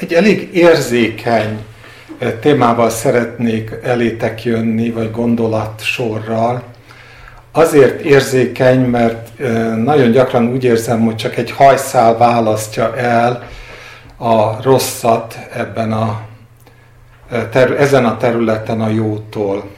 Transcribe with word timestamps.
egy 0.00 0.14
elég 0.14 0.48
érzékeny 0.52 1.58
témával 2.40 2.90
szeretnék 2.90 3.70
elétek 3.82 4.44
jönni, 4.44 4.90
vagy 4.90 5.10
gondolat 5.10 5.82
sorral. 5.82 6.62
Azért 7.52 8.00
érzékeny, 8.00 8.80
mert 8.80 9.38
nagyon 9.76 10.10
gyakran 10.10 10.48
úgy 10.48 10.64
érzem, 10.64 11.04
hogy 11.04 11.16
csak 11.16 11.36
egy 11.36 11.50
hajszál 11.50 12.16
választja 12.16 12.96
el 12.96 13.48
a 14.16 14.62
rosszat 14.62 15.38
ebben 15.52 15.92
a, 15.92 16.20
ezen 17.78 18.04
a 18.04 18.16
területen 18.16 18.80
a 18.80 18.88
jótól. 18.88 19.68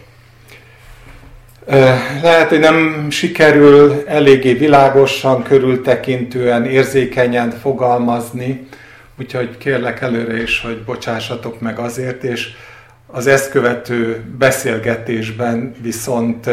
Lehet, 2.23 2.49
hogy 2.49 2.59
nem 2.59 3.07
sikerül 3.11 4.05
eléggé 4.07 4.53
világosan, 4.53 5.43
körültekintően, 5.43 6.65
érzékenyen 6.65 7.51
fogalmazni, 7.51 8.69
úgyhogy 9.21 9.57
kérlek 9.59 10.01
előre 10.01 10.43
is, 10.43 10.61
hogy 10.61 10.83
bocsássatok 10.85 11.61
meg 11.61 11.79
azért, 11.79 12.25
és 12.25 12.53
az 13.07 13.27
ezt 13.27 13.51
követő 13.51 14.25
beszélgetésben 14.39 15.75
viszont 15.83 16.51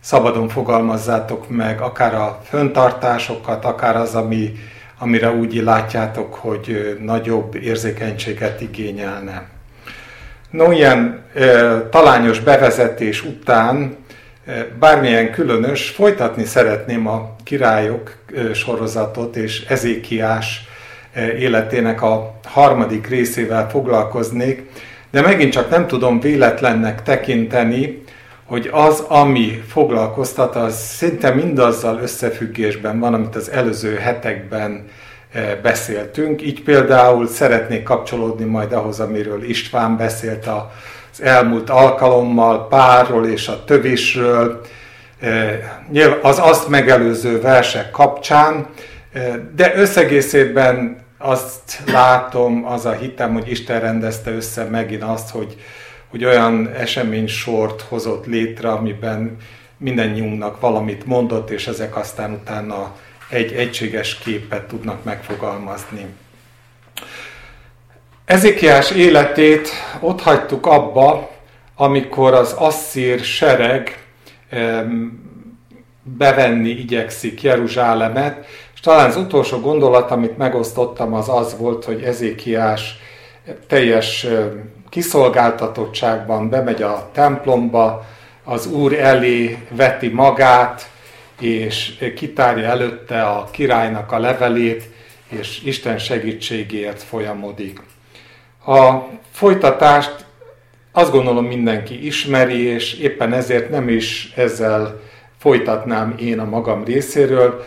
szabadon 0.00 0.48
fogalmazzátok 0.48 1.48
meg 1.48 1.80
akár 1.80 2.14
a 2.14 2.40
föntartásokat, 2.44 3.64
akár 3.64 3.96
az, 3.96 4.14
ami, 4.14 4.52
amire 4.98 5.30
úgy 5.30 5.54
látjátok, 5.54 6.34
hogy 6.34 6.96
nagyobb 7.00 7.54
érzékenységet 7.54 8.60
igényelne. 8.60 9.48
No, 10.50 10.72
ilyen 10.72 11.24
e, 11.34 11.80
talányos 11.88 12.40
bevezetés 12.40 13.24
után 13.24 13.96
bármilyen 14.78 15.30
különös, 15.30 15.88
folytatni 15.88 16.44
szeretném 16.44 17.06
a 17.06 17.36
királyok 17.44 18.16
sorozatot, 18.54 19.36
és 19.36 19.64
Ezékiás 19.68 20.66
életének 21.38 22.02
a 22.02 22.34
harmadik 22.44 23.06
részével 23.06 23.70
foglalkoznék, 23.70 24.62
de 25.10 25.20
megint 25.20 25.52
csak 25.52 25.70
nem 25.70 25.86
tudom 25.86 26.20
véletlennek 26.20 27.02
tekinteni, 27.02 28.02
hogy 28.44 28.68
az, 28.72 29.00
ami 29.08 29.62
foglalkoztat, 29.68 30.56
az 30.56 30.76
szinte 30.78 31.30
mindazzal 31.30 31.98
összefüggésben 32.02 32.98
van, 32.98 33.14
amit 33.14 33.36
az 33.36 33.50
előző 33.50 33.94
hetekben 33.94 34.84
beszéltünk. 35.62 36.42
Így 36.42 36.62
például 36.62 37.26
szeretnék 37.26 37.82
kapcsolódni 37.82 38.44
majd 38.44 38.72
ahhoz, 38.72 39.00
amiről 39.00 39.42
István 39.42 39.96
beszélt 39.96 40.46
az 40.46 41.22
elmúlt 41.22 41.70
alkalommal, 41.70 42.68
párról 42.68 43.26
és 43.26 43.48
a 43.48 43.64
tövésről, 43.64 44.60
e, 45.20 46.18
az 46.22 46.38
azt 46.38 46.68
megelőző 46.68 47.40
versek 47.40 47.90
kapcsán, 47.90 48.66
de 49.56 49.72
összegészében 49.76 51.04
azt 51.18 51.82
látom, 51.86 52.66
az 52.66 52.86
a 52.86 52.92
hitem, 52.92 53.32
hogy 53.32 53.50
Isten 53.50 53.80
rendezte 53.80 54.30
össze 54.30 54.64
megint 54.64 55.02
azt, 55.02 55.30
hogy, 55.30 55.56
hogy 56.08 56.24
olyan 56.24 56.68
esemény 56.68 57.26
sort 57.26 57.80
hozott 57.80 58.26
létre, 58.26 58.70
amiben 58.70 59.36
mindannyiunknak 59.76 60.60
valamit 60.60 61.06
mondott, 61.06 61.50
és 61.50 61.66
ezek 61.66 61.96
aztán 61.96 62.32
utána 62.32 62.96
egy 63.28 63.52
egységes 63.52 64.18
képet 64.18 64.66
tudnak 64.66 65.04
megfogalmazni. 65.04 66.06
Ezékiás 68.24 68.90
életét 68.90 69.68
ott 70.00 70.20
hagytuk 70.20 70.66
abba, 70.66 71.30
amikor 71.74 72.34
az 72.34 72.52
asszír 72.52 73.20
sereg 73.20 74.04
bevenni 76.02 76.68
igyekszik 76.68 77.42
Jeruzsálemet, 77.42 78.46
és 78.76 78.82
talán 78.82 79.08
az 79.08 79.16
utolsó 79.16 79.60
gondolat, 79.60 80.10
amit 80.10 80.36
megosztottam, 80.36 81.14
az 81.14 81.28
az 81.28 81.56
volt, 81.58 81.84
hogy 81.84 82.02
Ezékiás 82.02 82.98
teljes 83.66 84.26
kiszolgáltatottságban 84.88 86.48
bemegy 86.48 86.82
a 86.82 87.08
templomba, 87.12 88.06
az 88.44 88.66
Úr 88.66 88.92
elé 88.92 89.58
veti 89.70 90.08
magát, 90.08 90.90
és 91.40 92.04
kitárja 92.16 92.64
előtte 92.64 93.22
a 93.22 93.48
királynak 93.50 94.12
a 94.12 94.18
levelét, 94.18 94.88
és 95.28 95.62
Isten 95.64 95.98
segítségéért 95.98 97.02
folyamodik. 97.02 97.82
A 98.66 98.98
folytatást 99.30 100.24
azt 100.92 101.10
gondolom 101.10 101.44
mindenki 101.44 102.06
ismeri, 102.06 102.62
és 102.62 102.94
éppen 102.94 103.32
ezért 103.32 103.70
nem 103.70 103.88
is 103.88 104.32
ezzel 104.34 105.00
folytatnám 105.38 106.14
én 106.18 106.38
a 106.38 106.44
magam 106.44 106.84
részéről. 106.84 107.64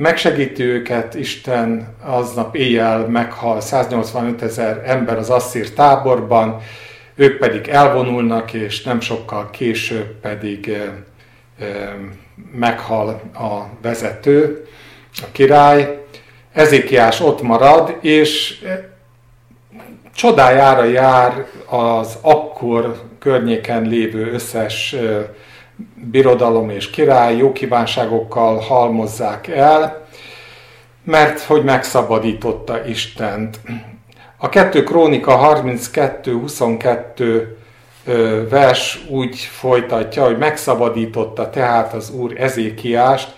Megsegíti 0.00 0.62
őket 0.62 1.14
Isten, 1.14 1.94
aznap 2.02 2.56
éjjel 2.56 3.06
meghal 3.06 3.60
185 3.60 4.42
ezer 4.42 4.82
ember 4.86 5.18
az 5.18 5.30
asszír 5.30 5.72
táborban, 5.72 6.60
ők 7.14 7.38
pedig 7.38 7.68
elvonulnak, 7.68 8.52
és 8.52 8.82
nem 8.82 9.00
sokkal 9.00 9.50
később 9.50 10.20
pedig 10.20 10.78
meghal 12.52 13.08
a 13.34 13.62
vezető, 13.82 14.66
a 15.12 15.26
király. 15.32 16.04
Ezékiás 16.52 17.20
ott 17.20 17.42
marad, 17.42 17.96
és 18.00 18.64
csodájára 20.14 20.84
jár 20.84 21.46
az 21.66 22.18
akkor 22.20 23.02
környéken 23.18 23.82
lévő 23.82 24.32
összes 24.32 24.96
birodalom 26.10 26.70
és 26.70 26.90
király 26.90 27.36
jó 27.36 27.52
kívánságokkal 27.52 28.58
halmozzák 28.58 29.46
el, 29.46 30.06
mert 31.04 31.40
hogy 31.40 31.64
megszabadította 31.64 32.84
Istent. 32.86 33.60
A 34.36 34.48
2 34.48 34.84
Krónika 34.84 35.62
32-22 35.64 37.42
vers 38.50 39.04
úgy 39.08 39.38
folytatja, 39.38 40.24
hogy 40.24 40.38
megszabadította 40.38 41.50
tehát 41.50 41.92
az 41.92 42.10
Úr 42.10 42.34
Ezékiást 42.36 43.34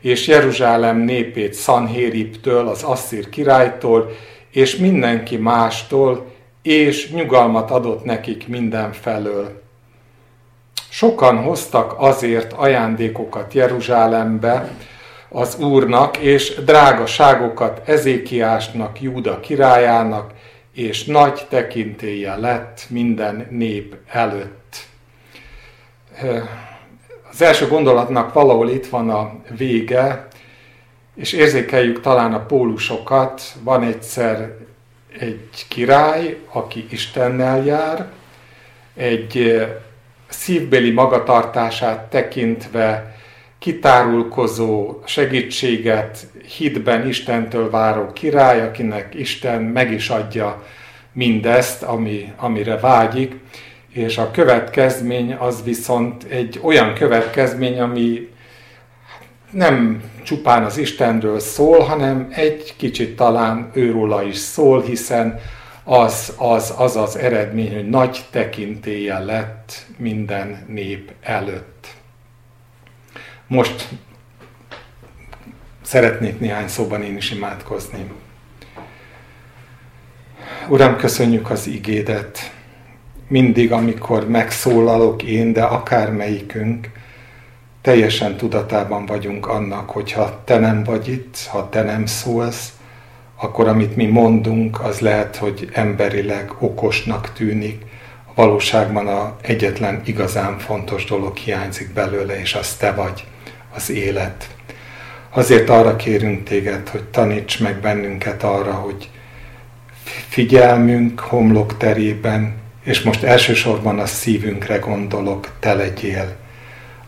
és 0.00 0.26
Jeruzsálem 0.26 0.98
népét 0.98 1.54
Szanhériptől, 1.54 2.68
az 2.68 2.82
Asszír 2.82 3.28
királytól, 3.28 4.10
és 4.50 4.76
mindenki 4.76 5.36
mástól, 5.36 6.26
és 6.62 7.12
nyugalmat 7.12 7.70
adott 7.70 8.04
nekik 8.04 8.48
mindenfelől. 8.48 9.62
Sokan 10.94 11.36
hoztak 11.36 11.94
azért 11.96 12.52
ajándékokat 12.52 13.54
Jeruzsálembe 13.54 14.68
az 15.28 15.58
Úrnak, 15.58 16.16
és 16.16 16.54
drágaságokat 16.54 17.88
Ezékiásnak, 17.88 19.00
Júda 19.00 19.40
királyának, 19.40 20.32
és 20.72 21.04
nagy 21.04 21.46
tekintélye 21.48 22.36
lett 22.36 22.86
minden 22.88 23.46
nép 23.50 23.96
előtt. 24.08 24.76
Az 27.30 27.42
első 27.42 27.66
gondolatnak 27.68 28.32
valahol 28.32 28.70
itt 28.70 28.86
van 28.86 29.10
a 29.10 29.32
vége, 29.56 30.28
és 31.14 31.32
érzékeljük 31.32 32.00
talán 32.00 32.34
a 32.34 32.46
pólusokat. 32.46 33.42
Van 33.62 33.82
egyszer 33.82 34.56
egy 35.18 35.66
király, 35.68 36.38
aki 36.52 36.86
Istennel 36.90 37.64
jár, 37.64 38.06
egy 38.94 39.64
szívbeli 40.38 40.90
magatartását 40.90 42.10
tekintve 42.10 43.16
kitárulkozó 43.58 45.00
segítséget 45.04 46.26
hitben 46.56 47.08
Istentől 47.08 47.70
váró 47.70 48.12
király, 48.12 48.60
akinek 48.60 49.14
Isten 49.14 49.62
meg 49.62 49.92
is 49.92 50.08
adja 50.08 50.62
mindezt, 51.12 51.82
ami, 51.82 52.32
amire 52.36 52.76
vágyik, 52.76 53.34
és 53.92 54.18
a 54.18 54.30
következmény 54.30 55.34
az 55.34 55.62
viszont 55.64 56.24
egy 56.28 56.60
olyan 56.62 56.94
következmény, 56.94 57.80
ami 57.80 58.28
nem 59.50 60.02
csupán 60.22 60.64
az 60.64 60.78
Istenről 60.78 61.38
szól, 61.38 61.78
hanem 61.78 62.28
egy 62.30 62.74
kicsit 62.76 63.16
talán 63.16 63.70
őróla 63.74 64.22
is 64.22 64.36
szól, 64.36 64.82
hiszen 64.82 65.40
az 65.84 66.32
az, 66.36 66.74
az 66.76 66.96
az 66.96 67.16
eredmény, 67.16 67.74
hogy 67.74 67.88
nagy 67.88 68.24
tekintélye 68.30 69.18
lett 69.18 69.86
minden 69.96 70.64
nép 70.68 71.12
előtt. 71.20 71.94
Most 73.46 73.88
szeretnék 75.82 76.40
néhány 76.40 76.68
szóban 76.68 77.02
én 77.02 77.16
is 77.16 77.30
imádkozni. 77.30 78.10
Uram, 80.68 80.96
köszönjük 80.96 81.50
az 81.50 81.66
igédet. 81.66 82.52
Mindig, 83.28 83.72
amikor 83.72 84.28
megszólalok 84.28 85.22
én, 85.22 85.52
de 85.52 85.62
akármelyikünk, 85.62 86.90
teljesen 87.80 88.36
tudatában 88.36 89.06
vagyunk 89.06 89.46
annak, 89.46 89.90
hogy 89.90 90.12
ha 90.12 90.42
te 90.44 90.58
nem 90.58 90.82
vagy 90.82 91.08
itt, 91.08 91.46
ha 91.50 91.68
te 91.68 91.82
nem 91.82 92.06
szólsz, 92.06 92.72
akkor 93.36 93.68
amit 93.68 93.96
mi 93.96 94.06
mondunk, 94.06 94.80
az 94.80 94.98
lehet, 95.00 95.36
hogy 95.36 95.68
emberileg 95.72 96.52
okosnak 96.58 97.32
tűnik, 97.32 97.82
a 98.26 98.32
valóságban 98.34 99.06
a 99.06 99.36
egyetlen 99.40 100.02
igazán 100.04 100.58
fontos 100.58 101.04
dolog 101.04 101.36
hiányzik 101.36 101.92
belőle, 101.92 102.40
és 102.40 102.54
az 102.54 102.74
te 102.74 102.92
vagy, 102.92 103.24
az 103.74 103.90
élet. 103.90 104.48
Azért 105.30 105.70
arra 105.70 105.96
kérünk 105.96 106.44
téged, 106.44 106.88
hogy 106.88 107.04
taníts 107.04 107.60
meg 107.60 107.80
bennünket 107.80 108.42
arra, 108.42 108.72
hogy 108.72 109.08
figyelmünk 110.28 111.20
homlok 111.20 111.76
terében, 111.76 112.54
és 112.84 113.02
most 113.02 113.22
elsősorban 113.22 113.98
a 113.98 114.06
szívünkre 114.06 114.76
gondolok, 114.76 115.48
te 115.60 115.74
legyél. 115.74 116.36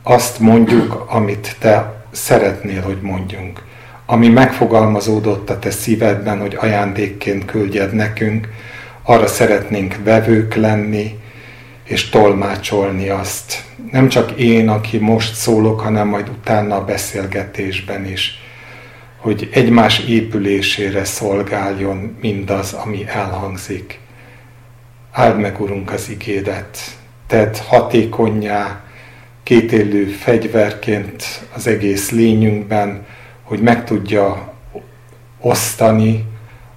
Azt 0.02 0.38
mondjuk, 0.38 1.04
amit 1.08 1.56
te 1.58 2.04
szeretnél, 2.10 2.82
hogy 2.82 3.00
mondjunk. 3.00 3.62
Ami 4.06 4.28
megfogalmazódott 4.28 5.50
a 5.50 5.58
te 5.58 5.70
szívedben, 5.70 6.40
hogy 6.40 6.56
ajándékként 6.60 7.44
küldjed 7.44 7.94
nekünk, 7.94 8.48
arra 9.02 9.26
szeretnénk 9.26 9.96
vevők 10.04 10.54
lenni, 10.54 11.18
és 11.84 12.08
tolmácsolni 12.08 13.08
azt. 13.08 13.64
Nem 13.90 14.08
csak 14.08 14.30
én, 14.30 14.68
aki 14.68 14.98
most 14.98 15.34
szólok, 15.34 15.80
hanem 15.80 16.08
majd 16.08 16.28
utána 16.28 16.76
a 16.76 16.84
beszélgetésben 16.84 18.06
is, 18.06 18.40
hogy 19.16 19.48
egymás 19.52 19.98
épülésére 19.98 21.04
szolgáljon 21.04 22.16
mindaz, 22.20 22.72
ami 22.72 23.06
elhangzik. 23.08 23.98
Áld 25.12 25.40
meg, 25.40 25.60
Urunk, 25.60 25.92
az 25.92 26.08
igédet, 26.08 26.78
tedd 27.26 27.54
hatékonyá, 27.68 28.80
kétélő 29.42 30.04
fegyverként 30.04 31.24
az 31.54 31.66
egész 31.66 32.10
lényünkben, 32.10 33.06
hogy 33.46 33.60
meg 33.60 33.84
tudja 33.84 34.52
osztani 35.40 36.24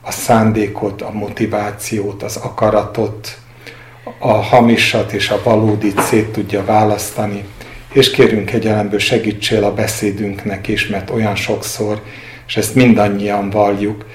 a 0.01 0.11
szándékot, 0.11 1.01
a 1.01 1.11
motivációt, 1.11 2.23
az 2.23 2.35
akaratot, 2.35 3.39
a 4.19 4.31
hamisat 4.31 5.11
és 5.11 5.29
a 5.29 5.41
valódit 5.43 6.01
szét 6.01 6.31
tudja 6.31 6.65
választani, 6.65 7.43
és 7.93 8.11
kérünk 8.11 8.51
egyelemből 8.51 8.99
segítsél 8.99 9.63
a 9.63 9.73
beszédünknek 9.73 10.67
is, 10.67 10.87
mert 10.87 11.09
olyan 11.09 11.35
sokszor, 11.35 12.01
és 12.47 12.57
ezt 12.57 12.75
mindannyian 12.75 13.49
valljuk, 13.49 14.05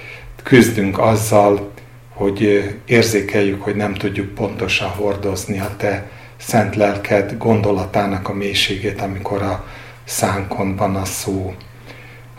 küzdünk 0.42 0.98
azzal, 0.98 1.70
hogy 2.08 2.70
érzékeljük, 2.86 3.62
hogy 3.62 3.76
nem 3.76 3.94
tudjuk 3.94 4.34
pontosan 4.34 4.88
hordozni 4.88 5.60
a 5.60 5.74
Te 5.76 6.10
szent 6.36 6.76
lelked 6.76 7.34
gondolatának 7.38 8.28
a 8.28 8.34
mélységét, 8.34 9.00
amikor 9.00 9.42
a 9.42 9.64
szánkon 10.04 10.76
van 10.76 10.96
a 10.96 11.04
szó. 11.04 11.54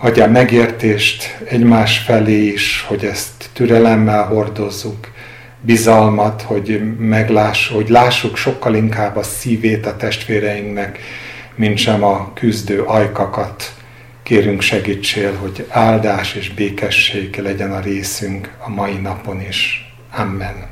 Adja 0.05 0.27
megértést 0.27 1.37
egymás 1.45 1.97
felé 1.97 2.45
is, 2.47 2.85
hogy 2.87 3.05
ezt 3.05 3.49
türelemmel 3.53 4.23
hordozzuk, 4.23 5.11
bizalmat, 5.61 6.41
hogy 6.41 6.97
meglássuk, 6.97 7.75
hogy 7.75 7.89
lássuk 7.89 8.37
sokkal 8.37 8.75
inkább 8.75 9.15
a 9.15 9.23
szívét 9.23 9.85
a 9.85 9.95
testvéreinknek, 9.95 10.99
mint 11.55 11.77
sem 11.77 12.03
a 12.03 12.33
küzdő 12.33 12.81
ajkakat. 12.81 13.73
Kérünk 14.23 14.61
segítsél, 14.61 15.35
hogy 15.35 15.65
áldás 15.69 16.33
és 16.33 16.53
békesség 16.53 17.37
legyen 17.37 17.71
a 17.73 17.79
részünk 17.79 18.49
a 18.65 18.69
mai 18.69 18.95
napon 18.95 19.41
is. 19.41 19.93
Amen. 20.17 20.67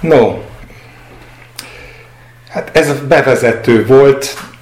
No, 0.00 0.42
hát 2.48 2.76
ez 2.76 3.00
bevezető 3.08 3.86
volt, 3.86 4.52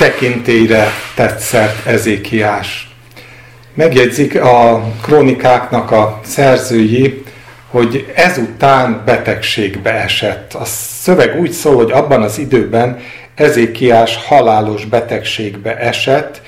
tekintélyre 0.00 0.88
tetszett 1.14 1.86
Ezékiás 1.86 2.90
Megjegyzik 3.74 4.40
a 4.40 4.82
krónikáknak 5.02 5.90
a 5.90 6.20
szerzői, 6.24 7.22
hogy 7.70 8.12
ezután 8.14 9.02
betegségbe 9.04 9.92
esett. 9.92 10.54
A 10.54 10.64
szöveg 10.64 11.40
úgy 11.40 11.50
szól, 11.50 11.74
hogy 11.74 11.90
abban 11.90 12.22
az 12.22 12.38
időben 12.38 12.98
Ezékiás 13.34 14.16
halálos 14.26 14.84
betegségbe 14.84 15.76
esett, 15.78 16.42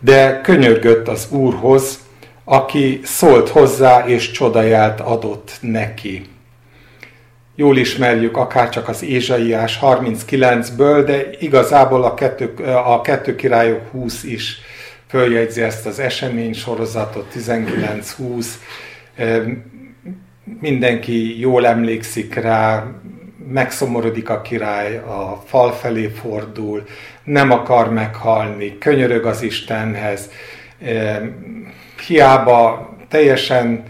de 0.00 0.40
könyörgött 0.40 1.08
az 1.08 1.26
Úrhoz, 1.30 1.98
aki 2.44 3.00
szólt 3.04 3.48
hozzá 3.48 4.04
és 4.06 4.30
csodaját 4.30 5.00
adott 5.00 5.50
neki. 5.60 6.33
Jól 7.56 7.76
ismerjük 7.76 8.36
akár 8.36 8.68
csak 8.68 8.88
az 8.88 9.02
Ézsaiás 9.02 9.78
39-ből, 9.82 11.02
de 11.06 11.30
igazából 11.38 12.04
a 12.04 12.14
kettő, 12.14 12.54
a 12.84 13.00
kettő 13.00 13.34
királyok 13.34 13.88
20 13.90 14.24
is 14.24 14.60
följegyzi 15.08 15.62
ezt 15.62 15.86
az 15.86 15.98
esemény 15.98 16.54
sorozatot, 16.54 17.32
19-20, 17.34 18.46
mindenki 20.60 21.40
jól 21.40 21.66
emlékszik 21.66 22.34
rá, 22.34 22.86
megszomorodik 23.48 24.28
a 24.28 24.40
király, 24.40 24.96
a 24.96 25.42
fal 25.46 25.72
felé 25.72 26.06
fordul, 26.06 26.84
nem 27.24 27.50
akar 27.50 27.92
meghalni, 27.92 28.78
könyörög 28.78 29.26
az 29.26 29.42
Istenhez, 29.42 30.30
hiába 32.06 32.88
teljesen 33.08 33.84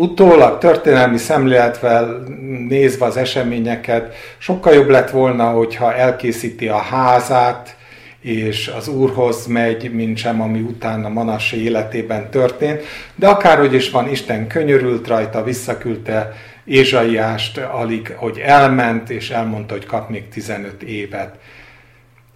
utólag 0.00 0.58
történelmi 0.58 1.18
szemléletvel 1.18 2.24
nézve 2.68 3.04
az 3.04 3.16
eseményeket, 3.16 4.14
sokkal 4.38 4.74
jobb 4.74 4.88
lett 4.88 5.10
volna, 5.10 5.50
hogyha 5.50 5.94
elkészíti 5.94 6.68
a 6.68 6.76
házát, 6.76 7.76
és 8.20 8.72
az 8.76 8.88
Úrhoz 8.88 9.46
megy, 9.46 9.92
mint 9.92 10.16
sem, 10.16 10.40
ami 10.40 10.60
utána 10.60 11.08
Manasse 11.08 11.56
életében 11.56 12.30
történt. 12.30 12.82
De 13.14 13.28
akárhogy 13.28 13.74
is 13.74 13.90
van, 13.90 14.08
Isten 14.08 14.46
könyörült 14.46 15.08
rajta, 15.08 15.44
visszaküldte 15.44 16.32
Ézsaiást, 16.64 17.58
alig, 17.58 18.14
hogy 18.16 18.38
elment, 18.38 19.10
és 19.10 19.30
elmondta, 19.30 19.74
hogy 19.74 19.86
kap 19.86 20.08
még 20.10 20.28
15 20.28 20.82
évet. 20.82 21.38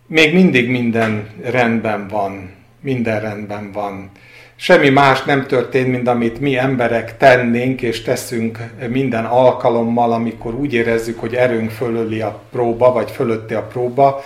Még 0.06 0.34
mindig 0.34 0.69
minden 0.69 1.28
rendben 1.43 2.08
van, 2.08 2.50
minden 2.81 3.20
rendben 3.20 3.72
van. 3.72 4.10
Semmi 4.56 4.88
más 4.88 5.22
nem 5.22 5.46
történt, 5.46 5.88
mint 5.88 6.08
amit 6.08 6.40
mi 6.40 6.56
emberek 6.56 7.16
tennénk 7.16 7.82
és 7.82 8.02
teszünk 8.02 8.58
minden 8.88 9.24
alkalommal, 9.24 10.12
amikor 10.12 10.54
úgy 10.54 10.74
érezzük, 10.74 11.20
hogy 11.20 11.34
erőnk 11.34 11.70
fölöli 11.70 12.20
a 12.20 12.42
próba, 12.50 12.92
vagy 12.92 13.10
fölötti 13.10 13.54
a 13.54 13.62
próba, 13.62 14.24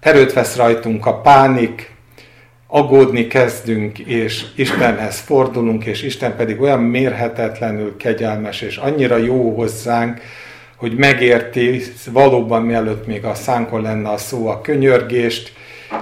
erőt 0.00 0.32
vesz 0.32 0.56
rajtunk 0.56 1.06
a 1.06 1.20
pánik, 1.20 1.94
aggódni 2.66 3.26
kezdünk, 3.26 3.98
és 3.98 4.44
Istenhez 4.56 5.18
fordulunk, 5.18 5.84
és 5.84 6.02
Isten 6.02 6.36
pedig 6.36 6.60
olyan 6.60 6.80
mérhetetlenül 6.80 7.96
kegyelmes, 7.96 8.60
és 8.60 8.76
annyira 8.76 9.16
jó 9.16 9.54
hozzánk, 9.54 10.20
hogy 10.76 10.94
megérti 10.94 11.82
valóban 12.12 12.62
mielőtt 12.62 13.06
még 13.06 13.24
a 13.24 13.34
szánkon 13.34 13.82
lenne 13.82 14.08
a 14.08 14.16
szó 14.16 14.46
a 14.48 14.60
könyörgést, 14.60 15.52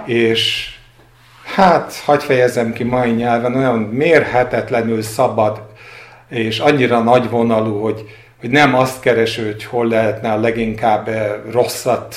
és 0.04 0.72
hát, 1.58 1.94
hagyj 2.04 2.24
fejezem 2.24 2.72
ki 2.72 2.84
mai 2.84 3.10
nyelven, 3.10 3.54
olyan 3.54 3.78
mérhetetlenül 3.78 5.02
szabad, 5.02 5.62
és 6.28 6.58
annyira 6.58 7.02
nagyvonalú, 7.02 7.80
hogy, 7.80 8.04
hogy 8.40 8.50
nem 8.50 8.74
azt 8.74 9.00
kereső, 9.00 9.44
hogy 9.44 9.64
hol 9.64 9.86
lehetne 9.86 10.32
a 10.32 10.40
leginkább 10.40 11.10
rosszat 11.50 12.16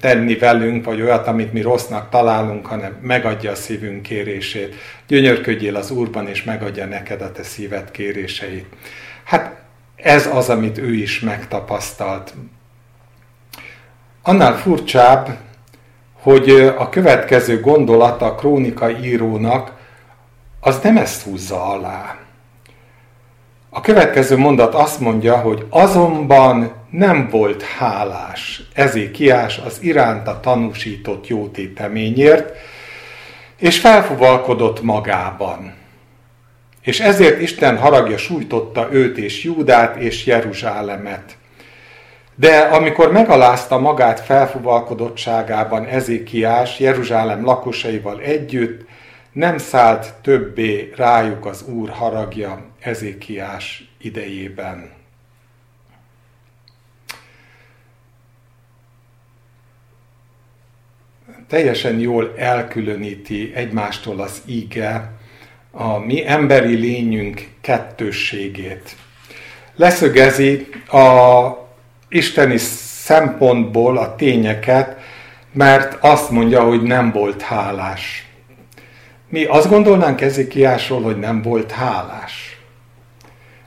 tenni 0.00 0.34
velünk, 0.34 0.84
vagy 0.84 1.00
olyat, 1.00 1.26
amit 1.26 1.52
mi 1.52 1.60
rossznak 1.60 2.08
találunk, 2.08 2.66
hanem 2.66 2.96
megadja 3.00 3.50
a 3.50 3.54
szívünk 3.54 4.02
kérését. 4.02 4.74
Gyönyörködjél 5.06 5.76
az 5.76 5.90
Úrban, 5.90 6.28
és 6.28 6.44
megadja 6.44 6.86
neked 6.86 7.22
a 7.22 7.32
te 7.32 7.42
szíved 7.42 7.90
kéréseit. 7.90 8.66
Hát 9.24 9.56
ez 9.96 10.26
az, 10.32 10.48
amit 10.48 10.78
ő 10.78 10.94
is 10.94 11.20
megtapasztalt. 11.20 12.34
Annál 14.22 14.56
furcsább, 14.56 15.28
hogy 16.22 16.50
a 16.76 16.88
következő 16.88 17.60
gondolat 17.60 18.22
a 18.22 18.34
krónika 18.34 18.90
írónak 18.90 19.72
az 20.60 20.78
nem 20.82 20.96
ezt 20.96 21.22
húzza 21.22 21.64
alá. 21.64 22.16
A 23.70 23.80
következő 23.80 24.36
mondat 24.36 24.74
azt 24.74 25.00
mondja, 25.00 25.36
hogy 25.36 25.66
azonban 25.70 26.72
nem 26.90 27.28
volt 27.30 27.62
hálás 27.62 28.62
Ezékiás 28.74 29.58
az 29.58 29.78
iránta 29.82 30.40
tanúsított 30.40 31.26
jótéteményért, 31.26 32.56
és 33.58 33.80
felfuvalkodott 33.80 34.82
magában. 34.82 35.74
És 36.82 37.00
ezért 37.00 37.40
Isten 37.40 37.78
haragja 37.78 38.16
sújtotta 38.16 38.88
őt 38.90 39.18
és 39.18 39.44
Júdát 39.44 39.96
és 39.96 40.26
Jeruzsálemet. 40.26 41.36
De 42.34 42.58
amikor 42.58 43.12
megalázta 43.12 43.78
magát 43.78 44.20
felfuvalkodottságában 44.20 45.84
Ezékiás 45.84 46.78
Jeruzsálem 46.78 47.44
lakosaival 47.44 48.20
együtt, 48.20 48.88
nem 49.32 49.58
szállt 49.58 50.14
többé 50.22 50.92
rájuk 50.96 51.46
az 51.46 51.62
Úr 51.62 51.90
haragja 51.90 52.64
Ezékiás 52.80 53.90
idejében. 53.98 54.90
Teljesen 61.48 61.98
jól 61.98 62.34
elkülöníti 62.36 63.52
egymástól 63.54 64.20
az 64.20 64.42
íge 64.46 65.12
a 65.70 65.98
mi 65.98 66.26
emberi 66.26 66.74
lényünk 66.74 67.48
kettősségét. 67.60 68.96
Leszögezi 69.76 70.68
a 70.86 71.62
isteni 72.12 72.56
szempontból 73.04 73.98
a 73.98 74.14
tényeket, 74.14 74.96
mert 75.52 75.96
azt 76.00 76.30
mondja, 76.30 76.62
hogy 76.62 76.82
nem 76.82 77.12
volt 77.12 77.42
hálás 77.42 78.26
mi 79.32 79.44
azt 79.44 79.68
gondolnánk 79.68 80.20
Ezekiásról, 80.20 81.02
hogy 81.02 81.18
nem 81.18 81.42
volt 81.42 81.70
hálás. 81.70 82.60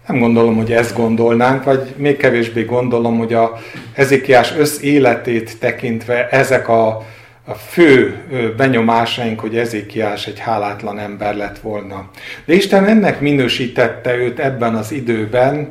Nem 0.08 0.20
gondolom, 0.20 0.56
hogy 0.56 0.72
ezt 0.72 0.96
gondolnánk, 0.96 1.64
vagy 1.64 1.94
még 1.98 2.18
kevésbé 2.18 2.64
gondolom, 2.64 3.18
hogy 3.18 3.34
a 3.34 3.58
Ezekiás 3.94 4.54
összéletét 4.58 5.60
tekintve 5.60 6.30
ezek 6.30 6.68
a, 6.68 7.06
a 7.46 7.54
fő 7.54 8.24
benyomásaink, 8.58 9.40
hogy 9.40 9.58
Ezékiás 9.58 10.28
egy 10.28 10.40
hálátlan 10.40 11.00
ember 11.00 11.36
lett 11.36 11.60
volna. 11.60 12.10
De 12.46 12.54
Isten 12.54 12.86
ennek 12.86 13.20
minősítette 13.20 14.16
őt 14.16 14.40
ebben 14.40 14.76
az 14.76 14.92
időben, 14.92 15.68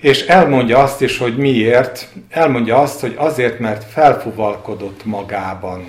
és 0.00 0.26
elmondja 0.26 0.78
azt 0.78 1.02
is, 1.02 1.18
hogy 1.18 1.36
miért. 1.36 2.08
Elmondja 2.28 2.78
azt, 2.78 3.00
hogy 3.00 3.14
azért, 3.16 3.58
mert 3.58 3.84
felfuvalkodott 3.84 5.04
magában. 5.04 5.84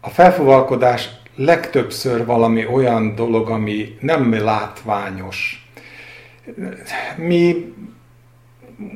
A 0.00 0.08
felfuvalkodás 0.08 1.08
legtöbbször 1.36 2.24
valami 2.24 2.66
olyan 2.66 3.14
dolog, 3.14 3.50
ami 3.50 3.96
nem 4.00 4.42
látványos. 4.42 5.68
Mi 7.16 7.72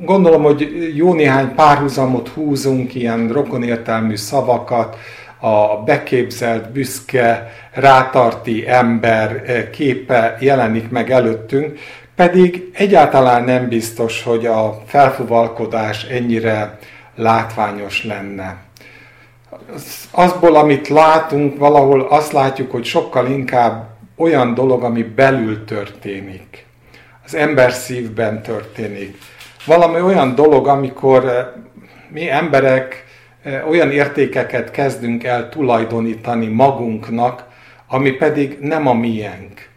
gondolom, 0.05 0.43
hogy 0.43 0.91
jó 0.95 1.13
néhány 1.13 1.55
párhuzamot 1.55 2.27
húzunk, 2.27 2.95
ilyen 2.95 3.27
rokonértelmű 3.27 4.15
szavakat, 4.15 4.97
a 5.39 5.83
beképzelt, 5.85 6.71
büszke, 6.71 7.51
rátarti 7.71 8.67
ember 8.67 9.69
képe 9.69 10.37
jelenik 10.39 10.89
meg 10.89 11.11
előttünk, 11.11 11.79
pedig 12.15 12.69
egyáltalán 12.73 13.43
nem 13.43 13.67
biztos, 13.67 14.23
hogy 14.23 14.45
a 14.45 14.81
felfuvalkodás 14.85 16.03
ennyire 16.03 16.77
látványos 17.15 18.03
lenne. 18.03 18.57
Azból, 20.11 20.55
amit 20.55 20.87
látunk, 20.87 21.57
valahol 21.57 22.01
azt 22.01 22.31
látjuk, 22.31 22.71
hogy 22.71 22.85
sokkal 22.85 23.27
inkább 23.27 23.87
olyan 24.17 24.53
dolog, 24.53 24.83
ami 24.83 25.03
belül 25.03 25.65
történik. 25.65 26.65
Az 27.25 27.35
ember 27.35 27.71
szívben 27.71 28.41
történik. 28.41 29.17
Valami 29.65 30.01
olyan 30.01 30.35
dolog, 30.35 30.67
amikor 30.67 31.25
eh, 31.25 31.45
mi 32.09 32.29
emberek 32.29 33.05
eh, 33.43 33.69
olyan 33.69 33.91
értékeket 33.91 34.71
kezdünk 34.71 35.23
el 35.23 35.49
tulajdonítani 35.49 36.47
magunknak, 36.47 37.43
ami 37.87 38.11
pedig 38.11 38.57
nem 38.59 38.87
a 38.87 38.93
miénk. 38.93 39.69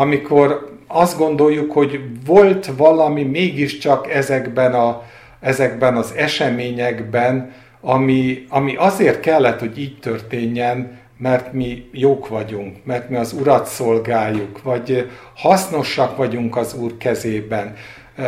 Amikor 0.00 0.68
azt 0.86 1.18
gondoljuk, 1.18 1.72
hogy 1.72 2.00
volt 2.26 2.70
valami 2.76 3.22
mégiscsak 3.22 4.10
ezekben, 4.12 4.74
a, 4.74 5.02
ezekben 5.40 5.96
az 5.96 6.12
eseményekben, 6.16 7.52
ami, 7.80 8.44
ami 8.48 8.76
azért 8.76 9.20
kellett, 9.20 9.60
hogy 9.60 9.78
így 9.78 9.98
történjen, 10.00 10.98
mert 11.16 11.52
mi 11.52 11.88
jók 11.92 12.28
vagyunk, 12.28 12.76
mert 12.84 13.08
mi 13.08 13.16
az 13.16 13.32
Urat 13.32 13.66
szolgáljuk, 13.66 14.62
vagy 14.62 15.10
hasznosak 15.34 16.16
vagyunk 16.16 16.56
az 16.56 16.74
Úr 16.74 16.96
kezében. 16.96 17.74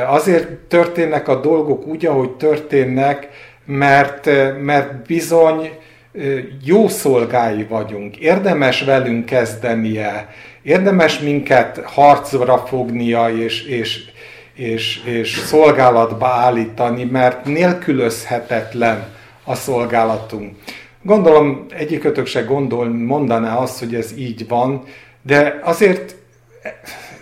Azért 0.06 0.48
történnek 0.48 1.28
a 1.28 1.40
dolgok 1.40 1.86
úgy, 1.86 2.06
ahogy 2.06 2.30
történnek, 2.30 3.28
mert, 3.64 4.30
mert 4.60 5.06
bizony 5.06 5.70
jó 6.64 6.88
szolgái 6.88 7.64
vagyunk, 7.64 8.16
érdemes 8.16 8.82
velünk 8.82 9.24
kezdenie, 9.24 10.28
érdemes 10.62 11.18
minket 11.18 11.80
harcra 11.84 12.58
fognia 12.58 13.28
és, 13.28 13.62
és, 13.62 14.04
és, 14.54 15.02
és 15.04 15.30
szolgálatba 15.30 16.26
állítani, 16.26 17.04
mert 17.04 17.44
nélkülözhetetlen 17.44 19.04
a 19.44 19.54
szolgálatunk. 19.54 20.56
Gondolom 21.02 21.66
egyikötök 21.76 22.26
se 22.26 22.42
gondol, 22.42 22.88
mondaná 22.88 23.56
azt, 23.56 23.78
hogy 23.78 23.94
ez 23.94 24.12
így 24.16 24.48
van, 24.48 24.82
de 25.22 25.60
azért 25.62 26.14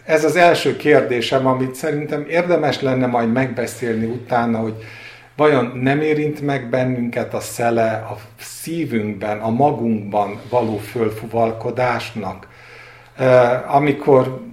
ez 0.04 0.24
az 0.24 0.36
első 0.36 0.76
kérdésem, 0.76 1.46
amit 1.46 1.74
szerintem 1.74 2.26
érdemes 2.28 2.80
lenne 2.80 3.06
majd 3.06 3.32
megbeszélni 3.32 4.04
utána, 4.04 4.58
hogy 4.58 4.74
vajon 5.36 5.72
nem 5.82 6.00
érint 6.00 6.40
meg 6.40 6.68
bennünket 6.68 7.34
a 7.34 7.40
szele 7.40 8.06
a 8.10 8.18
szívünkben, 8.40 9.38
a 9.38 9.50
magunkban 9.50 10.40
való 10.48 10.76
fölfuvalkodásnak, 10.76 12.46
amikor 13.66 14.46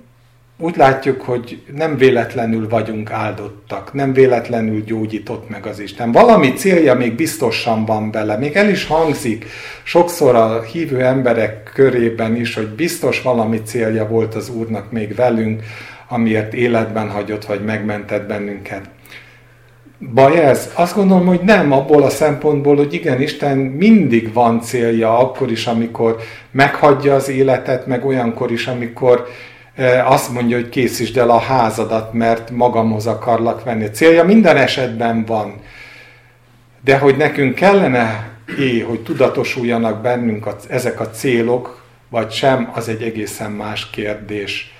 úgy 0.58 0.76
látjuk, 0.76 1.22
hogy 1.22 1.64
nem 1.76 1.98
véletlenül 1.98 2.70
vagyunk 2.70 3.12
áldottak, 3.12 3.94
nem 3.94 4.14
véletlenül 4.14 4.84
gyógyított 4.84 5.50
meg 5.50 5.66
az 5.66 5.80
Isten. 5.80 6.12
Valami 6.12 6.54
célja 6.54 6.94
még 6.94 7.16
biztosan 7.16 7.86
van 7.86 8.12
bele, 8.12 8.38
még 8.38 8.56
el 8.56 8.70
is 8.70 8.86
hangzik 8.86 9.46
sokszor 9.84 10.36
a 10.36 10.62
hívő 10.62 11.02
emberek 11.04 11.72
körében 11.74 12.36
is, 12.36 12.56
hogy 12.56 12.68
biztos 12.68 13.22
valami 13.22 13.62
célja 13.62 14.08
volt 14.08 14.36
az 14.36 14.50
Úrnak 14.50 14.92
még 14.92 15.16
velünk, 15.16 15.64
amiért 16.08 16.54
életben 16.54 17.10
hagyott, 17.10 17.46
vagy 17.46 17.64
megmentett 17.64 18.28
bennünket. 18.28 18.90
Baj 20.00 20.40
ez? 20.40 20.72
Azt 20.74 20.96
gondolom, 20.96 21.26
hogy 21.26 21.42
nem 21.42 21.72
abból 21.72 22.04
a 22.04 22.10
szempontból, 22.10 22.76
hogy 22.76 22.94
igen, 22.94 23.22
Isten 23.22 23.58
mindig 23.58 24.34
van 24.34 24.62
célja, 24.62 25.18
akkor 25.18 25.52
is, 25.52 25.68
amikor 25.68 26.18
meghagyja 26.52 27.16
az 27.16 27.30
életet, 27.30 27.88
meg 27.88 28.06
olyankor 28.06 28.52
is, 28.52 28.68
amikor 28.68 29.28
azt 30.06 30.32
mondja, 30.32 30.56
hogy 30.56 30.70
készítsd 30.70 31.18
el 31.18 31.30
a 31.30 31.40
házadat, 31.40 32.14
mert 32.14 32.50
magamhoz 32.50 33.08
akarlak 33.08 33.64
venni. 33.64 33.86
Célja 33.86 34.24
minden 34.24 34.58
esetben 34.58 35.26
van. 35.26 35.54
De 36.84 36.98
hogy 36.98 37.18
nekünk 37.18 37.56
kellene 37.56 38.30
é, 38.60 38.80
hogy 38.80 39.00
tudatosuljanak 39.00 40.02
bennünk 40.02 40.46
a, 40.46 40.56
ezek 40.68 41.00
a 41.00 41.10
célok, 41.10 41.84
vagy 42.10 42.32
sem, 42.32 42.70
az 42.74 42.90
egy 42.90 43.02
egészen 43.02 43.52
más 43.52 43.90
kérdés. 43.90 44.74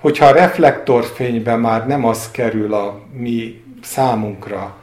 Hogyha 0.00 0.26
a 0.26 0.32
reflektorfényben 0.32 1.60
már 1.60 1.86
nem 1.86 2.04
az 2.04 2.30
kerül 2.30 2.74
a 2.74 3.00
mi 3.12 3.62
számunkra, 3.82 4.76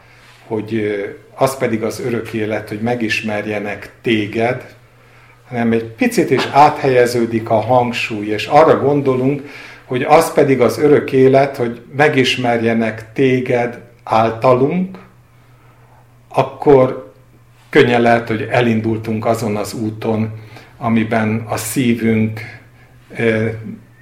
hogy 0.48 0.96
az 1.36 1.58
pedig 1.58 1.84
az 1.84 2.00
örök 2.00 2.34
élet, 2.34 2.70
hogy 2.70 2.80
megismerjenek 2.80 3.92
téged, 4.02 4.76
hanem 5.48 5.72
egy 5.72 5.84
picit 5.84 6.30
is 6.30 6.48
áthelyeződik 6.52 7.50
a 7.50 7.60
hangsúly, 7.60 8.26
és 8.26 8.46
arra 8.46 8.80
gondolunk, 8.80 9.50
hogy 9.86 10.02
az 10.02 10.34
pedig 10.34 10.62
az 10.62 10.80
örök 10.80 11.12
élet, 11.12 11.58
hogy 11.58 11.82
megismerjenek 11.96 13.14
téged 13.14 13.80
általunk, 14.04 14.98
akkor 16.28 17.14
könnyen 17.70 18.02
lehet, 18.02 18.28
hogy 18.28 18.48
elindultunk 18.52 19.26
azon 19.26 19.56
az 19.56 19.74
úton, 19.74 20.32
amiben 20.78 21.46
a 21.50 21.58
szívünk 21.58 22.40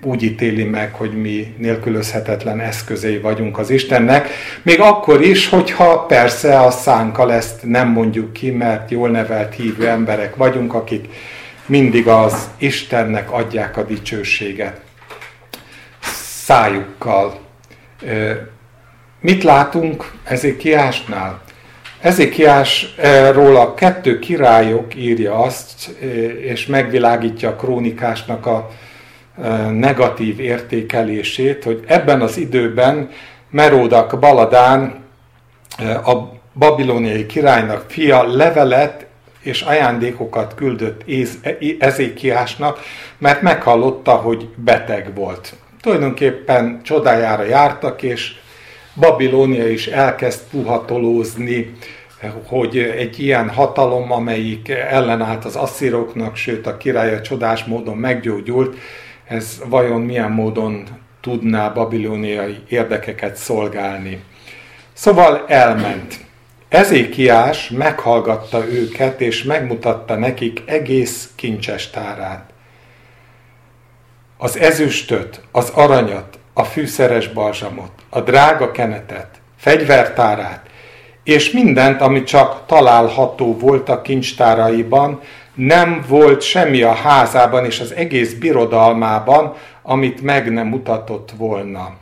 úgy 0.06 0.24
ítéli 0.24 0.64
meg, 0.64 0.94
hogy 0.94 1.22
mi 1.22 1.54
nélkülözhetetlen 1.58 2.60
eszközei 2.60 3.20
vagyunk 3.20 3.58
az 3.58 3.70
Istennek, 3.70 4.30
még 4.62 4.80
akkor 4.80 5.22
is, 5.22 5.50
hogyha 5.50 6.06
persze 6.06 6.60
a 6.60 6.72
szánkkal 6.72 7.34
ezt 7.34 7.64
nem 7.64 7.88
mondjuk 7.88 8.34
ki, 8.34 8.52
mert 8.52 8.92
jól 8.92 9.10
nevelt 9.10 9.56
hívő 9.56 9.88
emberek 9.88 10.36
vagyunk, 10.36 10.74
akik 10.74 11.08
mindig 11.66 12.08
az 12.08 12.50
Istennek 12.58 13.32
adják 13.32 13.78
a 13.78 13.84
dicsőséget 13.84 14.82
szájukkal. 16.44 17.40
Mit 19.20 19.44
látunk 19.44 20.12
Ezékiásnál? 20.24 21.42
Ezékiásról 22.00 23.56
a 23.56 23.74
kettő 23.74 24.20
királyok 24.20 24.96
írja 24.96 25.40
azt, 25.40 25.90
és 26.42 26.66
megvilágítja 26.66 27.50
a 27.50 27.56
krónikásnak 27.56 28.46
a 28.46 28.70
negatív 29.72 30.40
értékelését, 30.40 31.64
hogy 31.64 31.84
ebben 31.86 32.22
az 32.22 32.38
időben 32.38 33.10
Meródak 33.50 34.20
Baladán, 34.20 35.02
a 36.06 36.14
babiloniai 36.54 37.26
királynak 37.26 37.86
fia 37.88 38.24
levelet 38.24 39.06
és 39.40 39.62
ajándékokat 39.62 40.56
küldött 40.56 41.04
Ezékiásnak, 41.80 42.80
mert 43.18 43.42
meghallotta, 43.42 44.12
hogy 44.12 44.48
beteg 44.56 45.16
volt. 45.16 45.54
Tulajdonképpen 45.82 46.82
csodájára 46.84 47.44
jártak, 47.44 48.02
és 48.02 48.36
Babilónia 48.96 49.68
is 49.68 49.88
elkezd 49.88 50.40
puhatolózni, 50.52 51.74
hogy 52.46 52.78
egy 52.78 53.20
ilyen 53.20 53.50
hatalom, 53.50 54.12
amelyik 54.12 54.70
ellenállt 54.70 55.46
az 55.46 55.56
asszíroknak, 55.56 56.36
sőt 56.36 56.68
a 56.68 56.78
királya 56.78 57.22
csodás 57.22 57.64
módon 57.64 57.98
meggyógyult, 57.98 58.78
ez 59.28 59.62
vajon 59.66 60.02
milyen 60.02 60.32
módon 60.32 60.84
tudná 61.22 61.70
babilóniai 61.70 62.58
érdekeket 62.68 63.36
szolgálni. 63.36 64.24
Szóval 64.94 65.46
elment. 65.48 66.20
Ezékiás 66.70 67.70
meghallgatta 67.70 68.68
őket, 68.68 69.22
és 69.22 69.44
megmutatta 69.44 70.16
nekik 70.16 70.62
egész 70.66 71.32
kincses 71.36 71.90
tárát. 71.90 72.50
Az 74.38 74.58
ezüstöt, 74.58 75.42
az 75.52 75.70
aranyat, 75.70 76.40
a 76.54 76.64
fűszeres 76.64 77.28
balzsamot, 77.28 77.92
a 78.10 78.22
drága 78.22 78.72
kenetet, 78.72 79.28
fegyvertárát, 79.58 80.70
és 81.24 81.52
mindent, 81.52 82.02
ami 82.02 82.24
csak 82.24 82.66
található 82.66 83.58
volt 83.58 83.90
a 83.90 84.02
kincstáraiban, 84.02 85.22
Nem 85.56 86.06
volt 86.08 86.42
semmi 86.42 86.82
a 86.82 86.94
házában 86.94 87.66
és 87.66 87.80
az 87.80 87.92
egész 87.92 88.34
birodalmában, 88.34 89.56
amit 89.82 90.22
meg 90.22 90.54
nem 90.54 90.68
mutatott 90.68 91.32
volna. 91.32 91.98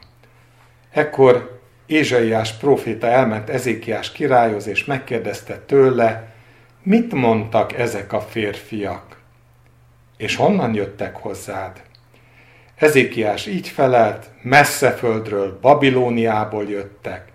Ekkor 0.91 1.59
Ézsaiás 1.85 2.53
próféta 2.53 3.07
elment 3.07 3.49
Ezékiás 3.49 4.11
királyhoz, 4.11 4.67
és 4.67 4.85
megkérdezte 4.85 5.57
tőle, 5.57 6.33
mit 6.83 7.13
mondtak 7.13 7.77
ezek 7.77 8.13
a 8.13 8.21
férfiak, 8.21 9.17
és 10.17 10.35
honnan 10.35 10.73
jöttek 10.73 11.15
hozzád? 11.15 11.81
Ezékiás 12.75 13.45
így 13.45 13.67
felelt, 13.67 14.29
messze 14.41 14.91
földről, 14.91 15.59
Babilóniából 15.61 16.63
jöttek. 16.63 17.25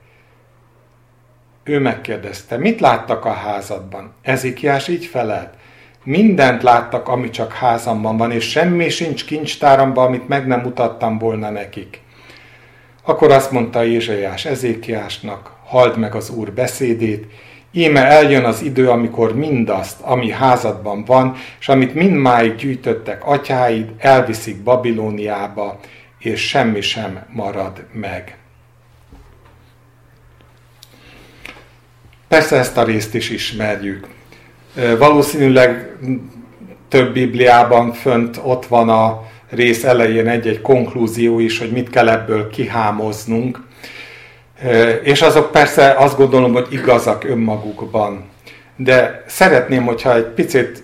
Ő 1.64 1.80
megkérdezte, 1.80 2.56
mit 2.56 2.80
láttak 2.80 3.25
a 3.25 3.32
házadban? 3.32 4.14
Ezékiás 4.23 4.88
így 4.88 5.04
felelt, 5.04 5.54
mindent 6.07 6.63
láttak, 6.63 7.09
ami 7.09 7.31
csak 7.31 7.53
házamban 7.53 8.17
van, 8.17 8.31
és 8.31 8.51
semmi 8.51 8.89
sincs 8.89 9.25
kincstáramban, 9.25 10.07
amit 10.07 10.29
meg 10.29 10.47
nem 10.47 10.61
mutattam 10.61 11.19
volna 11.19 11.51
nekik. 11.51 12.01
Akkor 13.05 13.31
azt 13.31 13.51
mondta 13.51 13.85
Ézsaiás 13.85 14.45
Ezékiásnak, 14.45 15.53
halld 15.65 15.99
meg 15.99 16.15
az 16.15 16.31
Úr 16.31 16.53
beszédét, 16.53 17.27
íme 17.73 18.05
eljön 18.05 18.45
az 18.45 18.63
idő, 18.63 18.91
amikor 18.91 19.37
mindazt, 19.37 20.01
ami 20.01 20.31
házadban 20.31 21.05
van, 21.05 21.35
és 21.61 21.69
amit 21.69 21.95
mindmáig 21.95 22.55
gyűjtöttek 22.55 23.27
atyáid, 23.27 23.93
elviszik 23.99 24.63
Babilóniába, 24.63 25.79
és 26.19 26.49
semmi 26.49 26.81
sem 26.81 27.27
marad 27.33 27.87
meg. 27.93 28.37
Persze 32.29 32.57
ezt 32.57 32.77
a 32.77 32.85
részt 32.85 33.15
is 33.15 33.31
ismerjük. 33.31 34.15
Valószínűleg 34.99 35.97
több 36.88 37.12
Bibliában 37.12 37.92
fönt 37.92 38.40
ott 38.42 38.66
van 38.66 38.88
a 38.88 39.23
rész 39.50 39.85
elején 39.85 40.28
egy-egy 40.28 40.61
konklúzió 40.61 41.38
is, 41.38 41.59
hogy 41.59 41.71
mit 41.71 41.90
kell 41.90 42.09
ebből 42.09 42.50
kihámoznunk. 42.50 43.61
És 45.02 45.23
azok 45.23 45.50
persze 45.50 45.95
azt 45.99 46.16
gondolom, 46.16 46.52
hogy 46.52 46.66
igazak 46.71 47.25
önmagukban. 47.25 48.25
De 48.76 49.25
szeretném, 49.26 49.85
hogyha 49.85 50.14
egy 50.14 50.26
picit 50.26 50.83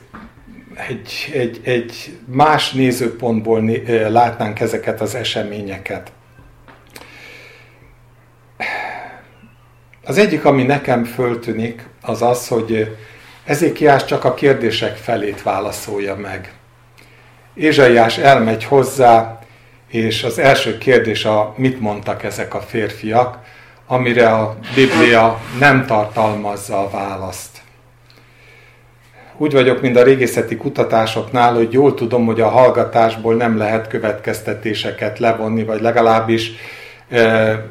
egy, 0.89 1.31
egy, 1.33 1.61
egy 1.65 2.19
más 2.25 2.73
nézőpontból 2.73 3.65
látnánk 4.09 4.61
ezeket 4.61 5.01
az 5.01 5.15
eseményeket. 5.15 6.13
Az 10.05 10.19
egyik, 10.19 10.45
ami 10.45 10.63
nekem 10.63 11.05
föltűnik, 11.05 11.87
az 12.03 12.23
az, 12.23 12.49
hogy 12.49 12.97
Ezékiás 13.45 14.05
csak 14.05 14.25
a 14.25 14.35
kérdések 14.35 14.97
felét 14.97 15.43
válaszolja 15.43 16.17
meg. 16.17 16.53
Ézsaiás 17.55 18.19
elmegy 18.19 18.65
hozzá, 18.65 19.39
és 19.89 20.23
az 20.23 20.39
első 20.39 20.79
kérdés 20.79 21.25
a 21.25 21.55
mit 21.57 21.81
mondtak 21.81 22.23
ezek 22.23 22.55
a 22.55 22.61
férfiak, 22.61 23.39
amire 23.87 24.29
a 24.29 24.57
Biblia 24.75 25.41
nem 25.59 25.87
tartalmazza 25.87 26.79
a 26.79 26.91
választ. 26.91 27.61
Úgy 29.37 29.53
vagyok, 29.53 29.81
mint 29.81 29.97
a 29.97 30.03
régészeti 30.03 30.57
kutatásoknál, 30.57 31.55
hogy 31.55 31.73
jól 31.73 31.95
tudom, 31.95 32.27
hogy 32.27 32.41
a 32.41 32.49
hallgatásból 32.49 33.35
nem 33.35 33.57
lehet 33.57 33.89
következtetéseket 33.89 35.19
levonni, 35.19 35.65
vagy 35.65 35.81
legalábbis 35.81 36.53
e, 37.09 37.65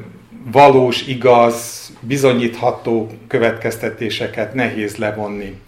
valós, 0.50 1.06
igaz, 1.06 1.90
bizonyítható 2.00 3.10
következtetéseket 3.28 4.54
nehéz 4.54 4.96
levonni. 4.96 5.60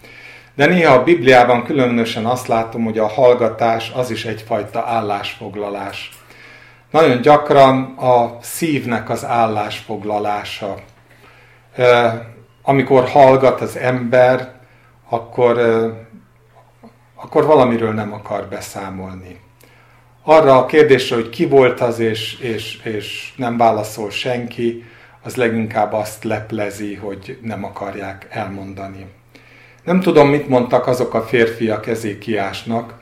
De 0.55 0.65
néha 0.65 0.93
a 0.93 1.03
Bibliában 1.03 1.63
különösen 1.63 2.25
azt 2.25 2.47
látom, 2.47 2.83
hogy 2.83 2.97
a 2.97 3.07
hallgatás 3.07 3.91
az 3.95 4.09
is 4.09 4.25
egyfajta 4.25 4.83
állásfoglalás. 4.87 6.09
Nagyon 6.91 7.21
gyakran 7.21 7.83
a 7.97 8.37
szívnek 8.41 9.09
az 9.09 9.25
állásfoglalása. 9.25 10.75
Amikor 12.61 13.07
hallgat 13.09 13.61
az 13.61 13.77
ember, 13.77 14.53
akkor, 15.09 15.57
akkor 17.15 17.45
valamiről 17.45 17.93
nem 17.93 18.13
akar 18.13 18.47
beszámolni. 18.47 19.39
Arra 20.27 20.57
a 20.57 20.65
kérdésre, 20.65 21.15
hogy 21.15 21.29
ki 21.29 21.45
volt 21.45 21.81
az, 21.81 21.99
és, 21.99 22.39
és, 22.39 22.79
és 22.83 23.33
nem 23.35 23.57
válaszol 23.57 24.09
senki, 24.09 24.83
az 25.23 25.35
leginkább 25.35 25.93
azt 25.93 26.23
leplezi, 26.23 26.95
hogy 26.95 27.37
nem 27.41 27.63
akarják 27.63 28.27
elmondani. 28.29 29.05
Nem 29.83 29.99
tudom, 29.99 30.29
mit 30.29 30.47
mondtak 30.47 30.87
azok 30.87 31.13
a 31.13 31.21
férfiak 31.21 31.87
Ezékiásnak, 31.87 32.93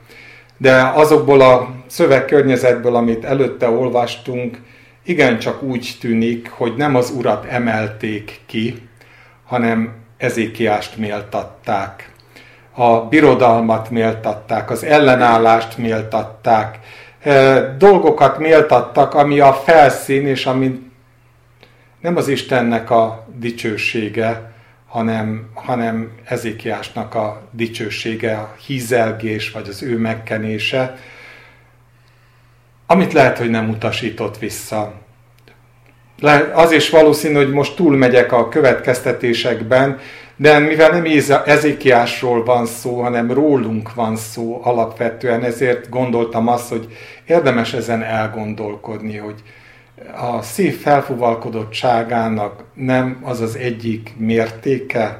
de 0.57 0.91
azokból 0.93 1.41
a 1.41 1.75
szövegkörnyezetből, 1.87 2.95
amit 2.95 3.25
előtte 3.25 3.69
olvastunk, 3.69 4.57
igencsak 5.03 5.61
úgy 5.61 5.97
tűnik, 5.99 6.49
hogy 6.49 6.73
nem 6.75 6.95
az 6.95 7.09
urat 7.09 7.45
emelték 7.45 8.39
ki, 8.45 8.89
hanem 9.45 9.93
Ezékiást 10.17 10.97
méltatták. 10.97 12.11
A 12.73 12.99
birodalmat 12.99 13.89
méltatták, 13.89 14.69
az 14.71 14.83
ellenállást 14.83 15.77
méltatták, 15.77 16.79
dolgokat 17.77 18.37
méltattak, 18.37 19.13
ami 19.13 19.39
a 19.39 19.53
felszín, 19.53 20.27
és 20.27 20.45
ami 20.45 20.91
nem 21.99 22.15
az 22.15 22.27
Istennek 22.27 22.89
a 22.89 23.27
dicsősége, 23.35 24.51
hanem, 24.87 25.49
hanem 25.53 26.11
Ezékiásnak 26.23 27.15
a 27.15 27.41
dicsősége, 27.51 28.37
a 28.37 28.55
hízelgés, 28.65 29.51
vagy 29.51 29.67
az 29.69 29.83
ő 29.83 29.97
megkenése, 29.97 30.97
amit 32.85 33.13
lehet, 33.13 33.37
hogy 33.37 33.49
nem 33.49 33.69
utasított 33.69 34.37
vissza. 34.37 34.93
Az 36.53 36.71
is 36.71 36.89
valószínű, 36.89 37.35
hogy 37.35 37.51
most 37.51 37.75
túlmegyek 37.75 38.31
a 38.31 38.49
következtetésekben, 38.49 39.99
de 40.35 40.59
mivel 40.59 40.89
nem 40.89 41.05
Ezékiásról 41.45 42.43
van 42.43 42.65
szó, 42.65 43.01
hanem 43.01 43.31
rólunk 43.31 43.93
van 43.93 44.15
szó 44.15 44.61
alapvetően, 44.63 45.43
ezért 45.43 45.89
gondoltam 45.89 46.47
azt, 46.47 46.69
hogy 46.69 46.97
érdemes 47.25 47.73
ezen 47.73 48.03
elgondolkodni, 48.03 49.17
hogy, 49.17 49.43
a 50.15 50.41
szív 50.41 50.81
felfuvalkodottságának 50.81 52.63
nem 52.73 53.17
az 53.21 53.41
az 53.41 53.55
egyik 53.55 54.13
mértéke, 54.17 55.19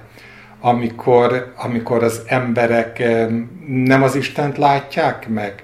amikor, 0.62 1.54
amikor 1.56 2.04
az 2.04 2.22
emberek 2.26 3.04
nem 3.68 4.04
az 4.04 4.16
Istent 4.16 4.58
látják 4.58 5.28
meg, 5.28 5.64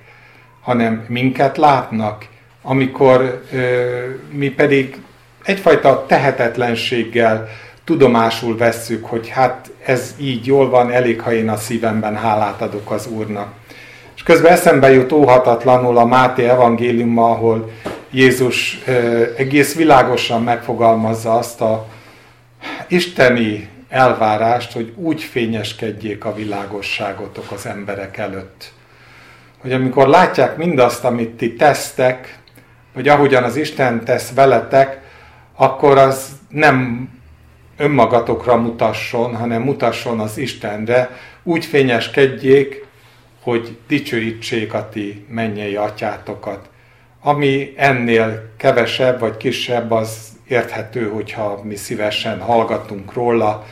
hanem 0.62 1.06
minket 1.08 1.58
látnak, 1.58 2.26
amikor 2.62 3.44
mi 4.32 4.50
pedig 4.50 4.98
egyfajta 5.44 6.06
tehetetlenséggel 6.08 7.48
tudomásul 7.90 8.58
vesszük, 8.58 9.06
hogy 9.06 9.30
hát 9.30 9.70
ez 9.86 10.16
így 10.18 10.46
jól 10.46 10.70
van, 10.70 10.92
elég, 10.92 11.22
ha 11.22 11.34
én 11.34 11.50
a 11.50 11.58
szívemben 11.58 12.16
hálát 12.16 12.62
adok 12.62 12.92
az 12.92 13.08
Úrnak. 13.08 13.54
És 14.16 14.24
közben 14.24 14.52
eszembe 14.52 14.92
jut 14.92 15.12
óhatatlanul 15.12 15.98
a 15.98 16.06
Máté 16.06 16.44
evangéliuma, 16.44 17.32
ahol 17.32 17.72
Jézus 18.12 18.84
egész 19.38 19.76
világosan 19.76 20.44
megfogalmazza 20.44 21.38
azt 21.38 21.62
a 21.62 21.86
isteni 22.88 23.70
elvárást, 23.90 24.72
hogy 24.72 24.94
úgy 24.96 25.24
fényeskedjék 25.24 26.26
a 26.26 26.34
világosságotok 26.34 27.52
az 27.52 27.66
emberek 27.66 28.18
előtt. 28.18 28.72
Hogy 29.62 29.72
amikor 29.74 30.08
látják 30.08 30.58
mindazt, 30.58 31.04
amit 31.04 31.30
ti 31.30 31.54
tesztek, 31.54 32.40
vagy 32.94 33.08
ahogyan 33.08 33.44
az 33.44 33.56
Isten 33.56 34.04
tesz 34.06 34.32
veletek, 34.34 35.02
akkor 35.56 35.98
az 35.98 36.28
nem 36.50 37.10
önmagatokra 37.80 38.58
mutasson, 38.58 39.36
hanem 39.36 39.62
mutasson 39.62 40.20
az 40.20 40.38
Istenre, 40.38 41.10
úgy 41.44 41.66
fényeskedjék, 41.66 42.86
hogy 43.42 43.78
dicsőítsék 43.88 44.74
a 44.74 44.90
ti 44.90 45.26
mennyei 45.30 45.76
atyátokat. 45.76 46.70
Ami 47.22 47.74
ennél 47.76 48.54
kevesebb 48.58 49.20
vagy 49.20 49.38
kisebb, 49.38 49.92
az 49.92 50.28
érthető, 50.48 51.10
hogyha 51.10 51.62
mi 51.64 51.76
szívesen 51.76 52.40
hallgatunk 52.40 53.14
róla, 53.14 53.66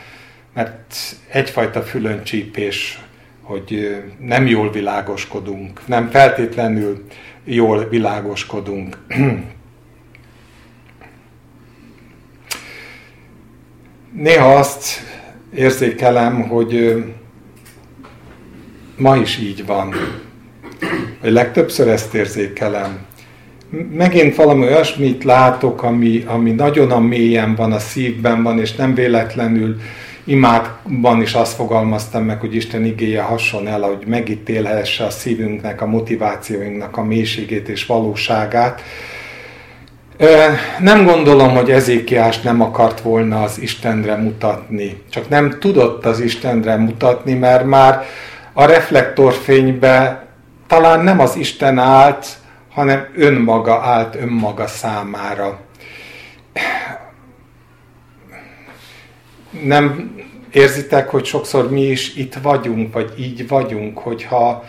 mert 0.54 0.94
egyfajta 1.28 1.82
fülöncsípés, 1.82 3.02
hogy 3.42 4.02
nem 4.18 4.46
jól 4.46 4.70
világoskodunk, 4.70 5.86
nem 5.86 6.10
feltétlenül 6.10 7.06
jól 7.44 7.88
világoskodunk. 7.88 8.96
Néha 14.12 14.54
azt 14.54 14.84
érzékelem, 15.54 16.42
hogy 16.42 17.04
ma 18.96 19.16
is 19.16 19.38
így 19.38 19.66
van. 19.66 19.94
Vagy 21.20 21.32
legtöbbször 21.32 21.88
ezt 21.88 22.14
érzékelem, 22.14 22.98
megint 23.92 24.34
valami 24.34 24.64
olyasmit 24.64 25.24
látok, 25.24 25.82
ami, 25.82 26.24
ami 26.26 26.50
nagyon 26.50 26.90
a 26.90 26.98
mélyen 26.98 27.54
van, 27.54 27.72
a 27.72 27.78
szívben 27.78 28.42
van, 28.42 28.58
és 28.60 28.74
nem 28.74 28.94
véletlenül 28.94 29.76
imádban 30.24 31.22
is 31.22 31.34
azt 31.34 31.54
fogalmaztam 31.54 32.24
meg, 32.24 32.40
hogy 32.40 32.54
Isten 32.54 32.84
igéje 32.84 33.22
hason 33.22 33.66
el, 33.66 33.80
hogy 33.80 34.06
megítélhesse 34.06 35.04
a 35.04 35.10
szívünknek, 35.10 35.82
a 35.82 35.86
motivációinknak 35.86 36.96
a 36.96 37.04
mélységét 37.04 37.68
és 37.68 37.86
valóságát. 37.86 38.82
Nem 40.78 41.04
gondolom, 41.04 41.54
hogy 41.54 41.70
Ezékiás 41.70 42.40
nem 42.40 42.60
akart 42.60 43.00
volna 43.00 43.42
az 43.42 43.60
Istenre 43.60 44.16
mutatni. 44.16 45.02
Csak 45.10 45.28
nem 45.28 45.58
tudott 45.60 46.04
az 46.04 46.20
Istenre 46.20 46.76
mutatni, 46.76 47.34
mert 47.34 47.64
már 47.64 48.04
a 48.52 48.64
reflektorfénybe 48.64 50.26
talán 50.66 51.00
nem 51.00 51.20
az 51.20 51.36
Isten 51.36 51.78
állt, 51.78 52.26
hanem 52.70 53.06
önmaga 53.16 53.80
állt 53.80 54.14
önmaga 54.14 54.66
számára. 54.66 55.60
Nem 59.62 60.14
érzitek, 60.52 61.08
hogy 61.08 61.24
sokszor 61.24 61.70
mi 61.70 61.82
is 61.82 62.16
itt 62.16 62.34
vagyunk, 62.42 62.92
vagy 62.92 63.12
így 63.18 63.48
vagyunk, 63.48 63.98
hogyha 63.98 64.64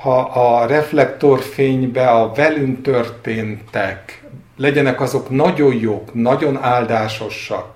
ha 0.00 0.18
a 0.20 0.66
reflektorfénybe 0.66 2.08
a 2.08 2.32
velünk 2.32 2.82
történtek, 2.82 4.21
legyenek 4.56 5.00
azok 5.00 5.30
nagyon 5.30 5.74
jók, 5.74 6.14
nagyon 6.14 6.58
áldásosak, 6.62 7.66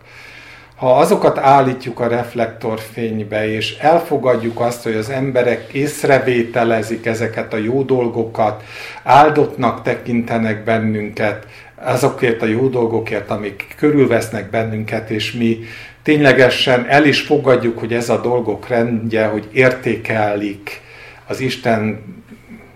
ha 0.77 0.97
azokat 0.97 1.39
állítjuk 1.39 2.01
a 2.01 2.09
reflektorfénybe, 2.09 3.53
és 3.53 3.77
elfogadjuk 3.79 4.61
azt, 4.61 4.83
hogy 4.83 4.95
az 4.95 5.11
emberek 5.11 5.73
észrevételezik 5.73 7.07
ezeket 7.07 7.53
a 7.53 7.57
jó 7.57 7.83
dolgokat, 7.83 8.63
áldottnak 9.03 9.83
tekintenek 9.83 10.65
bennünket, 10.65 11.47
azokért 11.75 12.43
a 12.43 12.47
jó 12.47 12.69
dolgokért, 12.69 13.31
amik 13.31 13.75
körülvesznek 13.77 14.51
bennünket, 14.51 15.11
és 15.11 15.33
mi 15.33 15.59
ténylegesen 16.03 16.87
el 16.89 17.05
is 17.05 17.21
fogadjuk, 17.21 17.79
hogy 17.79 17.93
ez 17.93 18.09
a 18.09 18.21
dolgok 18.21 18.69
rendje, 18.69 19.27
hogy 19.27 19.49
értékelik 19.53 20.81
az 21.27 21.41
Isten 21.41 22.05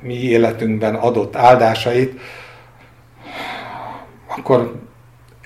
mi 0.03 0.23
életünkben 0.23 0.95
adott 0.95 1.37
áldásait, 1.37 2.21
akkor 4.41 4.75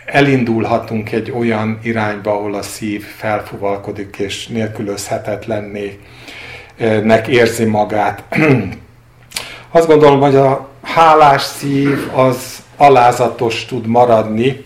elindulhatunk 0.06 1.12
egy 1.12 1.30
olyan 1.30 1.78
irányba, 1.82 2.30
ahol 2.30 2.54
a 2.54 2.62
szív 2.62 3.04
felfuvalkodik 3.04 4.16
és 4.18 4.46
nélkülözhetetlenné 4.46 5.98
nek 7.02 7.28
érzi 7.28 7.64
magát. 7.64 8.24
Azt 9.70 9.86
gondolom, 9.86 10.20
hogy 10.20 10.36
a 10.36 10.68
hálás 10.82 11.42
szív 11.42 12.10
az 12.14 12.62
alázatos 12.76 13.64
tud 13.64 13.86
maradni, 13.86 14.62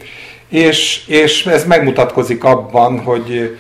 és, 0.49 1.07
és 1.07 1.47
ez 1.47 1.65
megmutatkozik 1.67 2.45
abban, 2.45 3.01
hogy 3.01 3.59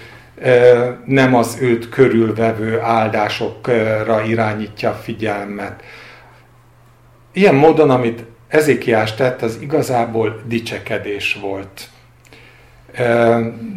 nem 1.05 1.35
az 1.35 1.57
őt 1.61 1.89
körülvevő 1.89 2.81
áldásokra 2.81 4.23
irányítja 4.27 4.91
a 4.91 5.01
figyelmet. 5.03 5.83
Ilyen 7.33 7.55
módon, 7.55 7.91
amit 7.91 8.25
Ezékiás 8.49 9.15
tett, 9.15 9.43
az 9.43 9.59
igazából 9.61 10.43
dicsekedés 10.47 11.39
volt. 11.41 11.89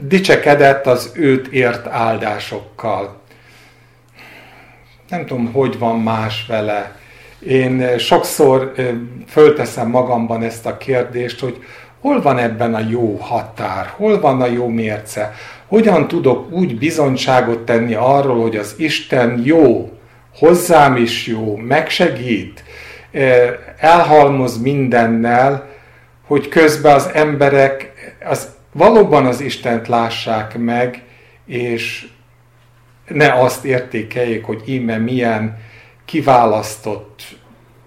Dicsekedett 0.02 0.88
az 0.88 1.12
őt 1.16 1.48
ért 1.48 1.88
áldásokkal. 1.88 3.20
Nem 5.10 5.26
tudom, 5.26 5.52
hogy 5.52 5.80
van 5.80 6.00
más 6.00 6.46
vele. 6.48 6.96
Én 7.48 7.98
sokszor 7.98 8.74
fölteszem 9.28 9.90
magamban 9.90 10.44
ezt 10.44 10.66
a 10.66 10.78
kérdést, 10.78 11.40
hogy 11.40 11.64
hol 12.00 12.22
van 12.22 12.38
ebben 12.38 12.74
a 12.74 12.86
jó 12.90 13.16
határ, 13.16 13.94
hol 13.96 14.20
van 14.20 14.42
a 14.42 14.46
jó 14.46 14.68
mérce, 14.68 15.34
hogyan 15.68 16.08
tudok 16.08 16.52
úgy 16.52 16.78
bizonyságot 16.78 17.60
tenni 17.60 17.94
arról, 17.94 18.42
hogy 18.42 18.56
az 18.56 18.74
Isten 18.78 19.42
jó, 19.44 19.90
hozzám 20.36 20.96
is 20.96 21.28
jó, 21.28 21.56
megsegít, 21.56 22.64
elhalmoz 23.82 24.62
mindennel, 24.62 25.70
hogy 26.28 26.50
közben 26.50 26.96
az 26.96 27.10
emberek 27.14 27.92
az, 28.26 28.56
valóban 28.72 29.26
az 29.26 29.42
Istent 29.42 29.88
lássák 29.88 30.58
meg, 30.58 31.04
és 31.46 32.08
ne 33.08 33.34
azt 33.34 33.66
értékeljék, 33.66 34.46
hogy 34.46 34.62
íme 34.66 34.98
milyen 34.98 35.60
kiválasztott, 36.06 37.22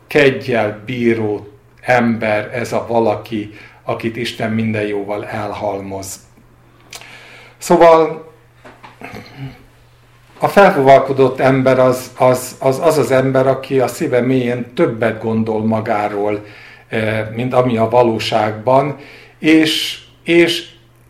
kegyel 0.07 0.83
bíró 0.87 1.49
ember 1.81 2.55
ez 2.55 2.73
a 2.73 2.87
valaki, 2.89 3.51
akit 3.83 4.17
Isten 4.17 4.51
minden 4.51 4.87
jóval 4.87 5.27
elhalmoz. 5.27 6.21
Szóval 7.59 8.33
a 10.45 10.49
felfogalkodott 10.49 11.41
ember 11.41 11.79
az 11.79 12.11
az, 12.17 12.57
az 12.59 12.81
az 12.83 12.99
az 12.99 13.11
ember, 13.11 13.47
aki 13.47 13.81
a 13.81 13.87
szíve 13.87 14.21
mélyén 14.21 14.73
többet 14.75 15.23
gondol 15.23 15.65
magáról, 15.65 16.45
eh, 16.89 17.27
mint 17.35 17.55
ami 17.55 17.77
a 17.77 17.89
valóságban, 17.89 18.97
és, 19.39 19.99
és 20.25 20.67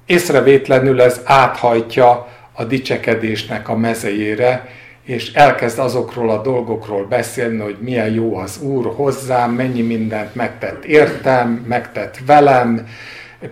észrevétlenül 0.07 1.03
ez 1.03 1.21
áthajtja 1.25 2.29
a 2.53 2.65
dicsekedésnek 2.65 3.69
a 3.69 3.77
mezejére, 3.77 4.69
és 5.05 5.33
elkezd 5.33 5.79
azokról 5.79 6.31
a 6.31 6.43
dolgokról 6.43 7.07
beszélni, 7.07 7.59
hogy 7.59 7.77
milyen 7.81 8.13
jó 8.13 8.37
az 8.37 8.61
Úr 8.63 8.93
hozzám, 8.97 9.51
mennyi 9.51 9.83
mindent 9.83 10.35
megtett 10.35 10.85
értem, 10.85 11.65
megtett 11.69 12.19
velem, 12.27 12.87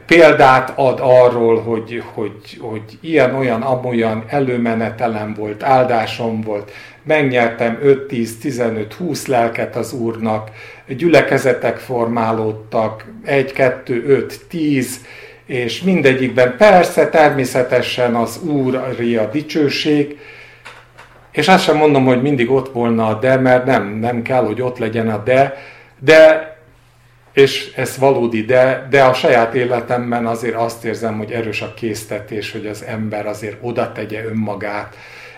példát 0.07 0.73
ad 0.77 0.99
arról, 1.03 1.61
hogy, 1.61 2.03
hogy, 2.13 2.59
hogy 2.61 2.83
ilyen, 3.01 3.35
olyan, 3.35 3.63
amolyan 3.63 4.25
előmenetelem 4.29 5.35
volt, 5.35 5.63
áldásom 5.63 6.41
volt, 6.41 6.71
megnyertem 7.03 7.79
5, 7.83 8.07
10, 8.07 8.39
15, 8.39 8.93
20 8.95 9.27
lelket 9.27 9.77
az 9.77 9.93
Úrnak, 9.93 10.51
gyülekezetek 10.89 11.77
formálódtak, 11.77 13.05
1, 13.25 13.53
2, 13.53 14.05
5, 14.07 14.41
10, 14.49 15.01
és 15.47 15.83
mindegyikben 15.83 16.57
persze 16.57 17.09
természetesen 17.09 18.15
az 18.15 18.41
Úr 18.43 18.75
a 19.19 19.27
dicsőség, 19.33 20.19
és 21.33 21.49
azt 21.49 21.65
sem 21.65 21.77
mondom, 21.77 22.05
hogy 22.05 22.23
mindig 22.23 22.51
ott 22.51 22.73
volna 22.73 23.07
a 23.07 23.19
de, 23.19 23.37
mert 23.37 23.65
nem, 23.65 23.89
nem 23.89 24.23
kell, 24.23 24.45
hogy 24.45 24.63
ott 24.63 24.79
legyen 24.79 25.09
a 25.09 25.23
de, 25.25 25.57
de 25.99 26.52
és 27.33 27.73
ez 27.77 27.99
valódi, 27.99 28.45
de, 28.45 28.87
de 28.91 29.05
a 29.05 29.15
saját 29.15 29.55
életemben 29.55 30.27
azért 30.27 30.55
azt 30.55 30.85
érzem, 30.85 31.19
hogy 31.19 31.31
erős 31.31 31.63
a 31.63 31.75
késztetés, 31.75 32.53
hogy 32.53 32.67
az 32.67 32.83
ember 32.85 33.27
azért 33.27 33.57
oda 33.61 33.93
tegye 33.93 34.25
önmagát 34.25 34.97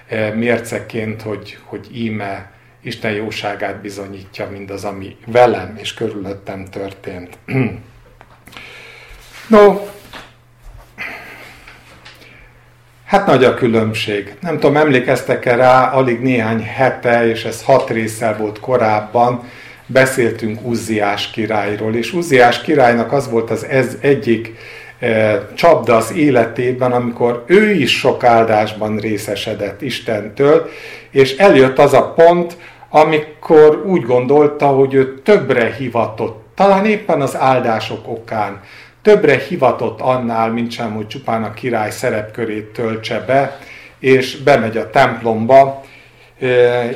e, 0.08 0.30
mérceként, 0.30 1.22
hogy, 1.22 1.58
hogy 1.64 1.88
íme 1.92 2.52
Isten 2.82 3.12
jóságát 3.12 3.80
bizonyítja 3.80 4.48
mindaz, 4.50 4.84
ami 4.84 5.16
velem 5.26 5.78
és 5.80 5.94
körülöttem 5.94 6.64
történt. 6.64 7.38
no, 9.48 9.80
Hát 13.04 13.26
nagy 13.26 13.44
a 13.44 13.54
különbség. 13.54 14.34
Nem 14.40 14.54
tudom, 14.58 14.76
emlékeztek-e 14.76 15.54
rá, 15.54 15.90
alig 15.90 16.20
néhány 16.20 16.62
hete, 16.62 17.28
és 17.28 17.44
ez 17.44 17.62
hat 17.62 17.90
részsel 17.90 18.36
volt 18.36 18.60
korábban, 18.60 19.48
beszéltünk 19.86 20.66
Uzziás 20.66 21.30
királyról, 21.30 21.94
és 21.94 22.12
Uzziás 22.12 22.60
királynak 22.60 23.12
az 23.12 23.30
volt 23.30 23.50
az 23.50 23.64
ez 23.64 23.96
egyik 24.00 24.54
e, 24.98 25.42
csapda 25.54 25.96
az 25.96 26.12
életében, 26.12 26.92
amikor 26.92 27.44
ő 27.46 27.70
is 27.70 27.98
sok 27.98 28.24
áldásban 28.24 28.96
részesedett 28.96 29.82
Istentől, 29.82 30.68
és 31.10 31.36
eljött 31.36 31.78
az 31.78 31.92
a 31.92 32.12
pont, 32.12 32.56
amikor 32.88 33.82
úgy 33.86 34.02
gondolta, 34.02 34.66
hogy 34.66 34.94
ő 34.94 35.20
többre 35.22 35.74
hivatott, 35.78 36.44
talán 36.54 36.84
éppen 36.84 37.20
az 37.20 37.36
áldások 37.36 38.08
okán, 38.08 38.60
többre 39.02 39.38
hivatott 39.38 40.00
annál, 40.00 40.50
mint 40.50 40.70
sem, 40.70 40.94
hogy 40.94 41.06
csupán 41.06 41.42
a 41.42 41.54
király 41.54 41.90
szerepkörét 41.90 42.64
töltse 42.64 43.24
be, 43.26 43.58
és 43.98 44.36
bemegy 44.42 44.76
a 44.76 44.90
templomba, 44.90 45.84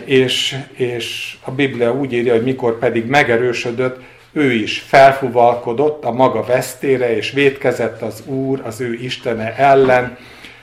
és, 0.04 0.56
és 0.72 1.36
a 1.44 1.50
Biblia 1.50 1.92
úgy 1.92 2.12
írja, 2.12 2.32
hogy 2.32 2.42
mikor 2.44 2.78
pedig 2.78 3.06
megerősödött, 3.06 4.00
ő 4.32 4.52
is 4.52 4.78
felfuvalkodott 4.78 6.04
a 6.04 6.12
maga 6.12 6.42
vesztére, 6.42 7.16
és 7.16 7.30
védkezett 7.30 8.02
az 8.02 8.22
Úr, 8.26 8.60
az 8.64 8.80
ő 8.80 8.94
Istene 8.94 9.56
ellen, 9.56 10.16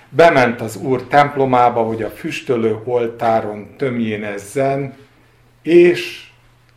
bement 0.09 0.61
az 0.61 0.75
Úr 0.75 1.03
templomába, 1.03 1.83
hogy 1.83 2.03
a 2.03 2.09
füstölő 2.09 2.77
oltáron 2.83 3.75
tömjénezzen, 3.77 4.95
és 5.61 6.27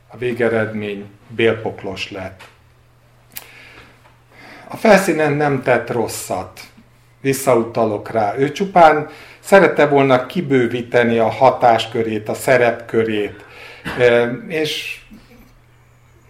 a 0.09 0.17
végeredmény 0.17 1.05
bélpoklos 1.29 2.11
lett. 2.11 2.43
A 4.69 4.77
felszínen 4.77 5.33
nem 5.33 5.63
tett 5.63 5.91
rosszat, 5.91 6.61
visszautalok 7.21 8.11
rá. 8.11 8.35
Ő 8.37 8.53
csupán 8.53 9.09
szerette 9.49 9.87
volna 9.87 10.27
kibővíteni 10.27 11.19
a 11.19 11.29
hatáskörét, 11.29 12.29
a 12.29 12.35
szerepkörét, 12.35 13.45
és 14.49 15.01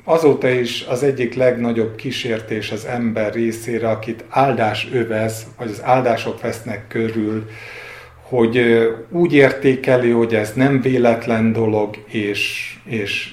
azóta 0.05 0.49
is 0.49 0.85
az 0.89 1.03
egyik 1.03 1.35
legnagyobb 1.35 1.95
kísértés 1.95 2.71
az 2.71 2.85
ember 2.85 3.33
részére, 3.33 3.89
akit 3.89 4.25
áldás 4.29 4.89
övez, 4.93 5.47
vagy 5.57 5.71
az 5.71 5.83
áldások 5.85 6.41
vesznek 6.41 6.89
körül, 6.89 7.49
hogy 8.23 8.79
úgy 9.11 9.35
értékeli, 9.35 10.11
hogy 10.11 10.35
ez 10.35 10.53
nem 10.53 10.81
véletlen 10.81 11.53
dolog, 11.53 11.97
és, 12.07 12.75
és 12.85 13.33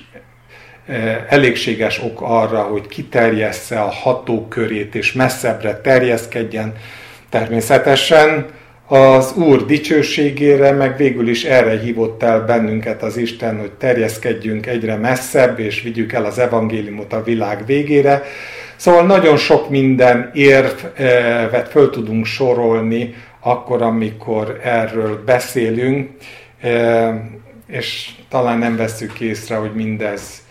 elégséges 1.30 2.02
ok 2.02 2.21
arra, 2.21 2.62
hogy 2.62 2.88
kiterjessze 2.88 3.82
a 3.82 3.89
hatókörét, 3.89 4.95
és 4.95 5.13
messzebbre 5.13 5.82
terjeszkedjen. 5.82 6.74
Természetesen 7.30 8.45
az 8.88 9.34
Úr 9.34 9.65
dicsőségére, 9.65 10.71
meg 10.71 10.98
végül 10.98 11.28
is 11.28 11.43
erre 11.43 11.80
hívott 11.80 12.24
el 12.24 12.45
bennünket 12.45 13.04
az 13.04 13.17
Isten, 13.17 13.60
hogy 13.60 13.71
terjeszkedjünk 13.71 14.65
egyre 14.65 14.95
messzebb, 14.95 15.60
és 15.60 15.82
vigyük 15.82 16.13
el 16.13 16.26
az 16.26 16.39
evangéliumot 16.39 17.13
a 17.13 17.24
világ 17.24 17.65
végére. 17.65 18.24
Szóval 18.76 19.06
nagyon 19.06 19.38
sok 19.38 19.69
minden 19.69 20.32
érvet 20.34 21.69
föl 21.69 21.89
tudunk 21.89 22.26
sorolni 22.26 23.13
akkor, 23.39 23.82
amikor 23.82 24.60
erről 24.63 25.24
beszélünk, 25.26 26.10
és 27.67 28.10
talán 28.30 28.58
nem 28.58 28.76
veszük 28.76 29.19
észre, 29.19 29.56
hogy 29.56 29.74
mindez 29.74 30.43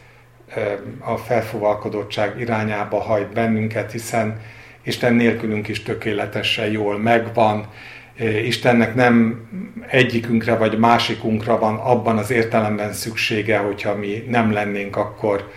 a 0.99 1.17
felfogalkodottság 1.17 2.41
irányába 2.41 3.01
hajt 3.01 3.33
bennünket, 3.33 3.93
hiszen 3.93 4.41
Isten 4.83 5.15
nélkülünk 5.15 5.69
is 5.69 5.83
tökéletesen 5.83 6.71
jól 6.71 6.99
megvan, 6.99 7.67
Istennek 8.45 8.95
nem 8.95 9.47
egyikünkre 9.89 10.57
vagy 10.57 10.79
másikunkra 10.79 11.59
van 11.59 11.75
abban 11.75 12.19
az 12.19 12.31
értelemben 12.31 12.93
szüksége, 12.93 13.59
hogyha 13.59 13.95
mi 13.95 14.25
nem 14.29 14.53
lennénk, 14.53 14.97
akkor, 14.97 15.51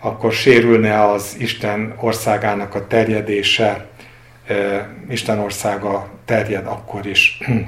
akkor 0.00 0.32
sérülne 0.32 1.04
az 1.04 1.36
Isten 1.38 1.94
országának 2.00 2.74
a 2.74 2.86
terjedése. 2.86 3.86
Isten 5.10 5.38
országa 5.38 6.08
terjed 6.24 6.66
akkor 6.66 7.06
is. 7.06 7.38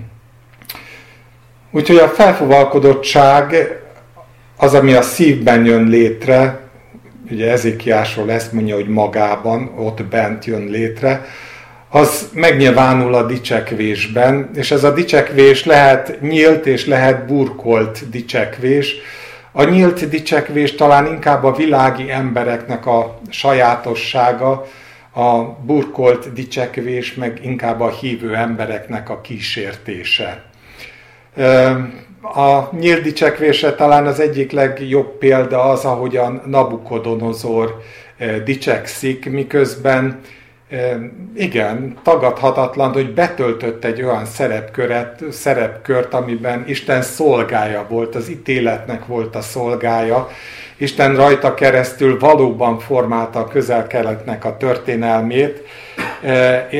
Úgyhogy 1.70 1.96
a 1.96 2.08
felfogalkodottság 2.08 3.54
az, 4.56 4.74
ami 4.74 4.92
a 4.92 5.02
szívben 5.02 5.64
jön 5.64 5.88
létre, 5.88 6.60
ugye 7.30 7.50
Ezékiásról 7.50 8.30
ezt 8.30 8.52
mondja, 8.52 8.74
hogy 8.74 8.88
magában, 8.88 9.72
ott 9.76 10.04
bent 10.04 10.44
jön 10.44 10.64
létre, 10.64 11.24
az 11.90 12.28
megnyilvánul 12.34 13.14
a 13.14 13.26
dicsekvésben, 13.26 14.50
és 14.54 14.70
ez 14.70 14.84
a 14.84 14.92
dicsekvés 14.92 15.64
lehet 15.64 16.20
nyílt 16.20 16.66
és 16.66 16.86
lehet 16.86 17.26
burkolt 17.26 18.10
dicsekvés. 18.10 18.94
A 19.52 19.64
nyílt 19.64 20.08
dicsekvés 20.08 20.74
talán 20.74 21.06
inkább 21.06 21.44
a 21.44 21.54
világi 21.54 22.10
embereknek 22.10 22.86
a 22.86 23.18
sajátossága, 23.30 24.66
a 25.14 25.42
burkolt 25.42 26.32
dicsekvés 26.32 27.14
meg 27.14 27.40
inkább 27.42 27.80
a 27.80 27.90
hívő 27.90 28.34
embereknek 28.34 29.10
a 29.10 29.20
kísértése. 29.20 30.42
A 32.22 32.76
nyílt 32.76 33.02
dicsekvése 33.02 33.74
talán 33.74 34.06
az 34.06 34.20
egyik 34.20 34.52
legjobb 34.52 35.18
példa 35.18 35.62
az, 35.62 35.84
ahogyan 35.84 36.42
Nabukodonozor 36.46 37.82
dicsekszik, 38.44 39.30
miközben 39.30 40.20
igen, 41.34 41.98
tagadhatatlan, 42.02 42.92
hogy 42.92 43.14
betöltött 43.14 43.84
egy 43.84 44.02
olyan 44.02 44.24
szerepköret, 44.24 45.22
szerepkört, 45.30 46.14
amiben 46.14 46.64
Isten 46.66 47.02
szolgája 47.02 47.86
volt, 47.88 48.14
az 48.14 48.28
ítéletnek 48.28 49.06
volt 49.06 49.36
a 49.36 49.40
szolgája. 49.40 50.28
Isten 50.76 51.16
rajta 51.16 51.54
keresztül 51.54 52.18
valóban 52.18 52.78
formálta 52.78 53.38
a 53.38 53.48
közel-keletnek 53.48 54.44
a 54.44 54.56
történelmét, 54.56 55.62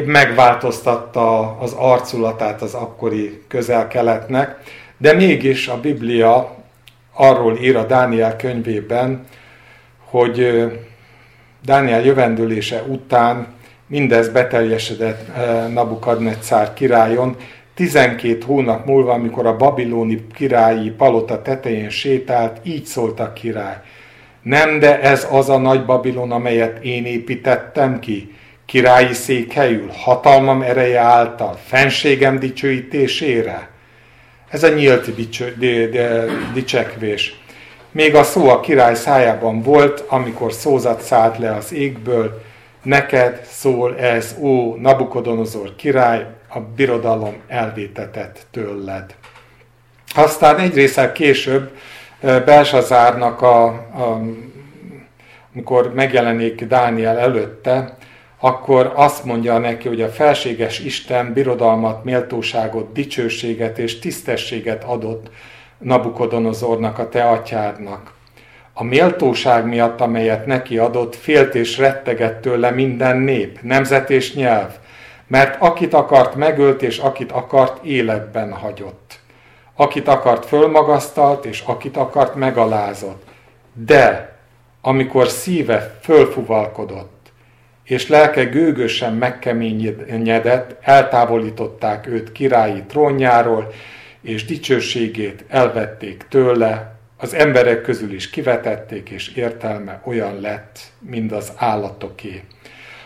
megváltoztatta 0.04 1.56
az 1.58 1.72
arculatát 1.72 2.62
az 2.62 2.74
akkori 2.74 3.42
közel-keletnek, 3.48 4.56
de 4.96 5.12
mégis 5.12 5.68
a 5.68 5.80
Biblia 5.80 6.56
arról 7.12 7.58
ír 7.58 7.76
a 7.76 7.84
Dániel 7.84 8.36
könyvében, 8.36 9.26
hogy 10.04 10.64
Dániel 11.64 12.04
jövendőlése 12.04 12.82
után 12.82 13.46
Mindez 13.90 14.28
beteljesedett 14.28 15.36
eh, 15.36 15.68
Nabukadnetszár 15.68 16.74
királyon. 16.74 17.36
12 17.74 18.42
hónap 18.46 18.86
múlva, 18.86 19.12
amikor 19.12 19.46
a 19.46 19.56
babiloni 19.56 20.26
királyi 20.34 20.90
palota 20.90 21.42
tetején 21.42 21.90
sétált, 21.90 22.60
így 22.62 22.84
szólt 22.84 23.20
a 23.20 23.32
király. 23.32 23.76
Nem, 24.42 24.78
de 24.78 25.00
ez 25.00 25.26
az 25.30 25.48
a 25.48 25.58
nagy 25.58 25.84
Babilon, 25.84 26.32
amelyet 26.32 26.84
én 26.84 27.04
építettem 27.04 27.98
ki, 28.00 28.34
királyi 28.66 29.12
székhelyül, 29.12 29.90
hatalmam 29.92 30.62
ereje 30.62 31.00
által, 31.00 31.58
fenségem 31.64 32.38
dicsőítésére. 32.38 33.70
Ez 34.48 34.62
a 34.62 34.68
nyílt 34.68 35.14
dicső, 35.14 35.56
de, 35.58 35.86
de, 35.86 36.24
dicsekvés. 36.54 37.40
Még 37.92 38.14
a 38.14 38.22
szó 38.22 38.48
a 38.48 38.60
király 38.60 38.94
szájában 38.94 39.62
volt, 39.62 40.04
amikor 40.08 40.52
szózat 40.52 41.00
szállt 41.00 41.38
le 41.38 41.54
az 41.54 41.72
égből, 41.72 42.48
Neked 42.82 43.44
szól 43.44 43.98
ez, 43.98 44.36
ó 44.40 44.74
Nabukodonozor 44.74 45.76
király, 45.76 46.26
a 46.48 46.60
birodalom 46.60 47.36
elvétetett 47.48 48.46
tőled. 48.50 49.14
Aztán 50.14 50.58
egy 50.58 50.74
részsel 50.74 51.12
később 51.12 51.76
Belsazárnak, 52.20 53.42
a, 53.42 53.64
a, 53.64 54.20
amikor 55.54 55.94
megjelenik 55.94 56.64
Dániel 56.64 57.18
előtte, 57.18 57.96
akkor 58.38 58.92
azt 58.94 59.24
mondja 59.24 59.58
neki, 59.58 59.88
hogy 59.88 60.02
a 60.02 60.08
felséges 60.08 60.78
Isten 60.78 61.32
birodalmat, 61.32 62.04
méltóságot, 62.04 62.92
dicsőséget 62.92 63.78
és 63.78 63.98
tisztességet 63.98 64.84
adott 64.84 65.30
Nabukodonozornak, 65.78 66.98
a 66.98 67.08
te 67.08 67.28
atyádnak. 67.28 68.12
A 68.80 68.84
méltóság 68.84 69.66
miatt, 69.66 70.00
amelyet 70.00 70.46
neki 70.46 70.78
adott, 70.78 71.16
félt 71.16 71.54
és 71.54 71.78
rettegett 71.78 72.40
tőle 72.40 72.70
minden 72.70 73.16
nép, 73.16 73.58
nemzet 73.62 74.10
és 74.10 74.34
nyelv, 74.34 74.70
mert 75.26 75.56
akit 75.62 75.94
akart 75.94 76.34
megölt, 76.34 76.82
és 76.82 76.98
akit 76.98 77.32
akart 77.32 77.84
életben 77.84 78.52
hagyott. 78.52 79.18
Akit 79.74 80.08
akart 80.08 80.46
fölmagasztalt, 80.46 81.44
és 81.44 81.62
akit 81.66 81.96
akart 81.96 82.34
megalázott. 82.34 83.22
De 83.72 84.32
amikor 84.80 85.28
szíve 85.28 85.98
fölfuvalkodott, 86.02 87.32
és 87.84 88.08
lelke 88.08 88.44
gőgösen 88.44 89.14
megkeményedett, 89.14 90.76
eltávolították 90.80 92.06
őt 92.06 92.32
királyi 92.32 92.82
trónjáról, 92.82 93.72
és 94.20 94.44
dicsőségét 94.44 95.44
elvették 95.48 96.26
tőle, 96.28 96.99
az 97.20 97.34
emberek 97.34 97.82
közül 97.82 98.12
is 98.12 98.30
kivetették, 98.30 99.10
és 99.10 99.28
értelme 99.28 100.00
olyan 100.04 100.40
lett, 100.40 100.78
mint 100.98 101.32
az 101.32 101.52
állatoké. 101.56 102.42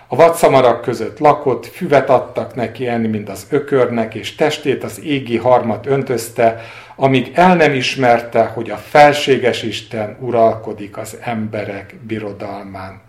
A 0.08 0.16
vadszamarak 0.16 0.82
között 0.82 1.18
lakott, 1.18 1.66
füvet 1.66 2.10
adtak 2.10 2.54
neki 2.54 2.86
enni, 2.86 3.06
mint 3.06 3.28
az 3.28 3.46
ökörnek, 3.50 4.14
és 4.14 4.34
testét 4.34 4.84
az 4.84 5.00
égi 5.00 5.36
harmat 5.36 5.86
öntözte, 5.86 6.60
amíg 6.96 7.30
el 7.34 7.56
nem 7.56 7.72
ismerte, 7.72 8.44
hogy 8.44 8.70
a 8.70 8.76
felséges 8.76 9.62
Isten 9.62 10.16
uralkodik 10.20 10.96
az 10.96 11.18
emberek 11.20 11.94
birodalmán. 12.06 13.00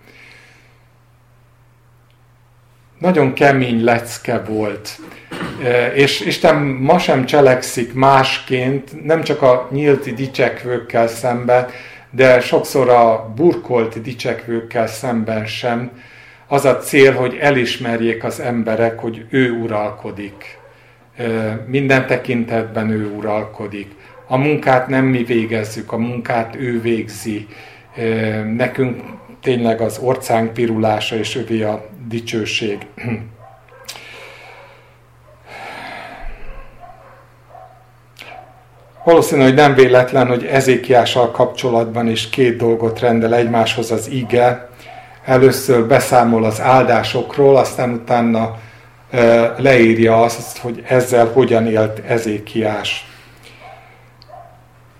Nagyon 2.99 3.33
kemény 3.33 3.83
lecke 3.83 4.41
volt 4.41 4.99
és 5.95 6.19
Isten 6.19 6.55
ma 6.63 6.99
sem 6.99 7.25
cselekszik 7.25 7.93
másként, 7.93 9.05
nem 9.05 9.23
csak 9.23 9.41
a 9.41 9.67
nyílt 9.71 10.13
dicsekvőkkel 10.13 11.07
szemben, 11.07 11.67
de 12.09 12.39
sokszor 12.39 12.89
a 12.89 13.33
burkolt 13.35 14.01
dicsekvőkkel 14.01 14.87
szemben 14.87 15.45
sem. 15.45 15.91
Az 16.47 16.65
a 16.65 16.77
cél, 16.77 17.13
hogy 17.13 17.37
elismerjék 17.41 18.23
az 18.23 18.39
emberek, 18.39 18.99
hogy 18.99 19.25
ő 19.29 19.51
uralkodik. 19.51 20.57
Minden 21.67 22.07
tekintetben 22.07 22.89
ő 22.89 23.07
uralkodik. 23.17 23.87
A 24.27 24.37
munkát 24.37 24.87
nem 24.87 25.05
mi 25.05 25.23
végezzük, 25.23 25.91
a 25.91 25.97
munkát 25.97 26.55
ő 26.55 26.81
végzi. 26.81 27.47
Nekünk 28.55 29.01
tényleg 29.41 29.81
az 29.81 29.97
orcánk 29.97 30.53
pirulása 30.53 31.15
és 31.15 31.35
övé 31.35 31.61
a 31.61 31.85
dicsőség. 32.07 32.77
Valószínű, 39.05 39.41
hogy 39.41 39.53
nem 39.53 39.75
véletlen, 39.75 40.27
hogy 40.27 40.45
Ezékiással 40.45 41.31
kapcsolatban 41.31 42.07
is 42.07 42.29
két 42.29 42.57
dolgot 42.57 42.99
rendel 42.99 43.35
egymáshoz 43.35 43.91
az 43.91 44.09
ige. 44.09 44.69
Először 45.25 45.85
beszámol 45.87 46.43
az 46.43 46.61
áldásokról, 46.61 47.57
aztán 47.57 47.89
utána 47.89 48.55
leírja 49.57 50.21
azt, 50.21 50.57
hogy 50.57 50.83
ezzel 50.87 51.25
hogyan 51.33 51.67
élt 51.67 52.01
Ezékiás. 52.07 53.07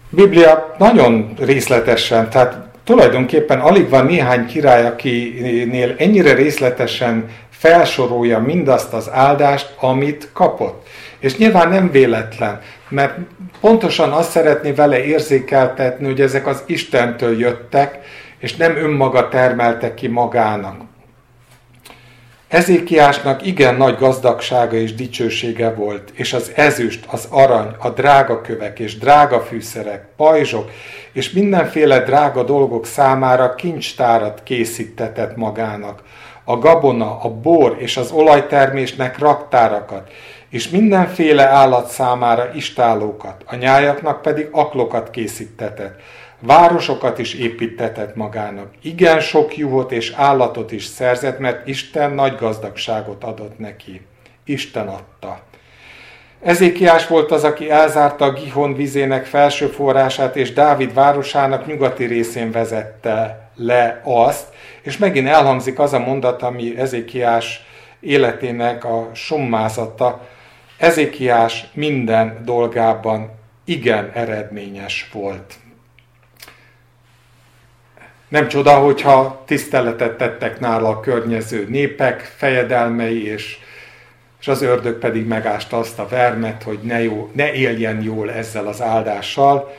Biblia 0.09 0.75
nagyon 0.77 1.33
részletesen, 1.39 2.29
tehát 2.29 2.57
tulajdonképpen 2.83 3.59
alig 3.59 3.89
van 3.89 4.05
néhány 4.05 4.45
király, 4.45 4.85
akinél 4.85 5.95
ennyire 5.97 6.33
részletesen 6.33 7.25
felsorolja 7.57 8.39
mindazt 8.39 8.93
az 8.93 9.09
áldást, 9.11 9.75
amit 9.79 10.29
kapott. 10.33 10.87
És 11.19 11.37
nyilván 11.37 11.69
nem 11.69 11.91
véletlen, 11.91 12.61
mert 12.89 13.17
pontosan 13.59 14.11
azt 14.11 14.29
szeretné 14.29 14.71
vele 14.71 15.03
érzékeltetni, 15.03 16.05
hogy 16.05 16.21
ezek 16.21 16.47
az 16.47 16.63
Istentől 16.65 17.39
jöttek, 17.39 17.99
és 18.37 18.55
nem 18.55 18.75
önmaga 18.75 19.29
termelte 19.29 19.93
ki 19.93 20.07
magának. 20.07 20.81
Ezékiásnak 22.47 23.45
igen 23.45 23.75
nagy 23.75 23.97
gazdagsága 23.97 24.75
és 24.75 24.93
dicsősége 24.93 25.73
volt, 25.73 26.11
és 26.13 26.33
az 26.33 26.51
ezüst, 26.55 27.05
az 27.07 27.27
arany, 27.29 27.75
a 27.79 27.89
drága 27.89 28.41
kövek 28.41 28.79
és 28.79 28.97
drága 28.97 29.41
fűszerek, 29.41 30.05
pajzsok 30.17 30.71
és 31.11 31.31
mindenféle 31.31 31.99
drága 31.99 32.43
dolgok 32.43 32.85
számára 32.85 33.55
kincstárat 33.55 34.43
készítetett 34.43 35.35
magának. 35.35 36.01
A 36.45 36.58
gabona, 36.58 37.19
a 37.19 37.29
bor 37.29 37.75
és 37.79 37.97
az 37.97 38.12
olajtermésnek 38.12 39.19
raktárakat, 39.19 40.12
és 40.49 40.69
mindenféle 40.69 41.47
állat 41.47 41.88
számára 41.88 42.49
istálókat, 42.53 43.43
a 43.45 43.55
nyájaknak 43.55 44.21
pedig 44.21 44.47
aklokat 44.51 45.10
készítetett 45.10 45.99
Városokat 46.39 47.19
is 47.19 47.34
építetett 47.34 48.15
magának. 48.15 48.67
Igen 48.81 49.19
sok 49.19 49.58
juhot 49.58 49.91
és 49.91 50.13
állatot 50.15 50.71
is 50.71 50.86
szerzett, 50.86 51.39
mert 51.39 51.67
Isten 51.67 52.12
nagy 52.12 52.36
gazdagságot 52.36 53.23
adott 53.23 53.60
neki. 53.60 54.01
Isten 54.43 54.88
adta. 54.88 55.39
Ezékiás 56.41 57.08
volt 57.08 57.31
az, 57.31 57.43
aki 57.43 57.69
elzárta 57.69 58.25
a 58.25 58.31
Gihon 58.31 58.75
vizének 58.75 59.25
felső 59.25 59.67
forrását, 59.67 60.36
és 60.36 60.53
Dávid 60.53 60.93
városának 60.93 61.65
nyugati 61.65 62.05
részén 62.05 62.51
vezette 62.51 63.44
le 63.55 64.01
azt, 64.03 64.53
és 64.81 64.97
megint 64.97 65.27
elhangzik 65.27 65.79
az 65.79 65.93
a 65.93 65.99
mondat, 65.99 66.41
ami 66.41 66.77
Ezékiás 66.77 67.65
életének 67.99 68.83
a 68.83 69.09
sommázata. 69.13 70.27
Ezékiás 70.77 71.65
minden 71.73 72.41
dolgában 72.45 73.31
igen 73.65 74.11
eredményes 74.13 75.09
volt. 75.13 75.53
Nem 78.27 78.47
csoda, 78.47 78.73
hogyha 78.73 79.43
tiszteletet 79.45 80.17
tettek 80.17 80.59
nála 80.59 80.89
a 80.89 80.99
környező 80.99 81.65
népek, 81.69 82.33
fejedelmei, 82.37 83.27
és, 83.27 83.57
és 84.39 84.47
az 84.47 84.61
ördög 84.61 84.97
pedig 84.97 85.25
megásta 85.25 85.77
azt 85.77 85.99
a 85.99 86.07
vermet, 86.07 86.63
hogy 86.63 86.79
ne, 86.81 87.03
jó, 87.03 87.29
ne 87.33 87.53
éljen 87.53 88.01
jól 88.01 88.31
ezzel 88.31 88.67
az 88.67 88.81
áldással. 88.81 89.73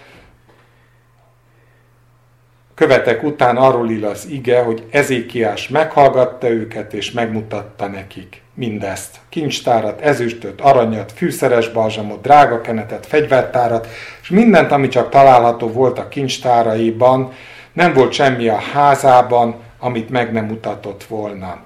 Követek 2.76 3.22
után 3.22 3.56
arról 3.56 3.90
ír 3.90 4.04
az 4.04 4.26
ige, 4.30 4.62
hogy 4.62 4.86
Ezékiás 4.90 5.68
meghallgatta 5.68 6.48
őket, 6.48 6.92
és 6.92 7.10
megmutatta 7.10 7.86
nekik 7.86 8.42
mindezt. 8.54 9.16
Kincstárat, 9.28 10.00
ezüstöt, 10.00 10.60
aranyat, 10.60 11.12
fűszeres 11.12 11.68
balzsamot, 11.68 12.22
drága 12.22 12.60
kenetet, 12.60 13.06
fegyvertárat, 13.06 13.88
és 14.22 14.28
mindent, 14.28 14.72
ami 14.72 14.88
csak 14.88 15.10
található 15.10 15.68
volt 15.68 15.98
a 15.98 16.08
kincstáraiban, 16.08 17.32
nem 17.72 17.92
volt 17.92 18.12
semmi 18.12 18.48
a 18.48 18.58
házában, 18.58 19.54
amit 19.78 20.10
meg 20.10 20.32
nem 20.32 20.44
mutatott 20.44 21.04
volna. 21.04 21.64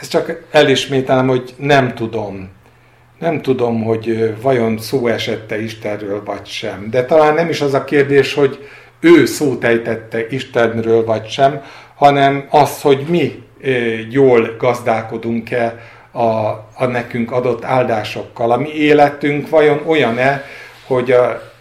Ez 0.00 0.08
csak 0.08 0.42
elismételem, 0.50 1.28
hogy 1.28 1.54
nem 1.56 1.94
tudom. 1.94 2.50
Nem 3.20 3.42
tudom, 3.42 3.82
hogy 3.82 4.34
vajon 4.42 4.78
szó 4.78 5.06
esette 5.06 5.62
Istenről 5.62 6.22
vagy 6.24 6.46
sem. 6.46 6.90
De 6.90 7.04
talán 7.04 7.34
nem 7.34 7.48
is 7.48 7.60
az 7.60 7.74
a 7.74 7.84
kérdés, 7.84 8.34
hogy 8.34 8.68
ő 9.00 9.26
szót 9.26 9.64
ejtette 9.64 10.26
Istenről 10.28 11.04
vagy 11.04 11.28
sem, 11.28 11.62
hanem 11.94 12.46
az, 12.50 12.80
hogy 12.80 13.04
mi 13.08 13.42
jól 14.10 14.54
gazdálkodunk-e 14.58 15.80
a, 16.10 16.26
a 16.74 16.86
nekünk 16.90 17.32
adott 17.32 17.64
áldásokkal. 17.64 18.50
A 18.50 18.56
mi 18.56 18.68
életünk 18.68 19.48
vajon 19.48 19.82
olyan-e, 19.86 20.44
hogy 20.86 21.10
a, 21.10 21.52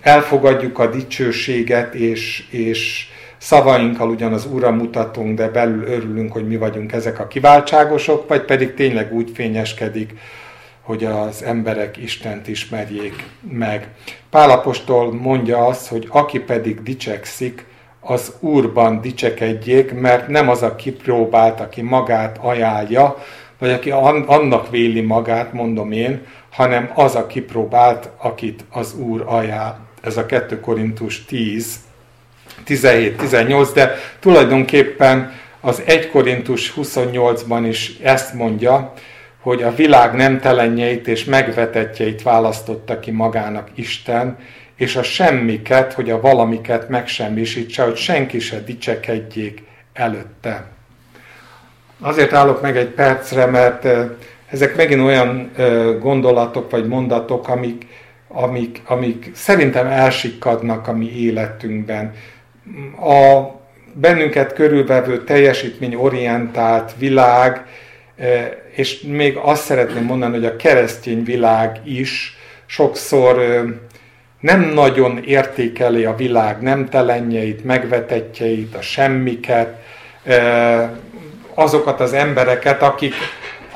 elfogadjuk 0.00 0.78
a 0.78 0.86
dicsőséget, 0.86 1.94
és, 1.94 2.44
és 2.50 3.08
szavainkkal 3.38 4.10
ugyan 4.10 4.32
az 4.32 4.46
Ura 4.52 4.70
mutatunk, 4.70 5.38
de 5.38 5.48
belül 5.48 5.86
örülünk, 5.86 6.32
hogy 6.32 6.46
mi 6.46 6.56
vagyunk 6.56 6.92
ezek 6.92 7.18
a 7.18 7.26
kiváltságosok, 7.26 8.28
vagy 8.28 8.42
pedig 8.42 8.74
tényleg 8.74 9.12
úgy 9.12 9.30
fényeskedik, 9.34 10.12
hogy 10.86 11.04
az 11.04 11.42
emberek 11.42 11.96
Istent 11.96 12.48
ismerjék 12.48 13.24
meg. 13.50 13.88
Pálapostól 14.30 15.12
mondja 15.12 15.66
azt, 15.66 15.88
hogy 15.88 16.06
aki 16.10 16.38
pedig 16.38 16.82
dicsekszik, 16.82 17.66
az 18.00 18.32
Úrban 18.40 19.00
dicsekedjék, 19.00 19.92
mert 19.92 20.28
nem 20.28 20.48
az 20.48 20.62
a 20.62 20.76
kipróbált, 20.76 21.60
aki 21.60 21.82
magát 21.82 22.38
ajánlja, 22.40 23.24
vagy 23.58 23.70
aki 23.70 23.90
annak 23.90 24.70
véli 24.70 25.00
magát, 25.00 25.52
mondom 25.52 25.92
én, 25.92 26.26
hanem 26.50 26.90
az 26.94 27.14
a 27.14 27.26
kipróbált, 27.26 28.08
akit 28.16 28.64
az 28.70 28.94
Úr 28.98 29.24
ajánl. 29.26 29.76
Ez 30.02 30.16
a 30.16 30.26
2 30.26 30.60
Korintus 30.60 31.24
10, 31.24 31.76
17-18, 32.66 33.70
de 33.74 33.94
tulajdonképpen 34.20 35.32
az 35.60 35.82
1 35.86 36.10
Korintus 36.10 36.72
28-ban 36.76 37.64
is 37.68 37.98
ezt 38.02 38.34
mondja, 38.34 38.92
hogy 39.46 39.62
a 39.62 39.74
világ 39.74 40.14
nemtelenjeit 40.14 41.08
és 41.08 41.24
megvetetjeit 41.24 42.22
választotta 42.22 43.00
ki 43.00 43.10
magának 43.10 43.68
Isten, 43.74 44.38
és 44.76 44.96
a 44.96 45.02
semmiket, 45.02 45.92
hogy 45.92 46.10
a 46.10 46.20
valamiket 46.20 46.88
megsemmisítse, 46.88 47.82
hogy 47.82 47.96
senki 47.96 48.38
se 48.38 48.60
dicsekedjék 48.60 49.62
előtte. 49.92 50.66
Azért 52.00 52.32
állok 52.32 52.62
meg 52.62 52.76
egy 52.76 52.88
percre, 52.88 53.46
mert 53.46 53.88
ezek 54.50 54.76
megint 54.76 55.02
olyan 55.02 55.50
gondolatok 56.00 56.70
vagy 56.70 56.86
mondatok, 56.86 57.48
amik, 57.48 57.86
amik, 58.28 58.82
amik 58.84 59.30
szerintem 59.34 59.86
elsikkadnak 59.86 60.88
a 60.88 60.92
mi 60.92 61.10
életünkben. 61.10 62.14
A 63.00 63.50
bennünket 63.92 64.52
körülvevő 64.52 65.24
teljesítményorientált 65.24 66.94
világ, 66.98 67.66
és 68.74 69.00
még 69.00 69.36
azt 69.36 69.64
szeretném 69.64 70.04
mondani, 70.04 70.34
hogy 70.34 70.44
a 70.44 70.56
keresztény 70.56 71.24
világ 71.24 71.80
is 71.84 72.36
sokszor 72.66 73.64
nem 74.40 74.60
nagyon 74.60 75.24
értékeli 75.24 76.04
a 76.04 76.14
világ 76.14 76.60
nemtelenjeit, 76.60 77.64
megvetetjeit, 77.64 78.74
a 78.74 78.82
semmiket, 78.82 79.82
azokat 81.54 82.00
az 82.00 82.12
embereket, 82.12 82.82
akik 82.82 83.14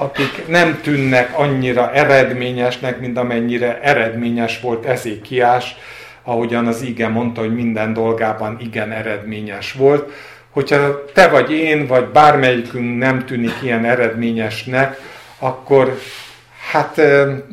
akik 0.01 0.49
nem 0.49 0.81
tűnnek 0.83 1.39
annyira 1.39 1.93
eredményesnek, 1.93 3.01
mint 3.01 3.19
amennyire 3.19 3.81
eredményes 3.83 4.61
volt 4.61 4.85
Ezékiás, 4.85 5.77
ahogyan 6.23 6.67
az 6.67 6.83
ige 6.83 7.09
mondta, 7.09 7.41
hogy 7.41 7.55
minden 7.55 7.93
dolgában 7.93 8.57
igen 8.61 8.93
eredményes 8.93 9.73
volt. 9.73 10.13
Hogyha 10.51 11.05
te 11.05 11.29
vagy 11.29 11.53
én, 11.53 11.87
vagy 11.87 12.05
bármelyikünk 12.05 12.99
nem 12.99 13.27
tűnik 13.27 13.55
ilyen 13.63 13.85
eredményesnek, 13.85 15.01
akkor 15.39 15.99
hát 16.71 16.99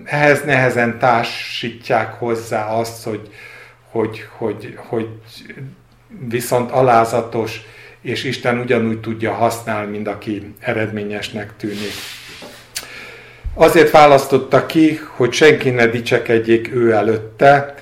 ehhez 0.06 0.44
nehezen 0.46 1.00
társítják 1.00 2.14
hozzá 2.14 2.66
azt, 2.66 3.04
hogy, 3.04 3.30
hogy, 3.92 4.28
hogy, 4.38 4.78
hogy 4.78 5.08
viszont 6.30 6.72
alázatos, 6.72 7.62
és 8.02 8.24
Isten 8.24 8.60
ugyanúgy 8.60 9.00
tudja 9.00 9.34
használni, 9.34 9.92
mint 9.92 10.08
aki 10.08 10.54
eredményesnek 10.60 11.54
tűnik. 11.58 11.94
Azért 13.54 13.92
választotta 13.92 14.66
ki, 14.66 15.00
hogy 15.16 15.34
senki 15.34 15.70
ne 15.70 15.88
dicsekedjék 15.88 16.74
ő 16.74 16.92
előtte, 16.92 17.76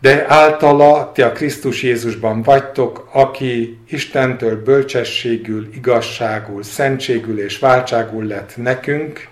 de 0.00 0.24
általa 0.28 1.12
ti 1.12 1.22
a 1.22 1.32
Krisztus 1.32 1.82
Jézusban 1.82 2.42
vagytok, 2.42 3.08
aki 3.12 3.78
Istentől 3.88 4.62
bölcsességül, 4.62 5.68
igazságul, 5.74 6.62
szentségül 6.62 7.40
és 7.40 7.58
váltságul 7.58 8.24
lett 8.24 8.56
nekünk, 8.56 9.28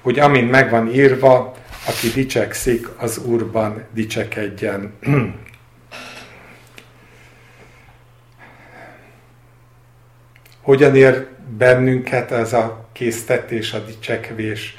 hogy 0.00 0.18
amint 0.18 0.50
megvan 0.50 0.92
írva, 0.92 1.54
aki 1.86 2.08
dicsekszik, 2.08 2.88
az 2.96 3.18
Úrban 3.18 3.84
dicsekedjen. 3.92 4.92
Hogyan 10.62 10.96
ér 10.96 11.26
bennünket 11.58 12.30
ez 12.30 12.52
a 12.52 12.88
késztetés, 12.92 13.72
a 13.72 13.78
dicsekvés? 13.78 14.76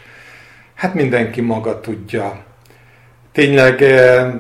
Hát 0.74 0.93
mindenki 0.93 1.41
maga 1.41 1.80
tudja. 1.80 2.43
Tényleg 3.32 3.82
eh, 3.82 4.34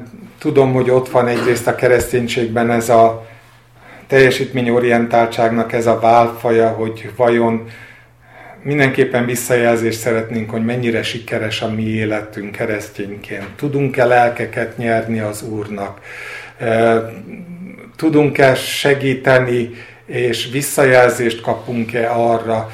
tudom, 0.45 0.73
hogy 0.73 0.89
ott 0.89 1.09
van 1.09 1.27
egyrészt 1.27 1.67
a 1.67 1.75
kereszténységben 1.75 2.71
ez 2.71 2.89
a 2.89 3.27
teljesítményorientáltságnak 4.07 5.73
ez 5.73 5.85
a 5.85 5.99
válfaja, 5.99 6.69
hogy 6.69 7.11
vajon 7.15 7.67
mindenképpen 8.61 9.25
visszajelzést 9.25 9.99
szeretnénk, 9.99 10.49
hogy 10.49 10.65
mennyire 10.65 11.03
sikeres 11.03 11.61
a 11.61 11.69
mi 11.69 11.83
életünk 11.83 12.51
keresztényként. 12.51 13.47
Tudunk-e 13.55 14.05
lelkeket 14.05 14.77
nyerni 14.77 15.19
az 15.19 15.43
Úrnak? 15.43 15.99
Tudunk-e 17.95 18.55
segíteni 18.55 19.69
és 20.05 20.49
visszajelzést 20.51 21.41
kapunk-e 21.41 22.11
arra, 22.11 22.71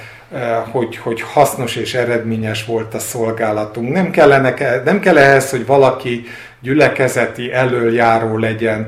hogy, 0.72 0.98
hogy 0.98 1.22
hasznos 1.22 1.76
és 1.76 1.94
eredményes 1.94 2.66
volt 2.66 2.94
a 2.94 3.00
szolgálatunk. 3.00 3.94
Nem, 3.94 4.12
kellene, 4.12 4.82
nem 4.86 5.00
kell 5.00 5.18
ehhez, 5.18 5.50
hogy 5.50 5.66
valaki 5.66 6.24
gyülekezeti 6.60 7.54
előjáró 7.54 8.38
legyen, 8.38 8.88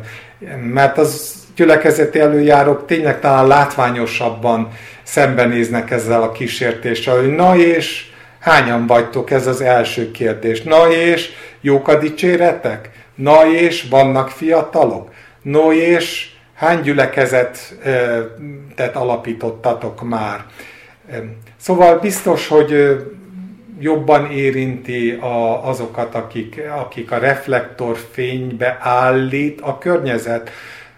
mert 0.73 0.97
az 0.97 1.41
gyülekezeti 1.55 2.19
előjárók 2.19 2.85
tényleg 2.85 3.19
talán 3.19 3.47
látványosabban 3.47 4.71
szembenéznek 5.03 5.91
ezzel 5.91 6.21
a 6.21 6.31
kísértéssel, 6.31 7.15
hogy 7.15 7.35
na 7.35 7.57
és 7.57 8.11
hányan 8.39 8.87
vagytok, 8.87 9.31
ez 9.31 9.47
az 9.47 9.61
első 9.61 10.11
kérdés. 10.11 10.61
Na 10.61 10.91
és 10.91 11.29
jók 11.61 11.87
a 11.87 11.99
dicséretek? 11.99 12.89
Na 13.15 13.51
és 13.51 13.87
vannak 13.89 14.29
fiatalok? 14.29 15.11
No 15.41 15.71
és 15.71 16.31
hány 16.55 16.81
gyülekezetet 16.81 18.95
alapítottatok 18.95 20.03
már? 20.03 20.45
Szóval 21.57 21.99
biztos, 21.99 22.47
hogy 22.47 22.97
jobban 23.79 24.31
érinti 24.31 25.11
a, 25.11 25.67
azokat, 25.67 26.15
akik, 26.15 26.61
akik 26.77 27.11
a 27.11 27.17
reflektorfénybe 27.17 28.77
állít 28.81 29.61
a 29.61 29.77
környezet. 29.77 30.51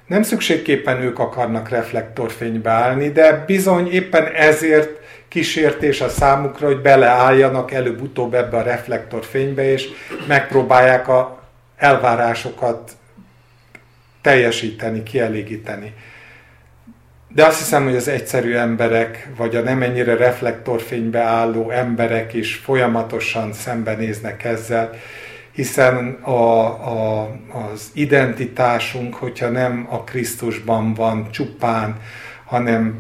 Nem 0.08 0.24
szükségképpen 0.24 1.02
ők 1.02 1.20
akarnak 1.20 1.70
reflektorfénybe 1.70 2.70
állni, 2.70 3.10
de 3.10 3.44
bizony 3.48 3.92
éppen 3.92 4.26
ezért 4.26 5.00
kísértés 5.28 6.02
a 6.02 6.10
számukra, 6.10 6.68
hogy 6.68 6.82
beleálljanak 6.82 7.72
előbb-utóbb 7.72 8.34
ebbe 8.34 8.58
a 8.58 8.62
reflektorfénybe, 8.62 9.72
és 9.72 9.88
megpróbálják 10.28 11.08
a 11.08 11.44
elvárásokat 11.78 12.92
teljesíteni, 14.22 15.04
kielégíteni. 15.04 15.94
De 17.36 17.46
azt 17.46 17.58
hiszem, 17.58 17.84
hogy 17.84 17.96
az 17.96 18.08
egyszerű 18.08 18.54
emberek, 18.54 19.30
vagy 19.38 19.56
a 19.56 19.62
nem 19.62 19.82
ennyire 19.82 20.16
reflektorfénybe 20.16 21.20
álló 21.20 21.70
emberek 21.70 22.34
is 22.34 22.56
folyamatosan 22.56 23.54
szembenéznek 23.54 24.44
ezzel, 24.44 24.90
hiszen 25.52 26.18
a, 26.22 26.32
a, 26.32 27.22
az 27.52 27.90
identitásunk, 27.94 29.16
hogyha 29.16 29.50
nem 29.50 29.88
a 29.90 30.04
Krisztusban 30.04 30.94
van 30.94 31.32
csupán, 31.32 31.96
hanem 32.46 32.96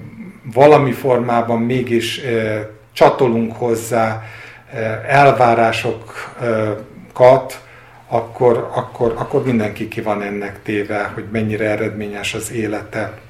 valami 0.53 0.91
formában 0.91 1.61
mégis 1.61 2.17
e, 2.17 2.69
csatolunk 2.93 3.55
hozzá 3.55 4.23
e, 4.73 4.79
elvárásokat, 5.07 7.63
akkor, 8.07 8.69
akkor, 8.73 9.13
akkor 9.17 9.45
mindenki 9.45 9.87
ki 9.87 10.01
van 10.01 10.21
ennek 10.21 10.61
téve, 10.63 11.11
hogy 11.13 11.25
mennyire 11.31 11.69
eredményes 11.69 12.33
az 12.33 12.51
élete. 12.51 13.23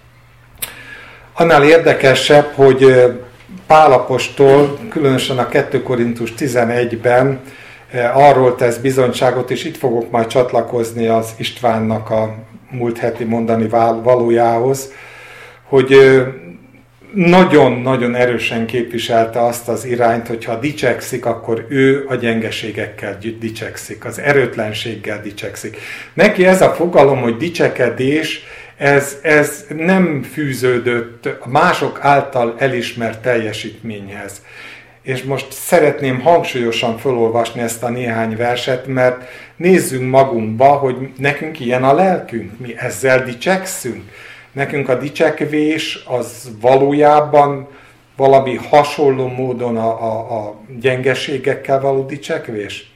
Annál 1.37 1.63
érdekesebb, 1.63 2.51
hogy 2.53 3.03
Pálapostól, 3.67 4.77
különösen 4.89 5.37
a 5.37 5.47
2 5.47 5.83
Korintus 5.83 6.33
11-ben 6.37 7.39
arról 8.13 8.55
tesz 8.55 8.77
bizonyságot, 8.77 9.51
és 9.51 9.63
itt 9.63 9.77
fogok 9.77 10.11
majd 10.11 10.27
csatlakozni 10.27 11.07
az 11.07 11.29
Istvánnak 11.37 12.09
a 12.09 12.35
múlt 12.71 12.97
heti 12.97 13.23
mondani 13.23 13.67
valójához, 14.03 14.91
hogy 15.63 15.95
nagyon-nagyon 17.13 18.15
erősen 18.15 18.65
képviselte 18.65 19.45
azt 19.45 19.67
az 19.67 19.85
irányt, 19.85 20.27
hogy 20.27 20.45
ha 20.45 20.59
dicsekszik, 20.59 21.25
akkor 21.25 21.65
ő 21.69 22.05
a 22.07 22.15
gyengeségekkel 22.15 23.17
dicsekszik, 23.39 24.05
az 24.05 24.19
erőtlenséggel 24.19 25.21
dicsekszik. 25.21 25.77
Neki 26.13 26.45
ez 26.45 26.61
a 26.61 26.69
fogalom, 26.69 27.21
hogy 27.21 27.37
dicsekedés, 27.37 28.43
ez, 28.77 29.17
ez 29.21 29.65
nem 29.75 30.23
fűződött 30.23 31.25
a 31.25 31.49
mások 31.49 31.99
által 32.01 32.55
elismert 32.57 33.21
teljesítményhez. 33.21 34.41
És 35.01 35.23
most 35.23 35.51
szeretném 35.51 36.19
hangsúlyosan 36.19 36.97
felolvasni 36.97 37.61
ezt 37.61 37.83
a 37.83 37.89
néhány 37.89 38.35
verset, 38.35 38.87
mert 38.87 39.29
nézzünk 39.55 40.09
magunkba, 40.09 40.65
hogy 40.65 40.95
nekünk 41.17 41.59
ilyen 41.59 41.83
a 41.83 41.93
lelkünk, 41.93 42.59
mi 42.59 42.77
ezzel 42.77 43.23
dicsekszünk. 43.23 44.03
Nekünk 44.51 44.89
a 44.89 44.97
dicsekvés 44.97 46.03
az 46.05 46.51
valójában 46.61 47.67
valami 48.15 48.55
hasonló 48.55 49.27
módon 49.27 49.77
a, 49.77 50.03
a, 50.03 50.37
a 50.37 50.55
gyengeségekkel 50.79 51.79
való 51.79 52.05
dicsekvés. 52.05 52.93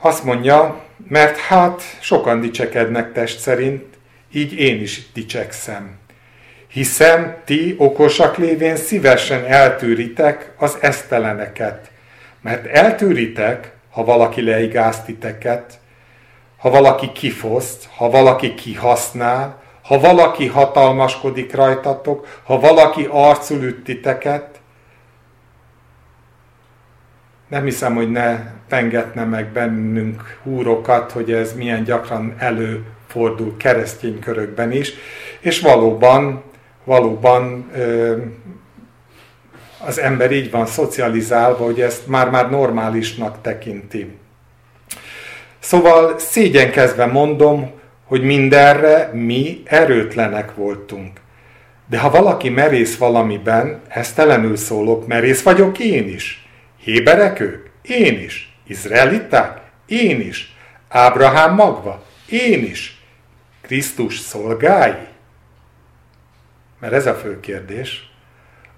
Azt 0.00 0.24
mondja, 0.24 0.80
mert 1.08 1.36
hát 1.36 1.82
sokan 2.00 2.40
dicsekednek 2.40 3.12
test 3.12 3.38
szerint, 3.38 3.84
így 4.32 4.52
én 4.58 4.80
is 4.80 5.12
dicsekszem. 5.12 5.98
Hiszen 6.68 7.36
ti 7.44 7.74
okosak 7.78 8.36
lévén 8.36 8.76
szívesen 8.76 9.44
eltűritek 9.44 10.52
az 10.56 10.78
eszteleneket, 10.80 11.90
mert 12.40 12.66
eltűritek, 12.66 13.72
ha 13.90 14.04
valaki 14.04 14.42
leigáz 14.42 15.02
titeket, 15.02 15.80
ha 16.56 16.70
valaki 16.70 17.12
kifoszt, 17.12 17.88
ha 17.96 18.10
valaki 18.10 18.54
kihasznál, 18.54 19.62
ha 19.82 20.00
valaki 20.00 20.46
hatalmaskodik 20.46 21.54
rajtatok, 21.54 22.40
ha 22.42 22.60
valaki 22.60 23.08
arcul 23.10 23.62
üt 23.62 23.84
titeket, 23.84 24.60
nem 27.48 27.64
hiszem, 27.64 27.94
hogy 27.94 28.10
ne 28.10 28.38
pengetne 28.68 29.24
meg 29.24 29.46
bennünk 29.46 30.38
húrokat, 30.42 31.10
hogy 31.12 31.32
ez 31.32 31.54
milyen 31.54 31.84
gyakran 31.84 32.34
előfordul 33.14 33.56
keresztény 33.56 34.18
körökben 34.18 34.72
is, 34.72 34.92
és 35.40 35.60
valóban, 35.60 36.42
valóban 36.84 37.70
az 39.86 39.98
ember 39.98 40.32
így 40.32 40.50
van 40.50 40.66
szocializálva, 40.66 41.64
hogy 41.64 41.80
ezt 41.80 42.06
már-már 42.06 42.50
normálisnak 42.50 43.40
tekinti. 43.40 44.16
Szóval 45.58 46.18
szégyenkezve 46.18 47.06
mondom, 47.06 47.70
hogy 48.04 48.22
mindenre 48.22 49.10
mi 49.12 49.62
erőtlenek 49.64 50.54
voltunk. 50.54 51.20
De 51.88 51.98
ha 51.98 52.10
valaki 52.10 52.48
merész 52.48 52.96
valamiben, 52.96 53.80
ezt 53.88 54.14
telenül 54.16 54.56
szólok, 54.56 55.06
merész 55.06 55.42
vagyok 55.42 55.78
én 55.78 56.08
is. 56.08 56.48
Héberek 56.78 57.40
ők? 57.40 57.66
Én 57.82 58.18
is. 58.18 58.56
Izraeliták? 58.66 59.60
Én 59.86 60.20
is. 60.20 60.56
Ábrahám 60.88 61.54
magva? 61.54 62.04
Én 62.28 62.64
is. 62.64 63.01
Krisztus 63.62 64.18
szolgái? 64.18 64.94
Mert 66.80 66.92
ez 66.92 67.06
a 67.06 67.14
fő 67.14 67.40
kérdés. 67.40 68.10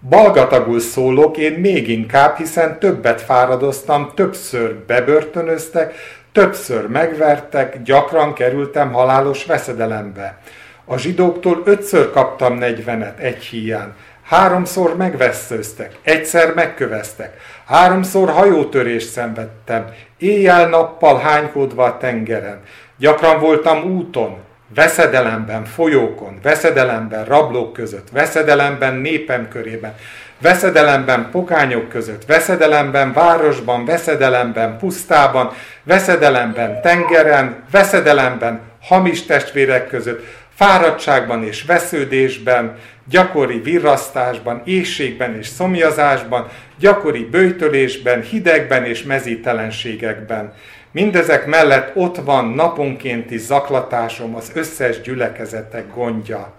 Balgatagul 0.09 0.81
szólok 0.81 1.37
én 1.37 1.53
még 1.53 1.89
inkább, 1.89 2.37
hiszen 2.37 2.79
többet 2.79 3.21
fáradoztam, 3.21 4.13
többször 4.15 4.75
bebörtönöztek, 4.75 5.95
többször 6.33 6.87
megvertek, 6.87 7.83
gyakran 7.83 8.33
kerültem 8.33 8.93
halálos 8.93 9.45
veszedelembe. 9.45 10.39
A 10.85 10.99
zsidóktól 10.99 11.63
ötször 11.65 12.11
kaptam 12.11 12.55
negyvenet 12.55 13.19
egy 13.19 13.43
híján, 13.45 13.95
háromszor 14.23 14.97
megveszőztek, 14.97 15.99
egyszer 16.03 16.55
megköveztek, 16.55 17.37
háromszor 17.67 18.31
hajótörést 18.31 19.11
szenvedtem, 19.11 19.87
éjjel-nappal 20.19 21.19
hánykódva 21.19 21.85
a 21.85 21.97
tengeren. 21.97 22.61
Gyakran 22.97 23.41
voltam 23.41 23.83
úton, 23.83 24.44
veszedelemben, 24.69 25.65
folyókon, 25.65 26.39
veszedelemben, 26.43 27.25
rablók 27.25 27.73
között, 27.73 28.09
veszedelemben, 28.13 28.95
népem 28.95 29.49
körében, 29.49 29.95
veszedelemben, 30.39 31.29
pogányok 31.31 31.89
között, 31.89 32.25
veszedelemben, 32.25 33.13
városban, 33.13 33.85
veszedelemben, 33.85 34.79
pusztában, 34.79 35.53
veszedelemben, 35.83 36.81
tengeren, 36.81 37.65
veszedelemben, 37.71 38.61
hamis 38.83 39.23
testvérek 39.23 39.89
között, 39.89 40.25
fáradtságban 40.55 41.45
és 41.45 41.65
vesződésben, 41.65 42.77
gyakori 43.09 43.61
virrasztásban, 43.61 44.63
éjségben 44.65 45.37
és 45.37 45.47
szomjazásban, 45.47 46.49
gyakori 46.79 47.25
bőjtölésben, 47.25 48.23
hidegben 48.23 48.85
és 48.85 49.03
mezítelenségekben. 49.03 50.53
Mindezek 50.95 51.47
mellett 51.47 51.97
ott 51.97 52.17
van 52.17 52.49
naponkénti 52.49 53.39
zaklatásom, 53.39 54.35
az 54.35 54.51
összes 54.55 55.01
gyülekezetek 55.01 55.95
gondja. 55.95 56.55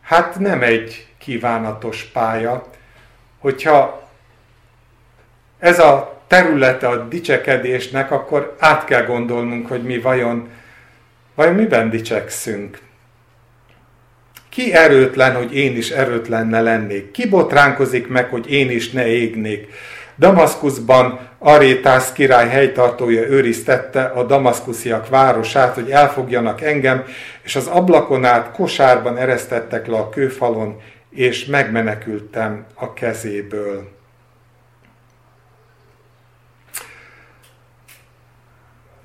Hát 0.00 0.38
nem 0.38 0.62
egy 0.62 1.06
kívánatos 1.18 2.04
pálya, 2.04 2.66
hogyha 3.38 4.08
ez 5.58 5.78
a 5.78 6.20
területe 6.26 6.88
a 6.88 7.08
dicsekedésnek, 7.08 8.10
akkor 8.10 8.56
át 8.58 8.84
kell 8.84 9.04
gondolnunk, 9.04 9.68
hogy 9.68 9.82
mi 9.82 9.98
vajon, 9.98 10.48
vajon 11.34 11.54
miben 11.54 11.90
dicsekszünk. 11.90 12.78
Ki 14.48 14.72
erőtlen, 14.72 15.34
hogy 15.34 15.56
én 15.56 15.76
is 15.76 15.90
erőtlen 15.90 16.46
ne 16.46 16.60
lennék? 16.60 17.10
Ki 17.10 17.28
botránkozik 17.28 18.08
meg, 18.08 18.28
hogy 18.28 18.50
én 18.50 18.70
is 18.70 18.90
ne 18.90 19.06
égnék? 19.06 19.68
Damaszkuszban 20.22 21.18
Arétász 21.38 22.12
király 22.12 22.48
helytartója 22.48 23.26
őriztette 23.28 24.02
a 24.04 24.22
damaszkusziak 24.22 25.08
városát, 25.08 25.74
hogy 25.74 25.90
elfogjanak 25.90 26.60
engem, 26.60 27.04
és 27.42 27.56
az 27.56 27.66
ablakon 27.66 28.24
át 28.24 28.52
kosárban 28.52 29.16
eresztettek 29.16 29.86
le 29.86 29.96
a 29.96 30.08
kőfalon, 30.08 30.80
és 31.10 31.44
megmenekültem 31.44 32.64
a 32.74 32.92
kezéből. 32.92 33.90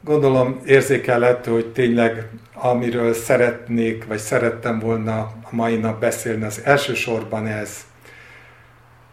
Gondolom 0.04 0.62
érzékelhető, 0.66 1.52
hogy 1.52 1.72
tényleg 1.72 2.30
amiről 2.54 3.14
szeretnék, 3.14 4.06
vagy 4.08 4.20
szerettem 4.20 4.80
volna 4.80 5.20
a 5.20 5.50
mai 5.50 5.78
nap 5.78 6.00
beszélni, 6.00 6.44
az 6.44 6.62
elsősorban 6.64 7.48
ez. 7.48 7.86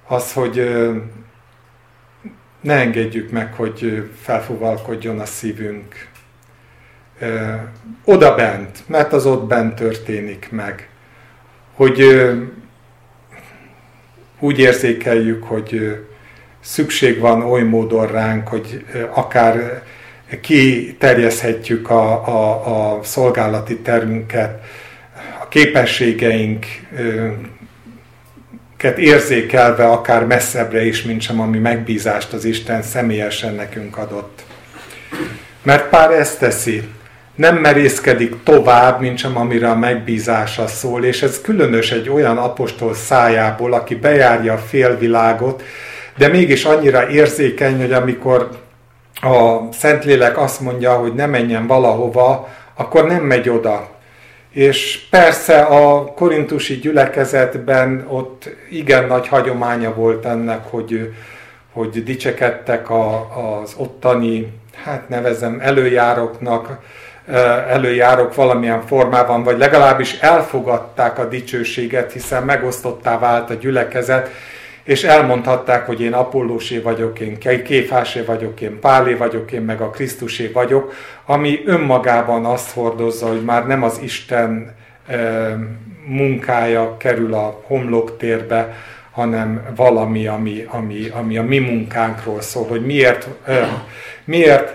Az, 0.07 0.33
hogy 0.33 0.69
ne 2.65 2.75
engedjük 2.75 3.31
meg, 3.31 3.53
hogy 3.55 4.11
felfúvalkodjon 4.21 5.21
a 5.21 5.25
szívünk. 5.25 6.09
Oda 8.05 8.35
bent, 8.35 8.83
mert 8.87 9.13
az 9.13 9.27
ott 9.27 9.47
bent 9.47 9.75
történik 9.75 10.49
meg. 10.51 10.89
Hogy 11.75 12.03
úgy 14.39 14.59
érzékeljük, 14.59 15.45
hogy 15.45 16.01
szükség 16.61 17.19
van 17.19 17.43
oly 17.43 17.63
módon 17.63 18.07
ránk, 18.07 18.49
hogy 18.49 18.85
akár 19.11 19.83
kiterjeszthetjük 20.41 21.91
a, 21.91 22.29
a, 22.29 22.97
a 22.97 23.03
szolgálati 23.03 23.79
terünket, 23.79 24.65
a 25.43 25.49
képességeink 25.49 26.67
érzékelve 28.99 29.87
akár 29.87 30.27
messzebbre 30.27 30.85
is, 30.85 31.03
mint 31.03 31.21
sem 31.21 31.41
ami 31.41 31.59
megbízást 31.59 32.33
az 32.33 32.45
Isten 32.45 32.83
személyesen 32.83 33.55
nekünk 33.55 33.97
adott. 33.97 34.45
Mert 35.63 35.89
pár 35.89 36.11
ezt 36.11 36.39
teszi, 36.39 36.89
nem 37.35 37.57
merészkedik 37.57 38.43
tovább, 38.43 39.01
mint 39.01 39.19
sem 39.19 39.37
amire 39.37 39.71
a 39.71 39.77
megbízása 39.77 40.67
szól, 40.67 41.05
és 41.05 41.23
ez 41.23 41.41
különös 41.41 41.91
egy 41.93 42.09
olyan 42.09 42.37
apostol 42.37 42.95
szájából, 42.95 43.73
aki 43.73 43.95
bejárja 43.95 44.53
a 44.53 44.59
félvilágot, 44.59 45.63
de 46.17 46.29
mégis 46.29 46.65
annyira 46.65 47.09
érzékeny, 47.09 47.81
hogy 47.81 47.93
amikor 47.93 48.51
a 49.21 49.59
Szentlélek 49.73 50.39
azt 50.39 50.61
mondja, 50.61 50.93
hogy 50.93 51.15
ne 51.15 51.27
menjen 51.27 51.67
valahova, 51.67 52.49
akkor 52.75 53.07
nem 53.07 53.23
megy 53.23 53.49
oda. 53.49 53.94
És 54.55 55.01
persze 55.11 55.61
a 55.61 56.05
korintusi 56.05 56.75
gyülekezetben 56.75 58.07
ott 58.09 58.49
igen 58.71 59.07
nagy 59.07 59.29
hagyománya 59.29 59.95
volt 59.95 60.25
ennek, 60.25 60.65
hogy, 60.71 61.15
hogy 61.73 62.03
dicsekedtek 62.05 62.91
a, 62.91 63.29
az 63.61 63.75
ottani, 63.77 64.53
hát 64.85 65.09
nevezem 65.09 65.59
előjároknak, 65.63 66.79
előjárok 67.69 68.35
valamilyen 68.35 68.87
formában, 68.87 69.43
vagy 69.43 69.59
legalábbis 69.59 70.19
elfogadták 70.21 71.19
a 71.19 71.29
dicsőséget, 71.29 72.13
hiszen 72.13 72.43
megosztottá 72.43 73.19
vált 73.19 73.51
a 73.51 73.55
gyülekezet, 73.55 74.31
és 74.85 75.05
elmondhatták, 75.05 75.87
hogy 75.87 76.01
én 76.01 76.13
Apollósé 76.13 76.79
vagyok, 76.79 77.21
én 77.21 77.39
Kéfásé 77.65 78.21
vagyok, 78.21 78.61
én 78.61 78.79
Pálé 78.81 79.15
vagyok, 79.15 79.53
én 79.53 79.63
meg 79.63 79.81
a 79.81 79.91
Krisztusé 79.91 80.47
vagyok, 80.47 80.93
ami 81.27 81.63
önmagában 81.67 82.45
azt 82.45 82.71
hordozza, 82.71 83.27
hogy 83.27 83.45
már 83.45 83.67
nem 83.67 83.83
az 83.83 84.01
Isten 84.03 84.75
munkája 86.07 86.97
kerül 86.97 87.35
a 87.35 87.61
homloktérbe, 87.67 88.75
hanem 89.11 89.63
valami, 89.77 90.27
ami, 90.27 90.67
ami, 90.69 91.09
ami 91.09 91.37
a 91.37 91.43
mi 91.43 91.59
munkánkról 91.59 92.41
szól, 92.41 92.67
hogy 92.67 92.87
miért, 92.87 93.29
miért 94.25 94.73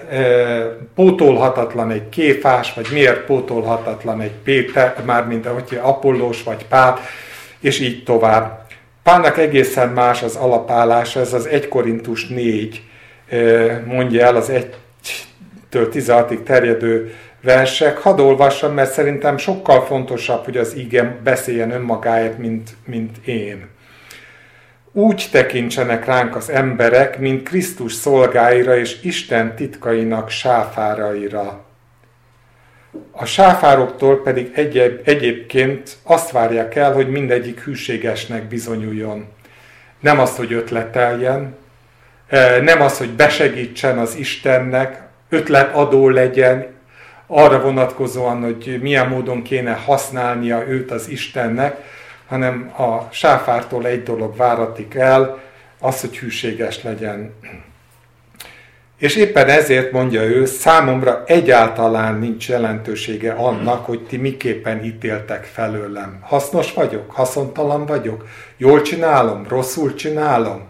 pótolhatatlan 0.95 1.91
egy 1.91 2.09
kéfás, 2.09 2.73
vagy 2.73 2.87
miért 2.91 3.25
pótolhatatlan 3.25 4.21
egy 4.21 4.33
Péter, 4.43 4.95
mármint 5.05 5.45
hogy 5.45 5.79
Apollós 5.81 6.43
vagy 6.43 6.65
Pál, 6.65 6.99
és 7.59 7.79
így 7.79 8.03
tovább. 8.03 8.67
Pálnak 9.09 9.37
egészen 9.37 9.89
más 9.89 10.23
az 10.23 10.35
alapállása, 10.35 11.19
ez 11.19 11.33
az 11.33 11.45
1 11.45 11.67
Korintus 11.67 12.27
4 12.27 12.83
mondja 13.85 14.25
el 14.25 14.35
az 14.35 14.51
1-től 14.51 15.87
16-ig 15.93 16.43
terjedő 16.43 17.13
versek. 17.41 17.97
Hadd 17.97 18.19
olvassam, 18.19 18.73
mert 18.73 18.91
szerintem 18.91 19.37
sokkal 19.37 19.85
fontosabb, 19.85 20.45
hogy 20.45 20.57
az 20.57 20.75
igen 20.75 21.19
beszéljen 21.23 21.71
önmagáért, 21.71 22.37
mint, 22.37 22.69
mint 22.85 23.17
én. 23.27 23.67
Úgy 24.91 25.27
tekintsenek 25.31 26.05
ránk 26.05 26.35
az 26.35 26.49
emberek, 26.49 27.19
mint 27.19 27.47
Krisztus 27.47 27.93
szolgáira 27.93 28.77
és 28.77 29.01
Isten 29.03 29.55
titkainak 29.55 30.29
sáfáraira. 30.29 31.68
A 33.11 33.25
sáfároktól 33.25 34.21
pedig 34.21 34.51
egyéb, 34.53 34.99
egyébként 35.03 35.97
azt 36.03 36.31
várják 36.31 36.75
el, 36.75 36.93
hogy 36.93 37.09
mindegyik 37.09 37.63
hűségesnek 37.63 38.43
bizonyuljon. 38.43 39.27
Nem 39.99 40.19
az, 40.19 40.35
hogy 40.35 40.53
ötleteljen, 40.53 41.55
e, 42.27 42.61
nem 42.61 42.81
az, 42.81 42.97
hogy 42.97 43.09
besegítsen 43.09 43.97
az 43.97 44.15
Istennek, 44.15 45.01
ötletadó 45.29 46.09
legyen, 46.09 46.65
arra 47.27 47.61
vonatkozóan, 47.61 48.41
hogy 48.41 48.79
milyen 48.81 49.07
módon 49.07 49.41
kéne 49.41 49.73
használnia 49.73 50.67
őt 50.67 50.91
az 50.91 51.09
Istennek, 51.09 51.77
hanem 52.27 52.73
a 52.77 53.07
sáfártól 53.11 53.85
egy 53.85 54.03
dolog 54.03 54.35
váratik 54.35 54.95
el, 54.95 55.39
az, 55.79 56.01
hogy 56.01 56.17
hűséges 56.17 56.83
legyen. 56.83 57.33
És 58.99 59.15
éppen 59.15 59.47
ezért 59.47 59.91
mondja 59.91 60.23
ő, 60.23 60.45
számomra 60.45 61.23
egyáltalán 61.25 62.19
nincs 62.19 62.49
jelentősége 62.49 63.31
annak, 63.31 63.85
hogy 63.85 64.01
ti 64.01 64.17
miképpen 64.17 64.83
ítéltek 64.83 65.43
felőlem. 65.53 66.19
Hasznos 66.21 66.73
vagyok? 66.73 67.11
Haszontalan 67.11 67.85
vagyok? 67.85 68.27
Jól 68.57 68.81
csinálom? 68.81 69.45
Rosszul 69.49 69.93
csinálom? 69.93 70.67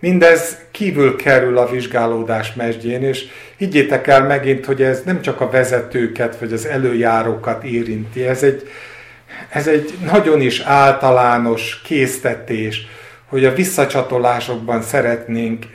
Mindez 0.00 0.56
kívül 0.70 1.16
kerül 1.16 1.58
a 1.58 1.70
vizsgálódás 1.70 2.54
mesdjén, 2.54 3.02
és 3.02 3.24
higgyétek 3.56 4.06
el 4.06 4.26
megint, 4.26 4.64
hogy 4.64 4.82
ez 4.82 5.02
nem 5.04 5.20
csak 5.20 5.40
a 5.40 5.50
vezetőket 5.50 6.38
vagy 6.38 6.52
az 6.52 6.66
előjárókat 6.66 7.64
érinti, 7.64 8.26
ez 8.26 8.42
egy, 8.42 8.68
ez 9.48 9.66
egy 9.66 9.94
nagyon 10.12 10.40
is 10.40 10.60
általános 10.60 11.80
késztetés, 11.84 12.86
hogy 13.30 13.44
a 13.44 13.54
visszacsatolásokban 13.54 14.82
szeretnénk 14.82 15.66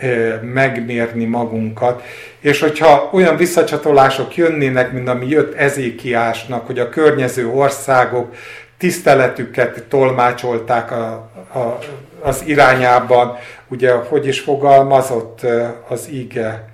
megmérni 0.41 1.25
magunkat, 1.25 2.03
és 2.39 2.59
hogyha 2.59 3.09
olyan 3.13 3.37
visszacsatolások 3.37 4.35
jönnének, 4.35 4.91
mint 4.91 5.07
ami 5.07 5.27
jött 5.27 5.53
Ezékiásnak, 5.53 6.65
hogy 6.65 6.79
a 6.79 6.89
környező 6.89 7.47
országok 7.47 8.35
tiszteletüket 8.77 9.83
tolmácsolták 9.83 10.91
a, 10.91 11.11
a, 11.53 11.79
az 12.21 12.43
irányában, 12.45 13.37
ugye, 13.67 13.91
hogy 13.91 14.27
is 14.27 14.39
fogalmazott 14.39 15.45
az 15.87 16.07
ige, 16.11 16.69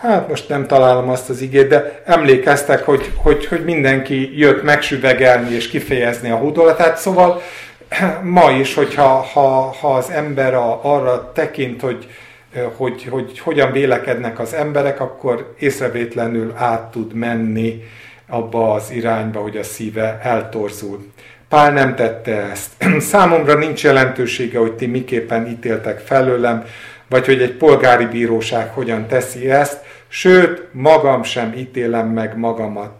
Hát 0.00 0.28
most 0.28 0.48
nem 0.48 0.66
találom 0.66 1.08
azt 1.08 1.30
az 1.30 1.40
igét, 1.40 1.68
de 1.68 2.02
emlékeztek, 2.04 2.84
hogy, 2.84 3.12
hogy, 3.16 3.46
hogy 3.46 3.64
mindenki 3.64 4.38
jött 4.38 4.62
megsüvegelni 4.62 5.54
és 5.54 5.68
kifejezni 5.68 6.30
a 6.30 6.36
hódolatát, 6.36 6.96
szóval 6.96 7.40
ma 8.22 8.50
is, 8.50 8.74
hogyha 8.74 9.08
ha, 9.08 9.74
ha 9.80 9.94
az 9.94 10.10
ember 10.10 10.54
a, 10.54 10.80
arra 10.82 11.32
tekint, 11.32 11.80
hogy, 11.80 12.08
hogy, 12.76 13.06
hogy 13.10 13.38
hogyan 13.38 13.72
vélekednek 13.72 14.38
az 14.38 14.54
emberek, 14.54 15.00
akkor 15.00 15.54
észrevétlenül 15.58 16.52
át 16.56 16.90
tud 16.90 17.14
menni 17.14 17.82
abba 18.28 18.72
az 18.72 18.90
irányba, 18.90 19.40
hogy 19.40 19.56
a 19.56 19.62
szíve 19.62 20.20
eltorzul. 20.22 21.12
Pál 21.48 21.72
nem 21.72 21.94
tette 21.94 22.36
ezt. 22.50 22.70
Számomra 23.12 23.54
nincs 23.54 23.82
jelentősége, 23.82 24.58
hogy 24.58 24.72
ti 24.72 24.86
miképpen 24.86 25.46
ítéltek 25.46 25.98
felőlem, 25.98 26.64
vagy 27.08 27.26
hogy 27.26 27.42
egy 27.42 27.52
polgári 27.52 28.04
bíróság 28.04 28.70
hogyan 28.72 29.06
teszi 29.06 29.50
ezt, 29.50 29.88
sőt, 30.10 30.68
magam 30.72 31.22
sem 31.22 31.52
ítélem 31.56 32.08
meg 32.08 32.36
magamat. 32.36 32.92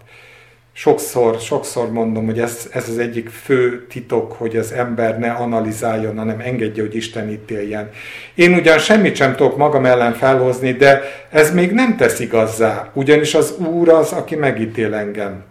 Sokszor, 0.73 1.41
sokszor 1.41 1.93
mondom, 1.93 2.25
hogy 2.25 2.41
ez, 2.41 2.69
ez 2.73 2.89
az 2.89 2.99
egyik 2.99 3.29
fő 3.29 3.87
titok, 3.87 4.33
hogy 4.33 4.57
az 4.57 4.73
ember 4.73 5.19
ne 5.19 5.31
analizáljon, 5.31 6.19
hanem 6.19 6.41
engedje, 6.41 6.83
hogy 6.83 6.95
Isten 6.95 7.31
ítéljen. 7.31 7.91
Én 8.35 8.55
ugyan 8.55 8.79
semmit 8.79 9.17
sem 9.17 9.35
tudok 9.35 9.57
magam 9.57 9.85
ellen 9.85 10.13
felhozni, 10.13 10.73
de 10.73 11.03
ez 11.31 11.55
még 11.55 11.73
nem 11.73 11.97
tesz 11.97 12.21
igazzá, 12.21 12.91
ugyanis 12.93 13.35
az 13.35 13.55
Úr 13.59 13.89
az, 13.89 14.13
aki 14.13 14.35
megítél 14.35 14.95
engem. 14.95 15.43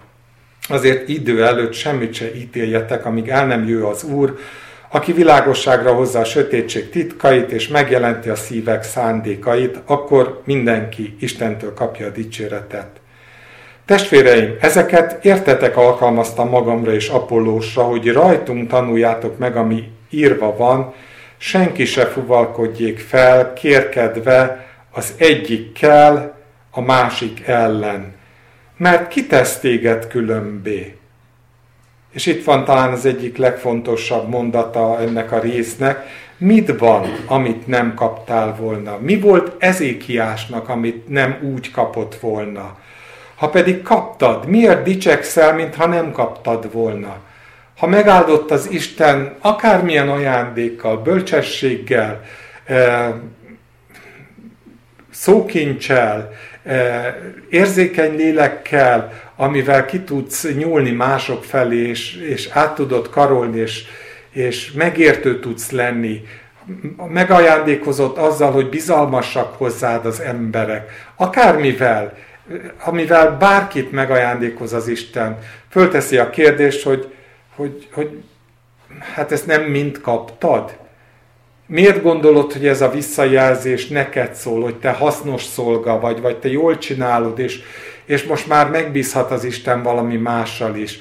Azért 0.70 1.10
idő 1.10 1.46
előtt 1.46 1.74
semmit 1.74 2.14
se 2.14 2.36
ítéljetek, 2.36 3.06
amíg 3.06 3.28
el 3.28 3.46
nem 3.46 3.68
jő 3.68 3.84
az 3.86 4.04
Úr, 4.04 4.38
aki 4.92 5.12
világosságra 5.12 5.94
hozza 5.94 6.20
a 6.20 6.24
sötétség 6.24 6.90
titkait, 6.90 7.52
és 7.52 7.68
megjelenti 7.68 8.30
a 8.30 8.36
szívek 8.36 8.84
szándékait, 8.84 9.80
akkor 9.86 10.42
mindenki 10.46 11.16
Istentől 11.20 11.74
kapja 11.74 12.06
a 12.06 12.10
dicséretet. 12.10 12.88
Testvéreim, 13.86 14.56
ezeket 14.60 15.26
értetek 15.26 15.78
alkalmaztam 15.78 16.50
magamra 16.50 16.94
és 16.94 17.08
Apollósra, 17.08 17.84
hogy 17.84 18.12
rajtunk 18.12 18.70
tanuljátok 18.70 19.38
meg, 19.38 19.56
ami 19.56 19.92
írva 20.10 20.56
van, 20.58 20.94
senki 21.38 21.86
se 21.86 22.06
fuvalkodjék 22.06 23.00
fel, 23.00 23.54
kérkedve 23.54 24.68
az 24.92 25.14
egyikkel, 25.18 26.38
a 26.72 26.82
másik 26.82 27.48
ellen. 27.48 28.14
Mert 28.78 29.08
ki 29.08 29.28
tesz 29.28 29.60
téged 29.60 30.08
különbé? 30.08 30.99
És 32.12 32.26
itt 32.26 32.44
van 32.44 32.66
talán 32.66 32.92
az 32.92 33.06
egyik 33.06 33.38
legfontosabb 33.38 34.30
mondata 34.30 35.00
ennek 35.00 35.32
a 35.32 35.40
résznek. 35.40 36.06
Mit 36.38 36.78
van, 36.78 37.06
amit 37.26 37.68
nem 37.68 37.94
kaptál 37.94 38.56
volna? 38.56 38.98
Mi 39.02 39.20
volt 39.20 39.52
Ezékiásnak, 39.58 40.70
amit 40.70 41.08
nem 41.08 41.38
úgy 41.54 41.72
kapott 41.72 42.16
volna? 42.16 42.78
Ha 43.36 43.50
pedig 43.50 43.82
kaptad, 43.82 44.48
miért 44.48 44.84
dicsekszel, 44.84 45.54
mintha 45.54 45.88
nem 45.88 46.12
kaptad 46.12 46.72
volna? 46.72 47.16
Ha 47.78 47.88
megáldott 47.88 48.52
az 48.52 48.72
Isten 48.72 49.36
akármilyen 49.40 50.10
ajándékkal, 50.10 50.98
bölcsességgel, 50.98 52.22
eh, 52.66 53.14
szókincsel, 55.12 56.32
érzékeny 57.50 58.16
lélekkel, 58.16 59.22
amivel 59.36 59.86
ki 59.86 60.00
tudsz 60.00 60.54
nyúlni 60.54 60.92
mások 60.92 61.44
felé, 61.44 61.88
és, 61.88 62.16
és 62.16 62.50
át 62.54 62.76
tudod 62.76 63.10
karolni, 63.10 63.60
és, 63.60 63.84
és 64.32 64.72
megértő 64.72 65.40
tudsz 65.40 65.72
lenni, 65.72 66.22
megajándékozott 67.08 68.18
azzal, 68.18 68.52
hogy 68.52 68.70
bizalmasak 68.70 69.58
hozzád 69.58 70.06
az 70.06 70.20
emberek, 70.20 71.12
akármivel, 71.16 72.18
amivel 72.84 73.38
bárkit 73.38 73.92
megajándékoz 73.92 74.74
az 74.74 74.88
Isten, 74.88 75.40
fölteszi 75.70 76.18
a 76.18 76.30
kérdést, 76.30 76.84
hogy, 76.84 77.14
hogy, 77.56 77.88
hogy 77.92 78.24
hát 79.16 79.32
ezt 79.32 79.46
nem 79.46 79.62
mind 79.62 80.02
kaptad? 80.02 80.78
Miért 81.72 82.02
gondolod, 82.02 82.54
hogy 82.54 82.68
ez 82.68 82.82
a 82.82 82.90
visszajelzés 82.90 83.88
neked 83.88 84.36
szól, 84.36 84.62
hogy 84.62 84.76
te 84.76 84.92
hasznos 84.92 85.44
szolga 85.44 86.00
vagy, 86.00 86.22
vagy 86.22 86.38
te 86.38 86.50
jól 86.50 86.78
csinálod, 86.78 87.40
és, 87.40 87.60
és 88.06 88.24
most 88.24 88.48
már 88.48 88.70
megbízhat 88.70 89.32
az 89.32 89.44
Isten 89.44 89.84
valami 89.84 90.16
mással 90.16 90.76
is? 90.76 91.00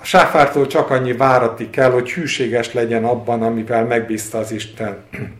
A 0.00 0.04
sáfártól 0.04 0.66
csak 0.66 0.90
annyi 0.90 1.12
várati 1.12 1.70
kell, 1.70 1.90
hogy 1.90 2.12
hűséges 2.12 2.72
legyen 2.72 3.04
abban, 3.04 3.42
amivel 3.42 3.84
megbízta 3.84 4.38
az 4.38 4.52
Isten. 4.52 5.04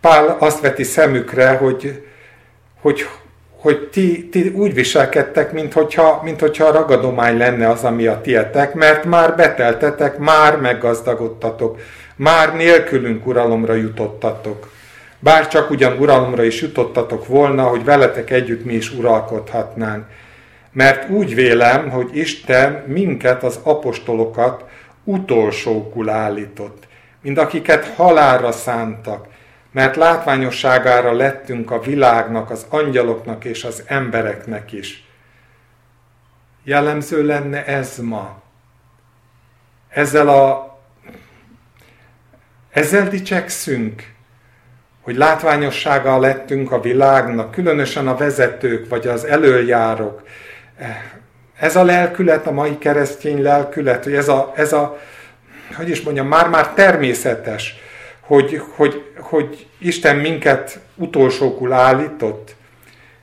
Pál 0.00 0.36
azt 0.40 0.60
veti 0.60 0.82
szemükre, 0.82 1.48
hogy, 1.48 2.02
hogy, 2.80 3.06
hogy 3.60 3.88
ti, 3.88 4.28
ti 4.28 4.48
úgy 4.48 4.74
viselkedtek, 4.74 5.52
mint 5.52 5.72
hogyha, 5.72 6.20
mint 6.24 6.40
hogyha 6.40 6.64
a 6.64 6.72
ragadomány 6.72 7.36
lenne 7.36 7.68
az, 7.68 7.84
ami 7.84 8.06
a 8.06 8.20
tietek, 8.20 8.74
mert 8.74 9.04
már 9.04 9.36
beteltetek, 9.36 10.18
már 10.18 10.56
meggazdagodtatok, 10.56 11.78
már 12.18 12.54
nélkülünk 12.54 13.26
uralomra 13.26 13.74
jutottatok. 13.74 14.70
Bár 15.18 15.48
csak 15.48 15.70
ugyan 15.70 15.98
uralomra 15.98 16.42
is 16.42 16.60
jutottatok 16.60 17.26
volna, 17.26 17.66
hogy 17.66 17.84
veletek 17.84 18.30
együtt 18.30 18.64
mi 18.64 18.74
is 18.74 18.92
uralkodhatnánk. 18.92 20.06
Mert 20.72 21.10
úgy 21.10 21.34
vélem, 21.34 21.90
hogy 21.90 22.16
Isten 22.16 22.84
minket, 22.86 23.42
az 23.42 23.60
apostolokat 23.62 24.64
utolsókul 25.04 26.08
állított, 26.08 26.86
mint 27.22 27.38
akiket 27.38 27.86
halálra 27.86 28.52
szántak, 28.52 29.26
mert 29.72 29.96
látványosságára 29.96 31.12
lettünk 31.12 31.70
a 31.70 31.80
világnak, 31.80 32.50
az 32.50 32.66
angyaloknak 32.68 33.44
és 33.44 33.64
az 33.64 33.82
embereknek 33.86 34.72
is. 34.72 35.06
Jellemző 36.64 37.26
lenne 37.26 37.64
ez 37.64 37.98
ma. 37.98 38.42
Ezzel 39.88 40.28
a 40.28 40.77
ezzel 42.78 43.08
dicsekszünk, 43.08 44.02
hogy 45.00 45.16
látványossággal 45.16 46.20
lettünk 46.20 46.72
a 46.72 46.80
világnak, 46.80 47.50
különösen 47.50 48.08
a 48.08 48.16
vezetők 48.16 48.88
vagy 48.88 49.06
az 49.06 49.24
elöljárók. 49.24 50.22
Ez 51.58 51.76
a 51.76 51.82
lelkület, 51.82 52.46
a 52.46 52.50
mai 52.50 52.78
keresztény 52.78 53.42
lelkület, 53.42 54.04
hogy 54.04 54.14
ez 54.14 54.28
a, 54.28 54.52
ez 54.56 54.72
a 54.72 54.98
hogy 55.76 55.88
is 55.88 56.02
mondjam, 56.02 56.26
már-már 56.26 56.74
természetes, 56.74 57.74
hogy, 58.20 58.62
hogy, 58.76 59.02
hogy 59.18 59.66
Isten 59.78 60.16
minket 60.16 60.78
utolsókul 60.94 61.72
állított. 61.72 62.54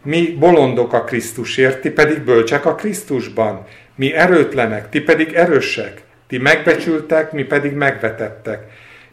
Mi 0.04 0.36
bolondok 0.40 0.94
a 0.94 1.04
Krisztusért, 1.04 1.82
ti 1.82 1.90
pedig 1.90 2.22
bölcsek 2.22 2.66
a 2.66 2.76
Krisztusban. 2.76 3.66
Mi 3.96 4.14
erőtlenek, 4.14 4.90
ti 4.90 5.02
pedig 5.02 5.34
erősek. 5.34 6.02
Ti 6.28 6.38
megbecsültek, 6.38 7.32
mi 7.32 7.44
pedig 7.44 7.74
megvetettek. 7.74 8.64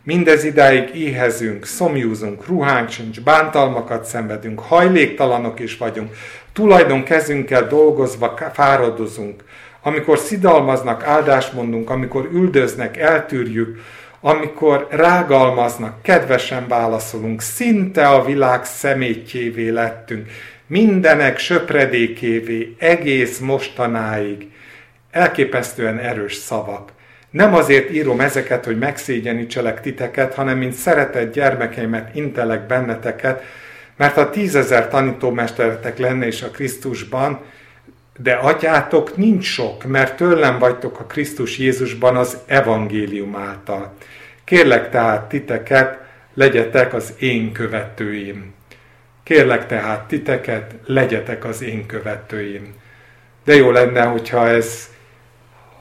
Mindez 0.05 0.45
idáig 0.45 0.95
éhezünk, 0.95 1.65
szomjúzunk, 1.65 2.47
ruhánk 2.47 2.91
sincs, 2.91 3.21
bántalmakat 3.21 4.05
szenvedünk, 4.05 4.61
hajléktalanok 4.61 5.61
is 5.61 5.77
vagyunk, 5.77 6.15
tulajdon 6.53 7.03
kezünkkel 7.03 7.67
dolgozva 7.67 8.39
fáradozunk. 8.53 9.45
Amikor 9.83 10.19
szidalmaznak, 10.19 11.03
áldást 11.05 11.53
mondunk, 11.53 11.91
amikor 11.91 12.29
üldöznek, 12.33 12.97
eltűrjük, 12.97 13.79
amikor 14.21 14.87
rágalmaznak, 14.91 16.03
kedvesen 16.03 16.69
válaszolunk, 16.69 17.41
szinte 17.41 18.09
a 18.09 18.25
világ 18.25 18.65
szemétjévé 18.65 19.69
lettünk, 19.69 20.31
mindenek 20.67 21.39
söpredékévé, 21.39 22.75
egész 22.79 23.39
mostanáig. 23.39 24.51
Elképesztően 25.11 25.99
erős 25.99 26.35
szavak. 26.35 26.93
Nem 27.33 27.55
azért 27.55 27.91
írom 27.91 28.21
ezeket, 28.21 28.65
hogy 28.65 28.79
megszégyenítselek 28.79 29.81
titeket, 29.81 30.35
hanem 30.35 30.59
mint 30.59 30.73
szeretett 30.73 31.33
gyermekeimet 31.33 32.15
intelek 32.15 32.67
benneteket, 32.67 33.43
mert 33.97 34.15
ha 34.15 34.31
tízezer 34.31 34.89
tanítómesteretek 34.89 35.99
lenne 35.99 36.27
is 36.27 36.43
a 36.43 36.51
Krisztusban, 36.51 37.41
de 38.19 38.33
atyátok 38.33 39.17
nincs 39.17 39.45
sok, 39.45 39.85
mert 39.85 40.17
tőlem 40.17 40.59
vagytok 40.59 41.01
a 41.01 41.05
Krisztus 41.05 41.59
Jézusban 41.59 42.17
az 42.17 42.39
evangélium 42.47 43.37
által. 43.37 43.95
Kérlek 44.45 44.91
tehát 44.91 45.29
titeket, 45.29 45.99
legyetek 46.35 46.95
az 46.95 47.15
én 47.19 47.53
követőim. 47.53 48.55
Kérlek 49.23 49.67
tehát 49.67 50.09
titeket, 50.09 50.75
legyetek 50.87 51.45
az 51.45 51.63
én 51.63 51.87
követőim. 51.87 52.75
De 53.45 53.55
jó 53.55 53.71
lenne, 53.71 54.03
hogyha 54.03 54.49
ez 54.49 54.92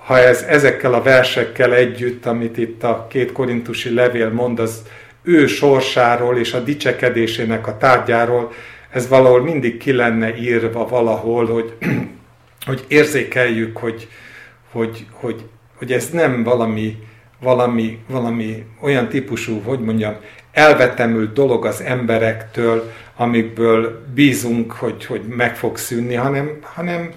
ha 0.06 0.18
ez 0.18 0.42
ezekkel 0.42 0.94
a 0.94 1.02
versekkel 1.02 1.74
együtt, 1.74 2.26
amit 2.26 2.58
itt 2.58 2.84
a 2.84 3.08
két 3.10 3.32
korintusi 3.32 3.94
levél 3.94 4.30
mond, 4.30 4.60
az 4.60 4.82
ő 5.24 5.48
sorsáról 5.48 6.38
és 6.38 6.54
a 6.54 6.60
dicsekedésének 6.60 7.68
a 7.68 7.78
tárgyáról, 7.78 8.52
ez 8.92 9.08
valahol 9.08 9.42
mindig 9.42 9.78
ki 9.78 9.92
lenne 9.92 10.38
írva 10.38 10.88
valahol, 10.88 11.46
hogy, 11.46 11.74
hogy 12.66 12.86
érzékeljük, 12.88 13.78
hogy, 13.78 14.08
hogy, 14.72 15.06
hogy, 15.12 15.44
hogy 15.76 15.92
ez 15.92 16.10
nem 16.10 16.44
valami, 16.44 16.98
valami, 17.40 18.00
valami 18.08 18.66
olyan 18.82 19.08
típusú, 19.08 19.62
hogy 19.62 19.80
mondjam, 19.80 20.16
elvetemült 20.52 21.34
dolog 21.34 21.66
az 21.66 21.82
emberektől, 21.82 22.92
amikből 23.16 24.06
bízunk, 24.14 24.72
hogy, 24.72 25.06
hogy 25.06 25.22
meg 25.22 25.56
fog 25.56 25.78
szűnni, 25.78 26.16
hanem, 26.16 26.58
hanem, 26.62 27.14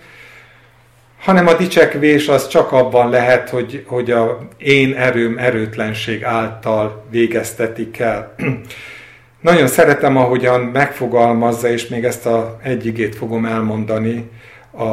hanem 1.25 1.47
a 1.47 1.55
dicsekvés 1.55 2.29
az 2.29 2.49
csak 2.49 2.73
abban 2.73 3.11
lehet, 3.11 3.51
hogy, 3.51 3.85
hogy 3.87 4.11
a 4.11 4.39
én 4.59 4.95
erőm 4.95 5.39
erőtlenség 5.39 6.25
által 6.25 7.05
végeztetik 7.11 7.99
el. 7.99 8.35
Nagyon 9.41 9.67
szeretem, 9.67 10.17
ahogyan 10.17 10.61
megfogalmazza, 10.61 11.69
és 11.69 11.89
még 11.89 12.05
ezt 12.05 12.27
a 12.27 12.59
egyigét 12.63 13.17
fogom 13.17 13.45
elmondani, 13.45 14.31
a, 14.71 14.85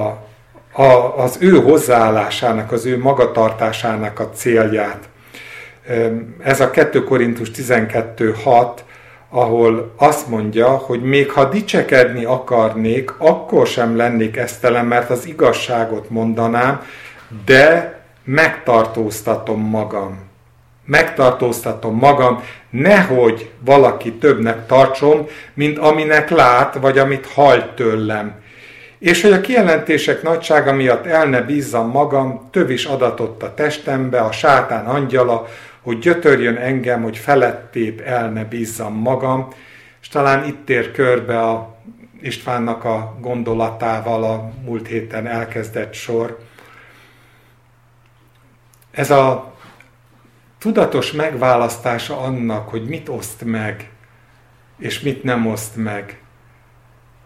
a, 0.81 1.17
az 1.17 1.37
ő 1.39 1.61
hozzáállásának, 1.61 2.71
az 2.71 2.85
ő 2.85 2.97
magatartásának 2.97 4.19
a 4.19 4.29
célját. 4.29 5.09
Ez 6.43 6.59
a 6.59 6.69
2 6.69 7.03
Korintus 7.03 7.51
12.6, 7.51 8.67
ahol 9.33 9.93
azt 9.97 10.27
mondja, 10.27 10.67
hogy 10.67 11.01
még 11.01 11.31
ha 11.31 11.45
dicsekedni 11.45 12.23
akarnék, 12.23 13.13
akkor 13.17 13.67
sem 13.67 13.95
lennék 13.95 14.37
esztelen, 14.37 14.85
mert 14.85 15.09
az 15.09 15.25
igazságot 15.27 16.09
mondanám, 16.09 16.81
de 17.45 17.99
megtartóztatom 18.23 19.61
magam. 19.61 20.19
Megtartóztatom 20.85 21.95
magam, 21.95 22.43
nehogy 22.69 23.49
valaki 23.65 24.13
többnek 24.13 24.65
tartson, 24.65 25.27
mint 25.53 25.77
aminek 25.77 26.29
lát, 26.29 26.73
vagy 26.73 26.97
amit 26.97 27.25
hall 27.25 27.73
tőlem. 27.75 28.39
És 28.99 29.21
hogy 29.21 29.31
a 29.31 29.41
kijelentések 29.41 30.21
nagysága 30.21 30.73
miatt 30.73 31.05
el 31.05 31.25
ne 31.25 31.41
bízzam 31.41 31.89
magam, 31.89 32.49
tövis 32.51 32.85
adatott 32.85 33.43
a 33.43 33.53
testembe, 33.53 34.19
a 34.19 34.31
sátán 34.31 34.85
angyala, 34.85 35.47
hogy 35.81 35.99
gyötörjön 35.99 36.55
engem, 36.55 37.03
hogy 37.03 37.17
felettébb 37.17 38.01
el 38.05 38.29
ne 38.29 38.45
bízzam 38.45 38.93
magam, 38.93 39.47
és 40.01 40.07
talán 40.07 40.47
itt 40.47 40.65
tér 40.65 40.91
körbe 40.91 41.39
a 41.39 41.79
Istvánnak 42.21 42.83
a 42.83 43.17
gondolatával 43.19 44.23
a 44.23 44.51
múlt 44.65 44.87
héten 44.87 45.27
elkezdett 45.27 45.93
sor. 45.93 46.39
Ez 48.91 49.11
a 49.11 49.53
tudatos 50.59 51.11
megválasztása 51.11 52.17
annak, 52.17 52.69
hogy 52.69 52.87
mit 52.87 53.09
oszt 53.09 53.45
meg, 53.45 53.89
és 54.77 54.99
mit 54.99 55.23
nem 55.23 55.47
oszt 55.47 55.75
meg. 55.75 56.21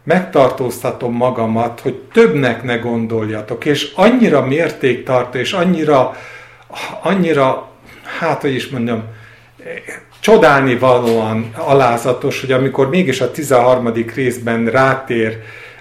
Megtartóztatom 0.03 1.13
magamat, 1.13 1.79
hogy 1.79 2.01
többnek 2.13 2.63
ne 2.63 2.77
gondoljatok, 2.77 3.65
és 3.65 3.91
annyira 3.95 4.45
mértéktartó, 4.45 5.37
és 5.37 5.53
annyira, 5.53 6.15
annyira, 7.01 7.69
hát 8.19 8.41
hogy 8.41 8.53
is 8.53 8.67
mondjam, 8.67 9.03
csodálni 10.19 10.77
valóan 10.77 11.51
alázatos, 11.55 12.41
hogy 12.41 12.51
amikor 12.51 12.89
mégis 12.89 13.21
a 13.21 13.31
13. 13.31 13.93
részben 14.15 14.65
rátér 14.65 15.37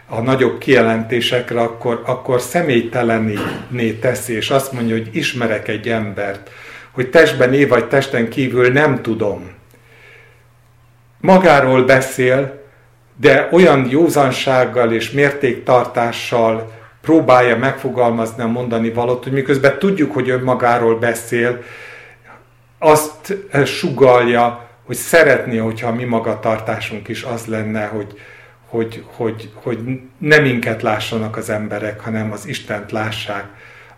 a 0.09 0.21
nagyobb 0.21 0.59
kijelentésekre, 0.59 1.61
akkor, 1.61 2.03
akkor 2.07 2.41
személytelené 2.41 3.93
teszi, 4.01 4.33
és 4.33 4.51
azt 4.51 4.73
mondja, 4.73 4.95
hogy 4.95 5.09
ismerek 5.13 5.69
egy 5.69 5.89
embert, 5.89 6.51
hogy 6.91 7.11
testben 7.11 7.53
év 7.53 7.69
vagy 7.69 7.85
testen 7.85 8.29
kívül 8.29 8.73
nem 8.73 9.03
tudom. 9.03 9.51
Magáról 11.21 11.85
beszél, 11.85 12.63
de 13.21 13.49
olyan 13.53 13.87
józansággal 13.91 14.93
és 14.93 15.11
mértéktartással 15.11 16.73
próbálja 17.03 17.57
megfogalmazni 17.57 18.43
a 18.43 18.47
mondani 18.47 18.91
valót, 18.91 19.23
hogy 19.23 19.33
miközben 19.33 19.79
tudjuk, 19.79 20.13
hogy 20.13 20.31
önmagáról 20.31 20.99
beszél, 20.99 21.63
azt 22.85 23.37
sugalja, 23.65 24.69
hogy 24.87 24.97
szeretné, 24.97 25.57
hogyha 25.57 25.89
a 25.89 25.95
mi 25.95 26.05
magatartásunk 26.05 27.09
is 27.09 27.23
az 27.23 27.47
lenne, 27.47 27.85
hogy, 27.85 28.21
hogy, 28.69 29.05
hogy, 29.07 29.51
hogy 29.55 29.79
nem 30.19 30.43
minket 30.43 30.83
lássanak 30.83 31.37
az 31.37 31.51
emberek, 31.51 32.01
hanem 32.01 32.33
az 32.33 32.47
Istent 32.47 32.93
lássák, 32.93 33.45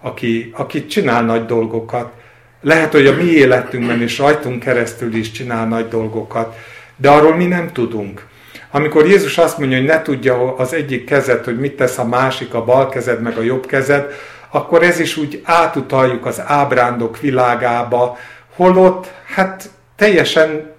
aki, 0.01 0.53
aki 0.57 0.87
csinál 0.87 1.22
nagy 1.22 1.47
dolgokat. 1.47 2.12
Lehet, 2.61 2.93
hogy 2.93 3.07
a 3.07 3.14
mi 3.14 3.24
életünkben 3.24 4.03
és 4.03 4.18
rajtunk 4.18 4.62
keresztül 4.62 5.14
is 5.14 5.30
csinál 5.30 5.66
nagy 5.66 5.89
dolgokat, 5.89 6.57
de 6.97 7.11
arról 7.11 7.37
mi 7.37 7.47
nem 7.47 7.72
tudunk. 7.72 8.26
Amikor 8.70 9.07
Jézus 9.07 9.39
azt 9.39 9.59
mondja, 9.59 9.76
hogy 9.76 9.87
ne 9.87 10.03
tudja 10.03 10.57
az 10.57 10.72
egyik 10.72 11.05
kezed, 11.05 11.45
hogy 11.45 11.59
mit 11.59 11.76
tesz 11.76 11.99
a 11.99 12.05
másik, 12.05 12.55
a 12.55 12.64
bal 12.64 12.89
kezed 12.89 13.22
meg 13.22 13.37
a 13.37 13.43
jobb 13.43 13.66
kezed, 13.66 14.12
akkor 14.51 14.82
ez 14.82 15.01
is 15.01 15.16
úgy 15.16 15.41
átutaljuk 15.45 16.26
az 16.26 16.43
ábrándok 16.47 17.20
világába, 17.20 18.18
holott 18.57 19.13
hát 19.35 19.71
teljesen 19.97 20.75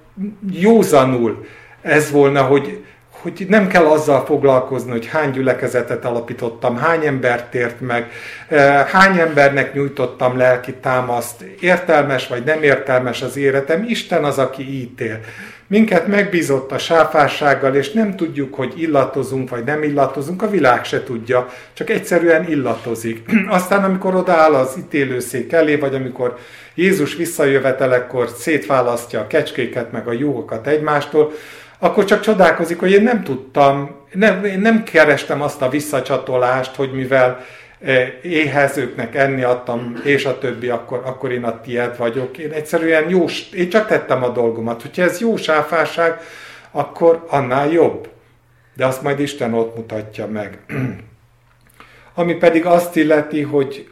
józanul 0.51 1.45
ez 1.81 2.11
volna, 2.11 2.41
hogy, 2.41 2.83
hogy 3.09 3.45
nem 3.49 3.67
kell 3.67 3.85
azzal 3.85 4.25
foglalkozni, 4.25 4.91
hogy 4.91 5.05
hány 5.05 5.31
gyülekezetet 5.31 6.05
alapítottam, 6.05 6.77
hány 6.77 7.05
embert 7.05 7.45
tért 7.45 7.81
meg, 7.81 8.11
eh, 8.47 8.85
hány 8.87 9.17
embernek 9.19 9.73
nyújtottam 9.73 10.37
lelki 10.37 10.73
támaszt, 10.73 11.41
értelmes 11.59 12.27
vagy 12.27 12.43
nem 12.43 12.63
értelmes 12.63 13.21
az 13.21 13.37
életem, 13.37 13.85
Isten 13.87 14.23
az, 14.23 14.37
aki 14.37 14.81
ítél. 14.81 15.19
Minket 15.69 16.07
megbízott 16.07 16.71
a 16.71 16.77
sáfársággal, 16.77 17.75
és 17.75 17.91
nem 17.91 18.15
tudjuk, 18.15 18.53
hogy 18.53 18.73
illatozunk 18.81 19.49
vagy 19.49 19.63
nem 19.63 19.83
illatozunk, 19.83 20.41
a 20.41 20.49
világ 20.49 20.85
se 20.85 21.03
tudja, 21.03 21.49
csak 21.73 21.89
egyszerűen 21.89 22.49
illatozik. 22.49 23.29
Aztán, 23.47 23.83
amikor 23.83 24.15
odaáll 24.15 24.53
az 24.53 24.75
ítélőszék 24.77 25.51
elé, 25.51 25.75
vagy 25.75 25.95
amikor 25.95 26.37
Jézus 26.75 27.15
visszajövetelekkor 27.15 28.29
szétválasztja 28.37 29.19
a 29.19 29.27
kecskéket 29.27 29.91
meg 29.91 30.07
a 30.07 30.11
juhokat 30.11 30.67
egymástól, 30.67 31.31
akkor 31.79 32.05
csak 32.05 32.19
csodálkozik, 32.19 32.79
hogy 32.79 32.91
én 32.91 33.03
nem 33.03 33.23
tudtam, 33.23 33.95
nem, 34.11 34.45
én 34.45 34.59
nem 34.59 34.83
kerestem 34.83 35.41
azt 35.41 35.61
a 35.61 35.69
visszacsatolást, 35.69 36.75
hogy 36.75 36.91
mivel 36.91 37.45
éhezőknek 38.21 39.15
enni 39.15 39.43
adtam, 39.43 40.01
és 40.03 40.25
a 40.25 40.37
többi, 40.37 40.69
akkor, 40.69 41.01
akkor 41.05 41.31
én 41.31 41.43
a 41.43 41.61
tiéd 41.61 41.97
vagyok. 41.97 42.37
Én 42.37 42.51
egyszerűen 42.51 43.09
jó, 43.09 43.25
én 43.53 43.69
csak 43.69 43.87
tettem 43.87 44.23
a 44.23 44.29
dolgomat. 44.29 44.81
Hogyha 44.81 45.03
ez 45.03 45.19
jó 45.19 45.35
sáfárság, 45.35 46.19
akkor 46.71 47.25
annál 47.29 47.71
jobb. 47.71 48.09
De 48.75 48.85
azt 48.85 49.01
majd 49.01 49.19
Isten 49.19 49.53
ott 49.53 49.75
mutatja 49.75 50.27
meg. 50.27 50.59
Ami 52.13 52.33
pedig 52.33 52.65
azt 52.65 52.95
illeti, 52.95 53.41
hogy 53.41 53.89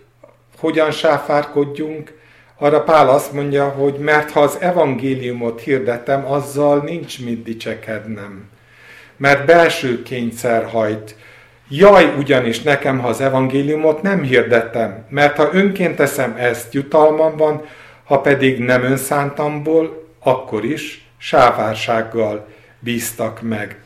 hogyan 0.57 0.91
sáfárkodjunk, 0.91 2.13
arra 2.57 2.83
Pál 2.83 3.09
azt 3.09 3.31
mondja, 3.31 3.69
hogy 3.69 3.93
mert 3.93 4.31
ha 4.31 4.39
az 4.39 4.57
evangéliumot 4.59 5.61
hirdetem, 5.61 6.31
azzal 6.31 6.79
nincs 6.79 7.23
mit 7.23 7.43
dicsekednem. 7.43 8.49
Mert 9.17 9.45
belső 9.45 10.03
kényszer 10.03 10.65
hajt. 10.65 11.15
Jaj, 11.69 12.13
ugyanis 12.17 12.61
nekem, 12.61 12.99
ha 12.99 13.07
az 13.07 13.21
evangéliumot 13.21 14.01
nem 14.01 14.21
hirdetem, 14.21 15.05
mert 15.09 15.37
ha 15.37 15.49
önként 15.51 15.95
teszem 15.95 16.35
ezt, 16.37 16.73
jutalmam 16.73 17.37
van, 17.37 17.61
ha 18.03 18.21
pedig 18.21 18.59
nem 18.59 18.83
önszántamból, 18.83 20.07
akkor 20.19 20.65
is 20.65 21.07
sávársággal 21.17 22.47
bíztak 22.79 23.41
meg. 23.41 23.77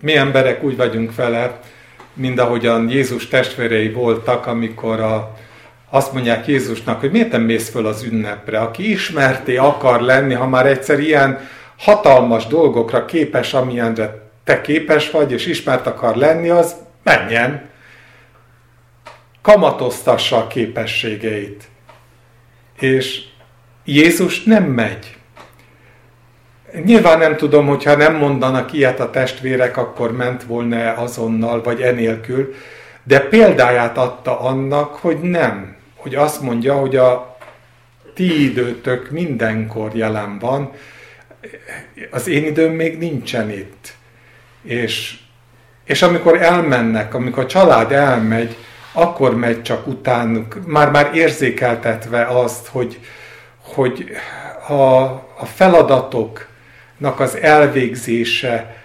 Mi 0.00 0.16
emberek 0.16 0.62
úgy 0.62 0.76
vagyunk 0.76 1.14
vele, 1.14 1.60
mind 2.12 2.38
ahogyan 2.38 2.90
Jézus 2.90 3.28
testvérei 3.28 3.90
voltak, 3.90 4.46
amikor 4.46 5.00
a, 5.00 5.36
azt 5.90 6.12
mondják 6.12 6.46
Jézusnak, 6.46 7.00
hogy 7.00 7.10
miért 7.10 7.30
nem 7.30 7.42
mész 7.42 7.70
föl 7.70 7.86
az 7.86 8.02
ünnepre, 8.02 8.60
aki 8.60 8.90
ismerté 8.90 9.56
akar 9.56 10.00
lenni, 10.00 10.34
ha 10.34 10.46
már 10.46 10.66
egyszer 10.66 10.98
ilyen 10.98 11.48
hatalmas 11.84 12.46
dolgokra 12.46 13.04
képes, 13.04 13.54
amilyenre 13.54 14.22
te 14.44 14.60
képes 14.60 15.10
vagy, 15.10 15.32
és 15.32 15.46
ismert 15.46 15.86
akar 15.86 16.16
lenni, 16.16 16.48
az 16.48 16.74
menjen, 17.02 17.68
kamatoztassa 19.42 20.36
a 20.36 20.46
képességeit. 20.46 21.64
És 22.78 23.22
Jézus 23.84 24.42
nem 24.42 24.64
megy. 24.64 25.16
Nyilván 26.84 27.18
nem 27.18 27.36
tudom, 27.36 27.66
hogyha 27.66 27.96
nem 27.96 28.14
mondanak 28.14 28.72
ilyet 28.72 29.00
a 29.00 29.10
testvérek, 29.10 29.76
akkor 29.76 30.12
ment 30.12 30.42
volna 30.42 30.92
azonnal, 30.92 31.62
vagy 31.62 31.80
enélkül, 31.80 32.54
de 33.02 33.20
példáját 33.20 33.98
adta 33.98 34.40
annak, 34.40 34.94
hogy 34.94 35.20
nem. 35.20 35.76
Hogy 35.96 36.14
azt 36.14 36.40
mondja, 36.40 36.74
hogy 36.74 36.96
a 36.96 37.36
ti 38.14 38.44
időtök 38.44 39.10
mindenkor 39.10 39.94
jelen 39.94 40.38
van, 40.38 40.72
az 42.10 42.28
én 42.28 42.44
időm 42.44 42.72
még 42.72 42.98
nincsen 42.98 43.50
itt. 43.50 43.94
És, 44.62 45.16
és 45.84 46.02
amikor 46.02 46.42
elmennek, 46.42 47.14
amikor 47.14 47.44
a 47.44 47.46
család 47.46 47.92
elmegy, 47.92 48.56
akkor 48.92 49.36
megy 49.36 49.62
csak 49.62 49.86
utánuk, 49.86 50.66
már-már 50.66 51.14
érzékeltetve 51.14 52.26
azt, 52.26 52.66
hogy, 52.66 53.00
hogy 53.62 54.10
a, 54.68 55.02
a 55.38 55.46
feladatok, 55.54 56.46
az 57.16 57.36
elvégzése 57.36 58.76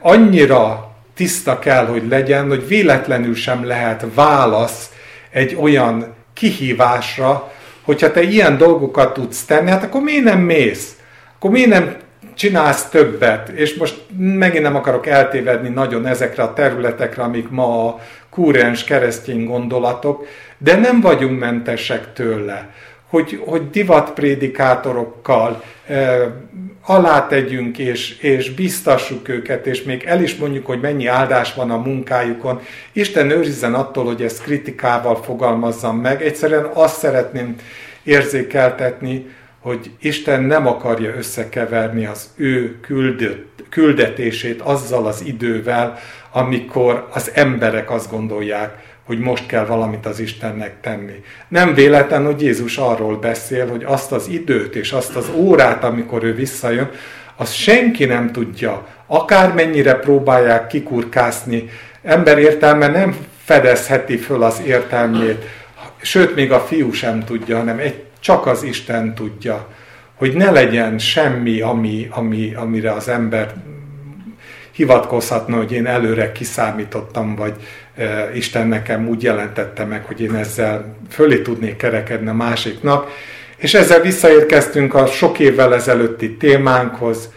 annyira 0.00 0.94
tiszta 1.14 1.58
kell, 1.58 1.86
hogy 1.86 2.08
legyen, 2.08 2.48
hogy 2.48 2.68
véletlenül 2.68 3.34
sem 3.34 3.64
lehet 3.64 4.06
válasz 4.14 4.90
egy 5.30 5.56
olyan 5.60 6.14
kihívásra, 6.34 7.52
hogyha 7.82 8.10
te 8.10 8.22
ilyen 8.22 8.56
dolgokat 8.56 9.12
tudsz 9.12 9.44
tenni, 9.44 9.70
hát 9.70 9.82
akkor 9.82 10.00
miért 10.00 10.24
nem 10.24 10.40
mész? 10.40 10.96
Akkor 11.40 11.52
miért 11.52 11.68
nem 11.68 11.96
csinálsz 12.34 12.88
többet? 12.88 13.48
És 13.48 13.74
most 13.74 14.02
megint 14.18 14.62
nem 14.62 14.76
akarok 14.76 15.06
eltévedni 15.06 15.68
nagyon 15.68 16.06
ezekre 16.06 16.42
a 16.42 16.52
területekre, 16.52 17.22
amik 17.22 17.48
ma 17.48 17.86
a 17.86 17.98
kúrens 18.30 18.84
keresztény 18.84 19.44
gondolatok, 19.44 20.26
de 20.58 20.76
nem 20.76 21.00
vagyunk 21.00 21.38
mentesek 21.38 22.12
tőle 22.12 22.70
hogy, 23.10 23.42
hogy 23.46 23.70
divatprédikátorokkal 23.70 25.62
e, 25.86 26.18
alátegyünk 26.82 27.78
és, 27.78 28.18
és 28.18 28.54
biztassuk 28.54 29.28
őket, 29.28 29.66
és 29.66 29.82
még 29.82 30.04
el 30.04 30.22
is 30.22 30.36
mondjuk, 30.36 30.66
hogy 30.66 30.80
mennyi 30.80 31.06
áldás 31.06 31.54
van 31.54 31.70
a 31.70 31.76
munkájukon. 31.76 32.60
Isten 32.92 33.30
őrizzen 33.30 33.74
attól, 33.74 34.04
hogy 34.04 34.22
ezt 34.22 34.42
kritikával 34.42 35.22
fogalmazzam 35.22 35.96
meg. 35.96 36.22
Egyszerűen 36.22 36.70
azt 36.72 36.98
szeretném 36.98 37.54
érzékeltetni, 38.02 39.26
hogy 39.60 39.90
Isten 40.00 40.42
nem 40.42 40.66
akarja 40.66 41.14
összekeverni 41.16 42.06
az 42.06 42.28
ő 42.36 42.80
küldött, 42.80 43.64
küldetését 43.68 44.60
azzal 44.60 45.06
az 45.06 45.22
idővel, 45.24 45.98
amikor 46.32 47.08
az 47.12 47.30
emberek 47.34 47.90
azt 47.90 48.10
gondolják, 48.10 48.88
hogy 49.04 49.18
most 49.18 49.46
kell 49.46 49.64
valamit 49.64 50.06
az 50.06 50.20
Istennek 50.20 50.80
tenni. 50.80 51.22
Nem 51.48 51.74
véletlen, 51.74 52.24
hogy 52.24 52.42
Jézus 52.42 52.76
arról 52.76 53.16
beszél, 53.16 53.68
hogy 53.68 53.84
azt 53.84 54.12
az 54.12 54.28
időt 54.28 54.74
és 54.76 54.92
azt 54.92 55.16
az 55.16 55.30
órát, 55.34 55.84
amikor 55.84 56.24
ő 56.24 56.34
visszajön, 56.34 56.90
azt 57.36 57.54
senki 57.54 58.04
nem 58.04 58.32
tudja, 58.32 58.86
akármennyire 59.06 59.94
próbálják 59.94 60.66
kikurkászni, 60.66 61.68
ember 62.02 62.38
értelme 62.38 62.88
nem 62.88 63.16
fedezheti 63.44 64.16
föl 64.16 64.42
az 64.42 64.62
értelmét, 64.66 65.44
sőt, 66.02 66.34
még 66.34 66.52
a 66.52 66.60
fiú 66.60 66.92
sem 66.92 67.24
tudja, 67.24 67.56
hanem 67.56 67.78
egy, 67.78 68.04
csak 68.20 68.46
az 68.46 68.62
Isten 68.62 69.14
tudja, 69.14 69.68
hogy 70.14 70.34
ne 70.34 70.50
legyen 70.50 70.98
semmi, 70.98 71.60
ami, 71.60 72.08
ami, 72.10 72.54
amire 72.54 72.92
az 72.92 73.08
ember 73.08 73.54
hivatkozhatna, 74.72 75.56
hogy 75.56 75.72
én 75.72 75.86
előre 75.86 76.32
kiszámítottam, 76.32 77.34
vagy 77.34 77.54
e, 77.96 78.30
Isten 78.34 78.66
nekem 78.66 79.08
úgy 79.08 79.22
jelentette 79.22 79.84
meg, 79.84 80.04
hogy 80.04 80.20
én 80.20 80.34
ezzel 80.34 80.96
fölé 81.10 81.42
tudnék 81.42 81.76
kerekedni 81.76 82.28
a 82.28 82.34
másiknak. 82.34 83.10
És 83.56 83.74
ezzel 83.74 84.00
visszaérkeztünk 84.00 84.94
a 84.94 85.06
sok 85.06 85.38
évvel 85.38 85.74
ezelőtti 85.74 86.36
témánkhoz, 86.36 87.30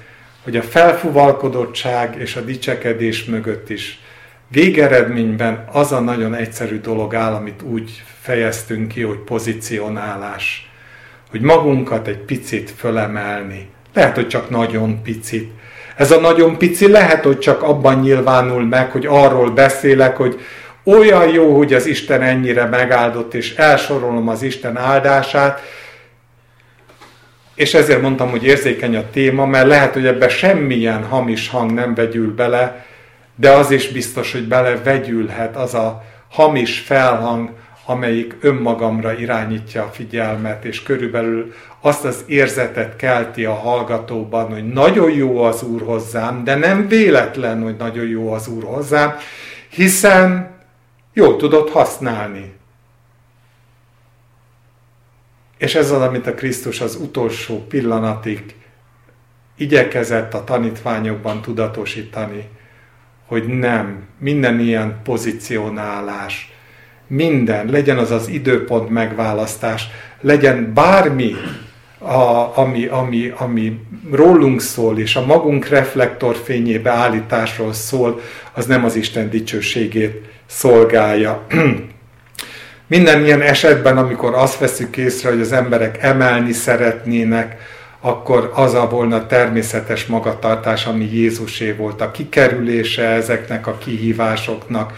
hogy 0.43 0.57
a 0.57 0.61
felfuvalkodottság 0.61 2.15
és 2.19 2.35
a 2.35 2.41
dicsekedés 2.41 3.25
mögött 3.25 3.69
is 3.69 3.99
végeredményben 4.47 5.65
az 5.71 5.91
a 5.91 5.99
nagyon 5.99 6.33
egyszerű 6.33 6.79
dolog 6.79 7.15
áll, 7.15 7.33
amit 7.33 7.61
úgy 7.61 8.03
fejeztünk 8.21 8.87
ki, 8.87 9.01
hogy 9.01 9.17
pozicionálás. 9.17 10.72
Hogy 11.33 11.41
magunkat 11.41 12.07
egy 12.07 12.17
picit 12.17 12.73
fölemelni. 12.77 13.67
Lehet, 13.93 14.15
hogy 14.15 14.27
csak 14.27 14.49
nagyon 14.49 15.01
picit. 15.01 15.51
Ez 15.95 16.11
a 16.11 16.19
nagyon 16.19 16.57
pici 16.57 16.87
lehet, 16.87 17.23
hogy 17.23 17.39
csak 17.39 17.63
abban 17.63 17.99
nyilvánul 17.99 18.65
meg, 18.65 18.91
hogy 18.91 19.05
arról 19.05 19.49
beszélek, 19.49 20.17
hogy 20.17 20.39
olyan 20.83 21.27
jó, 21.27 21.57
hogy 21.57 21.73
az 21.73 21.85
Isten 21.85 22.21
ennyire 22.21 22.65
megáldott, 22.65 23.33
és 23.33 23.55
elsorolom 23.55 24.27
az 24.27 24.41
Isten 24.41 24.77
áldását, 24.77 25.61
és 27.55 27.73
ezért 27.73 28.01
mondtam, 28.01 28.29
hogy 28.29 28.43
érzékeny 28.43 28.95
a 28.95 29.09
téma, 29.11 29.45
mert 29.45 29.67
lehet, 29.67 29.93
hogy 29.93 30.05
ebbe 30.05 30.29
semmilyen 30.29 31.03
hamis 31.03 31.49
hang 31.49 31.71
nem 31.71 31.93
vegyül 31.93 32.33
bele, 32.35 32.85
de 33.35 33.51
az 33.51 33.71
is 33.71 33.87
biztos, 33.87 34.31
hogy 34.31 34.47
bele 34.47 34.77
vegyülhet 34.83 35.55
az 35.55 35.73
a 35.73 36.03
hamis 36.29 36.79
felhang, 36.79 37.49
amelyik 37.85 38.35
önmagamra 38.41 39.19
irányítja 39.19 39.83
a 39.83 39.91
figyelmet, 39.91 40.65
és 40.65 40.83
körülbelül 40.83 41.53
azt 41.81 42.05
az 42.05 42.23
érzetet 42.27 42.95
kelti 42.95 43.45
a 43.45 43.53
hallgatóban, 43.53 44.51
hogy 44.51 44.67
nagyon 44.67 45.11
jó 45.11 45.43
az 45.43 45.63
Úr 45.63 45.81
hozzám, 45.81 46.43
de 46.43 46.55
nem 46.55 46.87
véletlen, 46.87 47.63
hogy 47.63 47.75
nagyon 47.75 48.07
jó 48.07 48.31
az 48.31 48.47
Úr 48.47 48.63
hozzám, 48.63 49.15
hiszen 49.69 50.51
jól 51.13 51.35
tudod 51.35 51.69
használni. 51.69 52.53
És 55.57 55.75
ez 55.75 55.91
az, 55.91 56.01
amit 56.01 56.27
a 56.27 56.33
Krisztus 56.33 56.81
az 56.81 56.95
utolsó 56.95 57.65
pillanatig 57.67 58.55
igyekezett 59.57 60.33
a 60.33 60.43
tanítványokban 60.43 61.41
tudatosítani, 61.41 62.49
hogy 63.25 63.47
nem, 63.47 64.07
minden 64.19 64.59
ilyen 64.59 64.99
pozicionálás, 65.03 66.52
minden, 67.15 67.69
legyen 67.69 67.97
az 67.97 68.11
az 68.11 68.27
időpont 68.27 68.89
megválasztás, 68.89 69.87
legyen 70.21 70.73
bármi, 70.73 71.35
a, 71.97 72.57
ami, 72.57 72.85
ami, 72.85 73.33
ami 73.37 73.79
rólunk 74.11 74.61
szól, 74.61 74.99
és 74.99 75.15
a 75.15 75.25
magunk 75.25 75.67
reflektorfényébe 75.67 76.89
állításról 76.89 77.73
szól, 77.73 78.21
az 78.53 78.65
nem 78.65 78.85
az 78.85 78.95
Isten 78.95 79.29
dicsőségét 79.29 80.21
szolgálja. 80.45 81.45
Minden 82.87 83.23
ilyen 83.23 83.41
esetben, 83.41 83.97
amikor 83.97 84.33
azt 84.33 84.59
veszük 84.59 84.97
észre, 84.97 85.29
hogy 85.29 85.41
az 85.41 85.51
emberek 85.51 86.03
emelni 86.03 86.51
szeretnének, 86.51 87.57
akkor 87.99 88.51
az 88.55 88.73
a 88.73 88.87
volna 88.89 89.25
természetes 89.25 90.05
magatartás, 90.05 90.85
ami 90.85 91.09
Jézusé 91.13 91.71
volt, 91.71 92.01
a 92.01 92.11
kikerülése 92.11 93.03
ezeknek 93.03 93.67
a 93.67 93.77
kihívásoknak, 93.77 94.93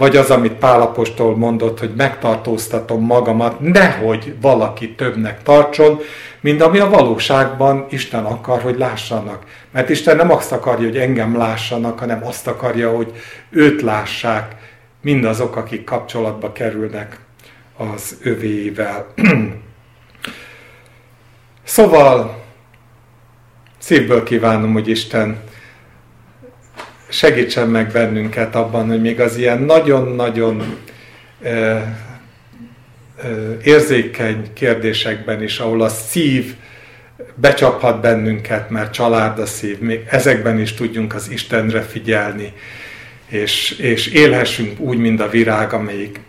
vagy 0.00 0.16
az, 0.16 0.30
amit 0.30 0.52
Pálapostól 0.52 1.36
mondott, 1.36 1.78
hogy 1.78 1.92
megtartóztatom 1.96 3.04
magamat, 3.04 3.60
nehogy 3.60 4.34
valaki 4.40 4.94
többnek 4.94 5.42
tartson, 5.42 6.00
mint 6.40 6.62
ami 6.62 6.78
a 6.78 6.88
valóságban 6.88 7.86
Isten 7.90 8.24
akar, 8.24 8.60
hogy 8.62 8.78
lássanak. 8.78 9.44
Mert 9.70 9.88
Isten 9.88 10.16
nem 10.16 10.30
azt 10.30 10.52
akarja, 10.52 10.86
hogy 10.86 10.96
engem 10.96 11.36
lássanak, 11.36 11.98
hanem 11.98 12.26
azt 12.26 12.46
akarja, 12.46 12.90
hogy 12.96 13.12
őt 13.50 13.82
lássák 13.82 14.56
mindazok, 15.02 15.56
akik 15.56 15.84
kapcsolatba 15.84 16.52
kerülnek 16.52 17.18
az 17.76 18.18
övével. 18.22 19.06
szóval 21.64 22.42
szívből 23.78 24.22
kívánom, 24.22 24.72
hogy 24.72 24.88
Isten 24.88 25.42
segítsen 27.10 27.68
meg 27.68 27.90
bennünket 27.90 28.54
abban, 28.54 28.88
hogy 28.88 29.00
még 29.00 29.20
az 29.20 29.36
ilyen 29.36 29.62
nagyon-nagyon 29.62 30.76
érzékeny 33.62 34.52
kérdésekben 34.52 35.42
is, 35.42 35.58
ahol 35.58 35.82
a 35.82 35.88
szív 35.88 36.54
becsaphat 37.34 38.00
bennünket, 38.00 38.70
mert 38.70 38.92
család 38.92 39.38
a 39.38 39.46
szív, 39.46 39.78
még 39.78 40.00
ezekben 40.10 40.60
is 40.60 40.74
tudjunk 40.74 41.14
az 41.14 41.30
Istenre 41.30 41.80
figyelni, 41.80 42.52
és, 43.28 43.70
és 43.70 44.06
élhessünk 44.06 44.80
úgy, 44.80 44.98
mint 44.98 45.20
a 45.20 45.28
virág, 45.28 45.72
amelyik 45.72 46.20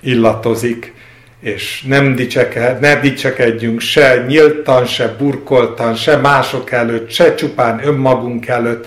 illatozik, 0.00 0.92
és 1.40 1.82
nem 1.86 2.14
dicseke, 2.14 2.78
ne 2.80 3.00
dicsekedjünk 3.00 3.80
se 3.80 4.24
nyíltan, 4.26 4.86
se 4.86 5.08
burkoltan, 5.18 5.94
se 5.94 6.16
mások 6.16 6.70
előtt, 6.70 7.10
se 7.10 7.34
csupán 7.34 7.86
önmagunk 7.86 8.46
előtt, 8.46 8.86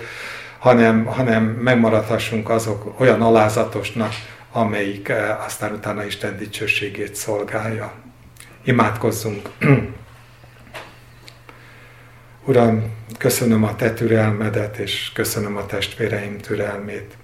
hanem, 0.64 1.06
hanem 1.06 1.44
megmaradhassunk 1.44 2.50
azok 2.50 3.00
olyan 3.00 3.22
alázatosnak, 3.22 4.14
amelyik 4.52 5.10
eh, 5.10 5.46
aztán 5.46 5.74
utána 5.74 6.04
Isten 6.04 6.38
dicsőségét 6.38 7.16
szolgálja. 7.16 7.92
Imádkozzunk! 8.64 9.50
Uram, 12.48 12.96
köszönöm 13.18 13.64
a 13.64 13.76
Te 13.76 13.94
türelmedet, 13.94 14.78
és 14.78 15.12
köszönöm 15.14 15.58
a 15.58 15.66
testvéreim 15.66 16.38
türelmét. 16.38 17.18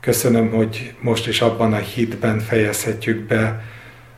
Köszönöm, 0.00 0.50
hogy 0.50 0.94
most 1.00 1.26
is 1.26 1.40
abban 1.40 1.72
a 1.72 1.78
hitben 1.78 2.38
fejezhetjük 2.40 3.26
be 3.26 3.64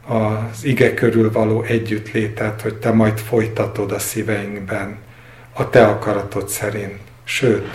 az 0.06 0.64
ige 0.64 0.94
körül 0.94 1.32
való 1.32 1.62
együttlétet, 1.62 2.60
hogy 2.60 2.74
Te 2.74 2.92
majd 2.92 3.18
folytatod 3.18 3.92
a 3.92 3.98
szíveinkben 3.98 4.98
a 5.52 5.70
Te 5.70 5.86
akaratod 5.86 6.48
szerint. 6.48 7.06
Sőt, 7.28 7.66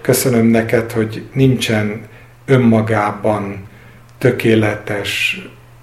köszönöm 0.00 0.46
neked, 0.46 0.92
hogy 0.92 1.22
nincsen 1.32 2.06
önmagában 2.44 3.68
tökéletes, 4.18 5.40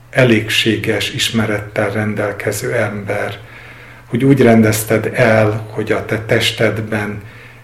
elégséges 0.09 1.13
ismerettel 1.13 1.91
rendelkező 1.91 2.73
ember, 2.73 3.39
hogy 4.05 4.23
úgy 4.23 4.41
rendezted 4.41 5.11
el, 5.13 5.67
hogy 5.69 5.91
a 5.91 6.05
te 6.05 6.19
testedben 6.19 7.21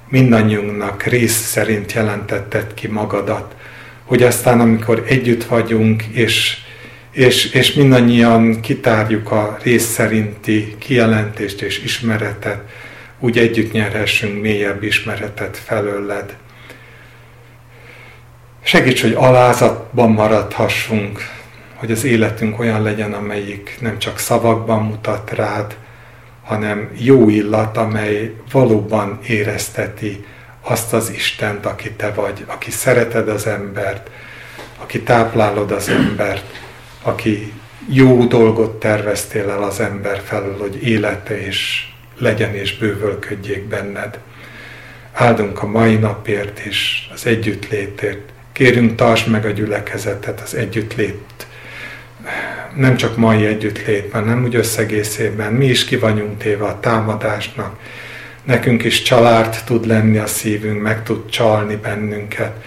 mindannyiunknak 0.09 1.03
rész 1.03 1.41
szerint 1.41 1.93
jelentetted 1.93 2.73
ki 2.73 2.87
magadat, 2.87 3.55
hogy 4.05 4.23
aztán 4.23 4.59
amikor 4.59 5.03
együtt 5.07 5.43
vagyunk, 5.43 6.03
és, 6.03 6.57
és, 7.11 7.53
és 7.53 7.73
mindannyian 7.73 8.59
kitárjuk 8.61 9.31
a 9.31 9.57
rész 9.63 9.85
szerinti 9.85 10.75
kijelentést 10.77 11.61
és 11.61 11.83
ismeretet, 11.83 12.61
úgy 13.19 13.37
együtt 13.37 13.71
nyerhessünk 13.71 14.41
mélyebb 14.41 14.83
ismeretet 14.83 15.57
felőled. 15.57 16.35
Segíts, 18.63 19.01
hogy 19.01 19.13
alázatban 19.13 20.11
maradhassunk, 20.11 21.19
hogy 21.75 21.91
az 21.91 22.03
életünk 22.03 22.59
olyan 22.59 22.81
legyen, 22.81 23.13
amelyik 23.13 23.77
nem 23.81 23.99
csak 23.99 24.17
szavakban 24.17 24.83
mutat 24.83 25.31
rád, 25.31 25.75
hanem 26.43 26.89
jó 26.97 27.29
illat, 27.29 27.77
amely 27.77 28.33
valóban 28.51 29.19
érezteti 29.27 30.25
azt 30.61 30.93
az 30.93 31.11
Istent, 31.11 31.65
aki 31.65 31.91
te 31.91 32.11
vagy, 32.11 32.43
aki 32.47 32.71
szereted 32.71 33.27
az 33.27 33.47
embert, 33.47 34.09
aki 34.77 35.01
táplálod 35.01 35.71
az 35.71 35.89
embert, 35.89 36.59
aki 37.01 37.53
jó 37.89 38.25
dolgot 38.25 38.79
terveztél 38.79 39.49
el 39.49 39.63
az 39.63 39.79
ember 39.79 40.21
felől, 40.25 40.57
hogy 40.57 40.87
élete 40.87 41.45
és 41.45 41.88
legyen 42.19 42.55
és 42.55 42.77
bővölködjék 42.77 43.63
benned. 43.63 44.19
Áldunk 45.13 45.63
a 45.63 45.67
mai 45.67 45.95
napért 45.95 46.59
és 46.59 47.09
az 47.13 47.25
együttlétért. 47.25 48.19
Kérünk, 48.51 48.95
tartsd 48.95 49.27
meg 49.27 49.45
a 49.45 49.49
gyülekezetet, 49.49 50.41
az 50.41 50.55
együttlét. 50.55 51.47
Nem 52.75 52.95
csak 52.95 53.17
mai 53.17 53.45
együttlétben, 53.45 54.23
nem 54.23 54.43
úgy 54.43 54.55
összegészében. 54.55 55.53
Mi 55.53 55.65
is 55.65 55.85
ki 55.85 55.97
vagyunk 55.97 56.37
téve 56.37 56.65
a 56.65 56.79
támadásnak. 56.79 57.79
Nekünk 58.43 58.83
is 58.83 59.01
család 59.01 59.57
tud 59.65 59.85
lenni 59.85 60.17
a 60.17 60.27
szívünk, 60.27 60.81
meg 60.81 61.03
tud 61.03 61.29
csalni 61.29 61.75
bennünket. 61.75 62.63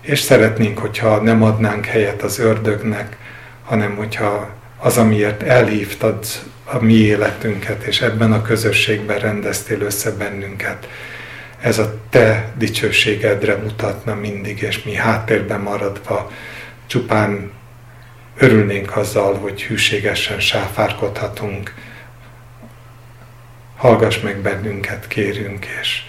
És 0.00 0.18
szeretnénk, 0.18 0.78
hogyha 0.78 1.22
nem 1.22 1.42
adnánk 1.42 1.86
helyet 1.86 2.22
az 2.22 2.38
ördögnek, 2.38 3.16
hanem 3.64 3.96
hogyha 3.96 4.50
az, 4.78 4.98
amiért 4.98 5.42
elhívtad 5.42 6.24
a 6.66 6.78
mi 6.78 6.94
életünket, 6.94 7.82
és 7.82 8.00
ebben 8.00 8.32
a 8.32 8.42
közösségben 8.42 9.18
rendeztél 9.18 9.80
össze 9.80 10.10
bennünket, 10.10 10.88
ez 11.60 11.78
a 11.78 11.94
te 12.10 12.52
dicsőségedre 12.56 13.56
mutatna 13.56 14.14
mindig, 14.14 14.62
és 14.62 14.82
mi 14.82 14.94
háttérben 14.94 15.60
maradva 15.60 16.30
csupán 16.86 17.50
örülnénk 18.36 18.96
azzal, 18.96 19.34
hogy 19.34 19.62
hűségesen 19.62 20.40
sáfárkodhatunk 20.40 21.74
hallgass 23.76 24.20
meg 24.20 24.36
bennünket, 24.36 25.08
kérünk, 25.08 25.66
és, 25.80 26.02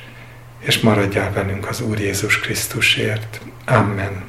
és 0.59 0.79
maradjál 0.79 1.33
velünk 1.33 1.69
az 1.69 1.81
Úr 1.81 1.99
Jézus 1.99 2.39
Krisztusért. 2.39 3.41
Amen. 3.65 4.23